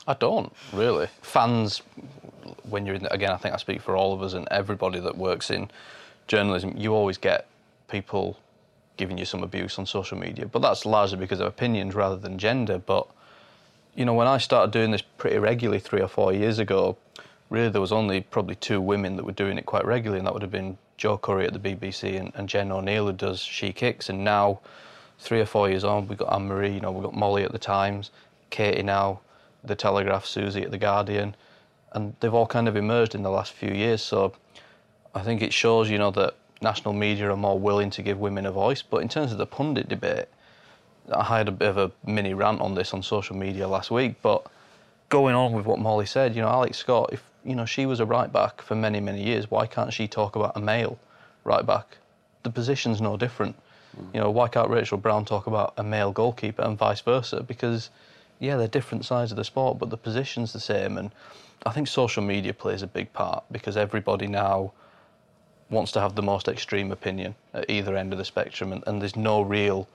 I 0.07 0.15
don't 0.15 0.53
really. 0.73 1.09
Fans, 1.23 1.83
when 2.69 2.87
you're 2.87 2.97
in, 2.97 3.07
again, 3.11 3.31
I 3.31 3.37
think 3.37 3.55
I 3.55 3.59
speak 3.59 3.81
for 3.81 3.97
all 3.97 4.13
of 4.13 4.23
us 4.23 4.33
and 4.33 4.47
everybody 4.51 5.01
that 5.01 5.17
works 5.17 5.51
in 5.51 5.71
journalism. 6.27 6.75
You 6.77 6.95
always 6.95 7.19
get 7.19 7.47
people 7.89 8.39
giving 8.97 9.19
you 9.19 9.25
some 9.25 9.43
abuse 9.43 9.79
on 9.79 9.87
social 9.87 10.19
media, 10.19 10.47
but 10.47 10.63
that's 10.63 10.85
largely 10.87 11.19
because 11.19 11.41
of 11.41 11.47
opinions 11.47 11.95
rather 11.95 12.17
than 12.17 12.39
gender. 12.39 12.79
But 12.79 13.07
you 13.95 14.05
know, 14.05 14.15
when 14.15 14.27
I 14.27 14.39
started 14.39 14.71
doing 14.71 14.91
this 14.91 15.03
pretty 15.03 15.39
regularly 15.39 15.81
three 15.81 16.01
or 16.01 16.09
four 16.09 16.33
years 16.33 16.59
ago, 16.59 16.97
really 17.51 17.69
there 17.69 17.81
was 17.81 17.93
only 17.93 18.21
probably 18.21 18.55
two 18.55 18.81
women 18.81 19.17
that 19.17 19.25
were 19.25 19.33
doing 19.33 19.59
it 19.59 19.67
quite 19.67 19.85
regularly, 19.85 20.19
and 20.19 20.27
that 20.27 20.33
would 20.33 20.43
have 20.43 20.51
been 20.51 20.79
Jo 20.97 21.19
Currie 21.19 21.47
at 21.47 21.53
the 21.53 21.59
BBC 21.59 22.19
and, 22.19 22.33
and 22.35 22.49
Jen 22.49 22.71
O'Neill 22.71 23.07
who 23.07 23.13
does 23.13 23.41
She 23.41 23.73
Kicks. 23.73 24.09
And 24.09 24.23
now, 24.23 24.61
three 25.21 25.41
or 25.41 25.47
four 25.47 25.69
years 25.69 25.85
on, 25.85 26.09
we've 26.09 26.19
got 26.19 26.33
Anne 26.33 26.49
Marie, 26.49 26.73
you 26.73 26.81
know, 26.81 26.91
we've 26.91 27.05
got 27.05 27.15
Molly 27.15 27.45
at 27.45 27.53
the 27.53 27.59
Times, 27.59 28.11
Katie 28.49 28.83
now, 28.83 29.21
the 29.63 29.77
Telegraph, 29.77 30.25
Susie 30.25 30.63
at 30.63 30.71
the 30.71 30.79
Guardian, 30.79 31.37
and 31.93 32.15
they've 32.21 32.33
all 32.33 32.47
kind 32.47 32.67
of 32.67 32.77
emerged 32.77 33.15
in 33.15 33.23
the 33.23 33.31
last 33.31 33.53
few 33.53 33.71
years. 33.71 34.03
So 34.03 34.33
I 35.15 35.21
think 35.21 35.43
it 35.43 35.53
shows, 35.53 35.91
you 35.91 35.99
know, 35.99 36.11
that 36.13 36.35
national 36.63 36.95
media 36.95 37.31
are 37.31 37.37
more 37.37 37.59
willing 37.59 37.91
to 37.91 38.03
give 38.03 38.19
women 38.19 38.47
a 38.47 38.53
voice. 38.53 38.83
But 38.83 38.99
in 38.99 39.09
terms 39.09 39.33
of 39.33 39.39
the 39.39 39.47
pundit 39.47 39.89
debate, 39.89 40.27
I 41.13 41.25
had 41.25 41.49
a 41.49 41.53
bit 41.53 41.69
of 41.69 41.79
a 41.79 41.91
mini 42.07 42.35
rant 42.35 42.61
on 42.61 42.75
this 42.75 42.95
on 42.95 43.03
social 43.03 43.37
media 43.37 43.67
last 43.69 43.91
week. 43.91 44.15
But 44.23 44.47
going 45.09 45.35
on 45.35 45.53
with 45.53 45.67
what 45.67 45.79
Molly 45.79 46.07
said, 46.07 46.35
you 46.35 46.43
know, 46.43 46.49
Alex 46.49 46.79
Scott, 46.79 47.11
if 47.13 47.23
you 47.45 47.55
know 47.55 47.65
she 47.65 47.87
was 47.87 48.01
a 48.01 48.07
right 48.07 48.33
back 48.33 48.63
for 48.63 48.75
many 48.75 49.01
many 49.01 49.23
years, 49.23 49.51
why 49.51 49.67
can't 49.67 49.93
she 49.93 50.07
talk 50.07 50.37
about 50.37 50.57
a 50.57 50.61
male 50.61 50.99
right 51.45 51.67
back? 51.67 51.99
The 52.43 52.51
position's 52.51 53.01
no 53.01 53.17
different. 53.17 53.57
You 54.13 54.21
know, 54.21 54.31
why 54.31 54.49
can't 54.49 54.71
Rachel 54.71 54.99
Brown 54.99 55.25
talk 55.25 55.47
about 55.47 55.75
a 55.77 55.83
male 55.83 56.13
goalkeeper 56.13 56.63
and 56.63 56.77
vice 56.77 57.01
versa? 57.01 57.43
Because 57.43 57.91
yeah, 58.39 58.57
they're 58.57 58.69
different 58.69 59.05
sides 59.05 59.31
of 59.31 59.37
the 59.37 59.45
sport, 59.45 59.79
but 59.79 59.91
the 59.91 59.97
position's 59.97 60.53
the 60.53 60.61
same. 60.61 60.99
And 60.99 61.11
I 61.67 61.71
think 61.71 61.89
social 61.89 62.23
media 62.23 62.55
plays 62.55 62.83
a 62.83 62.87
big 62.87 63.13
part 63.13 63.45
because 63.53 63.77
everybody 63.77 64.27
now 64.27 64.73
wants 65.69 65.93
to 65.93 66.01
have 66.01 66.17
the 66.17 66.23
most 66.23 66.49
extreme 66.49 66.91
opinion 66.91 67.35
at 67.55 67.69
either 67.71 67.97
end 67.97 68.13
of 68.13 68.19
the 68.19 68.25
spectrum, 68.25 68.73
and, 68.73 68.83
and 68.87 69.01
there's 69.01 69.17
no 69.17 69.43
real 69.43 69.89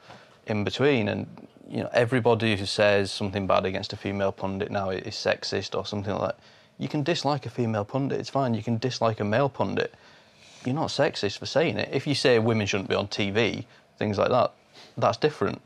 in 0.47 0.63
between. 0.63 1.09
And 1.09 1.27
you 1.67 1.81
know, 1.81 1.89
everybody 1.93 2.55
who 2.55 2.65
says 2.65 3.11
something 3.11 3.47
bad 3.47 3.65
against 3.65 3.93
a 3.93 3.97
female 3.97 4.31
pundit 4.31 4.71
now 4.71 4.91
is 4.91 5.15
sexist 5.15 5.77
or 5.77 5.85
something 5.85 6.13
like 6.13 6.35
that. 6.35 6.39
You 6.77 6.87
can 6.87 7.03
dislike 7.03 7.45
a 7.45 7.49
female 7.49 7.85
pundit, 7.85 8.19
it's 8.19 8.29
fine. 8.29 8.53
You 8.53 8.63
can 8.63 8.77
dislike 8.77 9.19
a 9.19 9.23
male 9.23 9.49
pundit. 9.49 9.93
You're 10.65 10.75
not 10.75 10.89
sexist 10.89 11.37
for 11.37 11.45
saying 11.45 11.77
it. 11.77 11.89
If 11.91 12.07
you 12.07 12.15
say 12.15 12.39
women 12.39 12.67
shouldn't 12.67 12.89
be 12.89 12.95
on 12.95 13.07
TV, 13.07 13.65
things 13.97 14.17
like 14.17 14.29
that, 14.29 14.51
that's 14.97 15.17
different. 15.17 15.61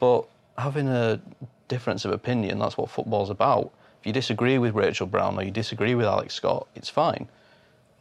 But 0.00 0.26
having 0.58 0.88
a 0.88 1.20
difference 1.68 2.04
of 2.04 2.12
opinion, 2.12 2.58
that's 2.58 2.76
what 2.76 2.90
football's 2.90 3.30
about. 3.30 3.72
If 4.00 4.06
you 4.06 4.12
disagree 4.12 4.58
with 4.58 4.74
Rachel 4.74 5.06
Brown 5.06 5.38
or 5.38 5.42
you 5.42 5.50
disagree 5.50 5.94
with 5.94 6.06
Alex 6.06 6.34
Scott, 6.34 6.66
it's 6.74 6.88
fine. 6.88 7.28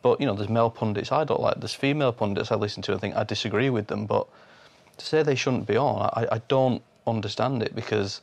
But 0.02 0.20
you 0.20 0.26
know, 0.26 0.34
there's 0.34 0.50
male 0.50 0.70
pundits 0.70 1.12
I 1.12 1.24
don't 1.24 1.40
like. 1.40 1.60
There's 1.60 1.74
female 1.74 2.12
pundits 2.12 2.52
I 2.52 2.56
listen 2.56 2.84
to 2.84 2.92
and 2.92 3.02
think 3.02 3.16
I 3.16 3.24
disagree 3.24 3.70
with 3.70 3.88
them. 3.88 4.06
But 4.06 4.28
to 4.98 5.06
say 5.06 5.24
they 5.24 5.36
shouldn't 5.36 5.66
be 5.66 5.78
on, 5.78 6.10
I, 6.14 6.28
I 6.36 6.42
don't 6.48 6.82
understand 7.08 7.64
it 7.64 7.74
because 7.74 8.22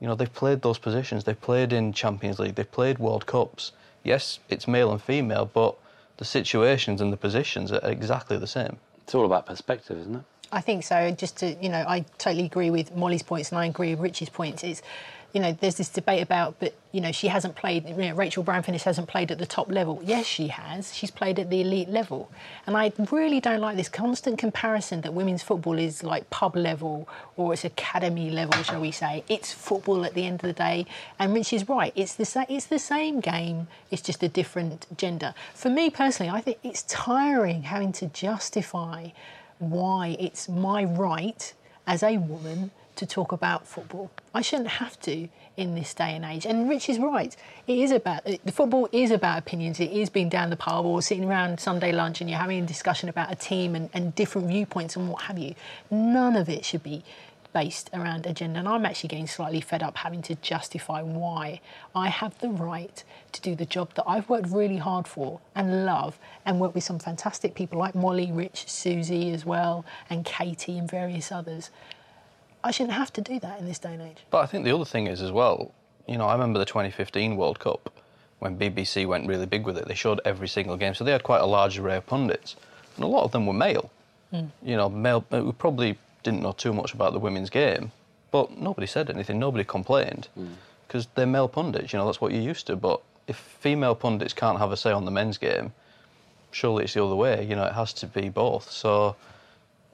you 0.00 0.06
know 0.06 0.14
they've 0.14 0.32
played 0.32 0.62
those 0.62 0.78
positions. 0.78 1.24
They've 1.24 1.40
played 1.40 1.72
in 1.72 1.92
Champions 1.92 2.38
League. 2.38 2.54
They've 2.54 2.70
played 2.70 2.98
World 2.98 3.26
Cups. 3.26 3.72
Yes, 4.02 4.38
it's 4.48 4.66
male 4.66 4.90
and 4.90 5.02
female, 5.02 5.50
but 5.52 5.76
the 6.16 6.24
situations 6.24 7.00
and 7.00 7.12
the 7.12 7.16
positions 7.16 7.72
are 7.72 7.80
exactly 7.82 8.38
the 8.38 8.46
same. 8.46 8.78
It's 9.02 9.14
all 9.14 9.26
about 9.26 9.46
perspective, 9.46 9.98
isn't 9.98 10.16
it? 10.16 10.22
I 10.50 10.60
think 10.60 10.84
so. 10.84 11.10
Just 11.10 11.38
to, 11.38 11.54
you 11.62 11.68
know, 11.68 11.84
I 11.86 12.04
totally 12.18 12.46
agree 12.46 12.70
with 12.70 12.94
Molly's 12.96 13.22
points 13.22 13.50
and 13.50 13.58
I 13.58 13.66
agree 13.66 13.90
with 13.90 14.00
Richie's 14.00 14.30
points. 14.30 14.64
It's 14.64 14.82
you 15.34 15.40
know, 15.40 15.52
there's 15.52 15.74
this 15.74 15.90
debate 15.90 16.22
about, 16.22 16.58
but 16.58 16.74
you 16.90 17.02
know, 17.02 17.12
she 17.12 17.28
hasn't 17.28 17.54
played. 17.54 17.86
You 17.86 17.94
know, 17.94 18.14
Rachel 18.14 18.42
Brown-Finnis 18.42 18.82
hasn't 18.84 19.08
played 19.08 19.30
at 19.30 19.36
the 19.36 19.44
top 19.44 19.70
level. 19.70 20.00
Yes, 20.02 20.24
she 20.24 20.48
has. 20.48 20.94
She's 20.94 21.10
played 21.10 21.38
at 21.38 21.50
the 21.50 21.60
elite 21.60 21.90
level, 21.90 22.30
and 22.66 22.74
I 22.76 22.92
really 23.10 23.38
don't 23.38 23.60
like 23.60 23.76
this 23.76 23.90
constant 23.90 24.38
comparison 24.38 25.02
that 25.02 25.12
women's 25.12 25.42
football 25.42 25.78
is 25.78 26.02
like 26.02 26.30
pub 26.30 26.56
level 26.56 27.06
or 27.36 27.52
it's 27.52 27.64
academy 27.64 28.30
level, 28.30 28.62
shall 28.62 28.80
we 28.80 28.90
say? 28.90 29.22
It's 29.28 29.52
football 29.52 30.06
at 30.06 30.14
the 30.14 30.24
end 30.24 30.36
of 30.36 30.48
the 30.48 30.54
day, 30.54 30.86
and 31.18 31.34
Rich 31.34 31.52
is 31.52 31.68
right. 31.68 31.92
It's 31.94 32.14
the 32.14 32.24
sa- 32.24 32.46
it's 32.48 32.66
the 32.66 32.78
same 32.78 33.20
game. 33.20 33.68
It's 33.90 34.02
just 34.02 34.22
a 34.22 34.28
different 34.28 34.86
gender. 34.96 35.34
For 35.54 35.68
me 35.68 35.90
personally, 35.90 36.32
I 36.32 36.40
think 36.40 36.58
it's 36.62 36.84
tiring 36.84 37.64
having 37.64 37.92
to 37.92 38.06
justify 38.06 39.08
why 39.58 40.16
it's 40.18 40.48
my 40.48 40.84
right 40.84 41.52
as 41.86 42.02
a 42.02 42.18
woman 42.18 42.70
to 42.96 43.06
talk 43.06 43.32
about 43.32 43.66
football. 43.66 44.10
I 44.34 44.42
shouldn't 44.42 44.68
have 44.68 45.00
to 45.02 45.28
in 45.56 45.74
this 45.74 45.94
day 45.94 46.14
and 46.14 46.24
age. 46.24 46.46
And 46.46 46.68
Rich 46.68 46.88
is 46.88 46.98
right. 46.98 47.34
It 47.66 47.78
is 47.78 47.90
about 47.90 48.24
the 48.24 48.52
football 48.52 48.88
is 48.92 49.10
about 49.10 49.38
opinions. 49.38 49.80
It 49.80 49.90
is 49.90 50.10
being 50.10 50.28
down 50.28 50.50
the 50.50 50.56
pub 50.56 50.84
or 50.84 51.00
sitting 51.02 51.24
around 51.24 51.60
Sunday 51.60 51.92
lunch 51.92 52.20
and 52.20 52.28
you're 52.28 52.38
having 52.38 52.62
a 52.62 52.66
discussion 52.66 53.08
about 53.08 53.32
a 53.32 53.36
team 53.36 53.74
and, 53.74 53.88
and 53.92 54.14
different 54.14 54.48
viewpoints 54.48 54.96
and 54.96 55.08
what 55.08 55.22
have 55.22 55.38
you. 55.38 55.54
None 55.90 56.36
of 56.36 56.48
it 56.48 56.64
should 56.64 56.82
be 56.82 57.02
based 57.52 57.90
around 57.92 58.26
agenda. 58.26 58.58
And 58.58 58.68
I'm 58.68 58.84
actually 58.84 59.08
getting 59.08 59.26
slightly 59.26 59.60
fed 59.60 59.82
up 59.82 59.96
having 59.96 60.22
to 60.22 60.34
justify 60.36 61.02
why 61.02 61.60
I 61.94 62.08
have 62.08 62.38
the 62.38 62.48
right 62.48 63.02
to 63.32 63.40
do 63.40 63.54
the 63.54 63.66
job 63.66 63.94
that 63.94 64.04
I've 64.06 64.28
worked 64.28 64.50
really 64.50 64.76
hard 64.76 65.08
for 65.08 65.40
and 65.54 65.84
love 65.84 66.18
and 66.44 66.60
work 66.60 66.74
with 66.74 66.84
some 66.84 66.98
fantastic 66.98 67.54
people 67.54 67.78
like 67.78 67.94
Molly, 67.94 68.30
Rich, 68.32 68.68
Susie 68.68 69.32
as 69.32 69.44
well, 69.44 69.84
and 70.10 70.24
Katie 70.24 70.78
and 70.78 70.90
various 70.90 71.32
others. 71.32 71.70
I 72.62 72.70
shouldn't 72.70 72.94
have 72.94 73.12
to 73.14 73.20
do 73.20 73.38
that 73.40 73.60
in 73.60 73.66
this 73.66 73.78
day 73.78 73.94
and 73.94 74.02
age. 74.02 74.24
But 74.30 74.38
I 74.38 74.46
think 74.46 74.64
the 74.64 74.74
other 74.74 74.84
thing 74.84 75.06
is 75.06 75.22
as 75.22 75.32
well, 75.32 75.72
you 76.06 76.18
know, 76.18 76.26
I 76.26 76.32
remember 76.32 76.58
the 76.58 76.64
2015 76.64 77.36
World 77.36 77.58
Cup 77.58 77.92
when 78.38 78.58
BBC 78.58 79.06
went 79.06 79.26
really 79.26 79.46
big 79.46 79.64
with 79.64 79.76
it. 79.78 79.86
They 79.86 79.94
showed 79.94 80.20
every 80.24 80.48
single 80.48 80.76
game, 80.76 80.94
so 80.94 81.04
they 81.04 81.12
had 81.12 81.22
quite 81.22 81.40
a 81.40 81.46
large 81.46 81.78
array 81.78 81.96
of 81.96 82.06
pundits, 82.06 82.56
and 82.96 83.04
a 83.04 83.08
lot 83.08 83.24
of 83.24 83.32
them 83.32 83.46
were 83.46 83.52
male. 83.52 83.90
Mm. 84.32 84.48
You 84.62 84.76
know, 84.76 84.88
male. 84.88 85.24
We 85.30 85.52
probably 85.52 85.98
didn't 86.28 86.42
know 86.42 86.52
too 86.52 86.72
much 86.72 86.92
about 86.94 87.12
the 87.12 87.18
women's 87.18 87.50
game, 87.50 87.92
but 88.30 88.58
nobody 88.58 88.86
said 88.86 89.08
anything. 89.08 89.38
Nobody 89.38 89.64
complained 89.64 90.28
because 90.86 91.06
mm. 91.06 91.10
they're 91.14 91.26
male 91.26 91.48
pundits. 91.48 91.92
You 91.92 91.98
know, 91.98 92.06
that's 92.06 92.20
what 92.20 92.32
you're 92.32 92.42
used 92.42 92.66
to. 92.66 92.76
But 92.76 93.00
if 93.26 93.36
female 93.36 93.94
pundits 93.94 94.34
can't 94.34 94.58
have 94.58 94.72
a 94.72 94.76
say 94.76 94.92
on 94.92 95.04
the 95.04 95.10
men's 95.10 95.38
game, 95.38 95.72
surely 96.50 96.84
it's 96.84 96.94
the 96.94 97.04
other 97.04 97.14
way. 97.14 97.46
You 97.48 97.56
know, 97.56 97.64
it 97.64 97.72
has 97.72 97.92
to 97.94 98.06
be 98.06 98.28
both. 98.28 98.70
So 98.70 99.16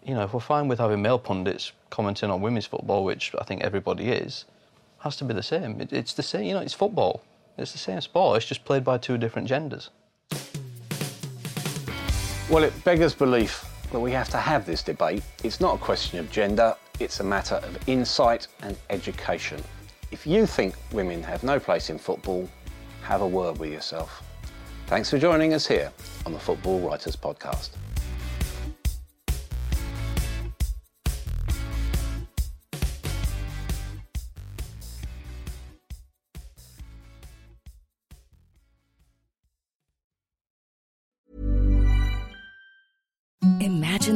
you 0.04 0.14
know, 0.14 0.22
if 0.22 0.34
we're 0.34 0.40
fine 0.40 0.68
with 0.68 0.80
having 0.80 1.00
male 1.00 1.18
pundits 1.18 1.72
commenting 1.90 2.30
on 2.30 2.40
women's 2.40 2.66
football, 2.66 3.04
which 3.04 3.32
I 3.40 3.44
think 3.44 3.62
everybody 3.62 4.10
is, 4.10 4.44
has 4.98 5.16
to 5.16 5.24
be 5.24 5.32
the 5.32 5.42
same. 5.42 5.80
It, 5.80 5.92
it's 5.92 6.12
the 6.12 6.22
same, 6.22 6.44
you 6.44 6.54
know, 6.54 6.60
it's 6.60 6.74
football. 6.74 7.22
It's 7.56 7.72
the 7.72 7.78
same 7.78 8.00
sport. 8.00 8.36
It's 8.36 8.46
just 8.46 8.64
played 8.64 8.84
by 8.84 8.98
two 8.98 9.16
different 9.16 9.48
genders. 9.48 9.90
Well, 12.50 12.64
it 12.64 12.84
beggars 12.84 13.14
belief 13.14 13.64
that 13.94 14.00
we 14.00 14.10
have 14.10 14.28
to 14.28 14.38
have 14.38 14.66
this 14.66 14.82
debate. 14.82 15.22
It's 15.44 15.60
not 15.60 15.76
a 15.76 15.78
question 15.78 16.18
of 16.18 16.28
gender, 16.28 16.74
it's 16.98 17.20
a 17.20 17.24
matter 17.24 17.54
of 17.54 17.78
insight 17.88 18.48
and 18.62 18.76
education. 18.90 19.62
If 20.10 20.26
you 20.26 20.46
think 20.46 20.74
women 20.92 21.22
have 21.22 21.44
no 21.44 21.60
place 21.60 21.90
in 21.90 21.98
football, 21.98 22.48
have 23.02 23.22
a 23.22 23.26
word 23.26 23.56
with 23.58 23.70
yourself. 23.70 24.22
Thanks 24.88 25.10
for 25.10 25.18
joining 25.18 25.54
us 25.54 25.64
here 25.64 25.92
on 26.26 26.32
the 26.32 26.40
Football 26.40 26.80
Writers 26.80 27.14
Podcast. 27.14 27.70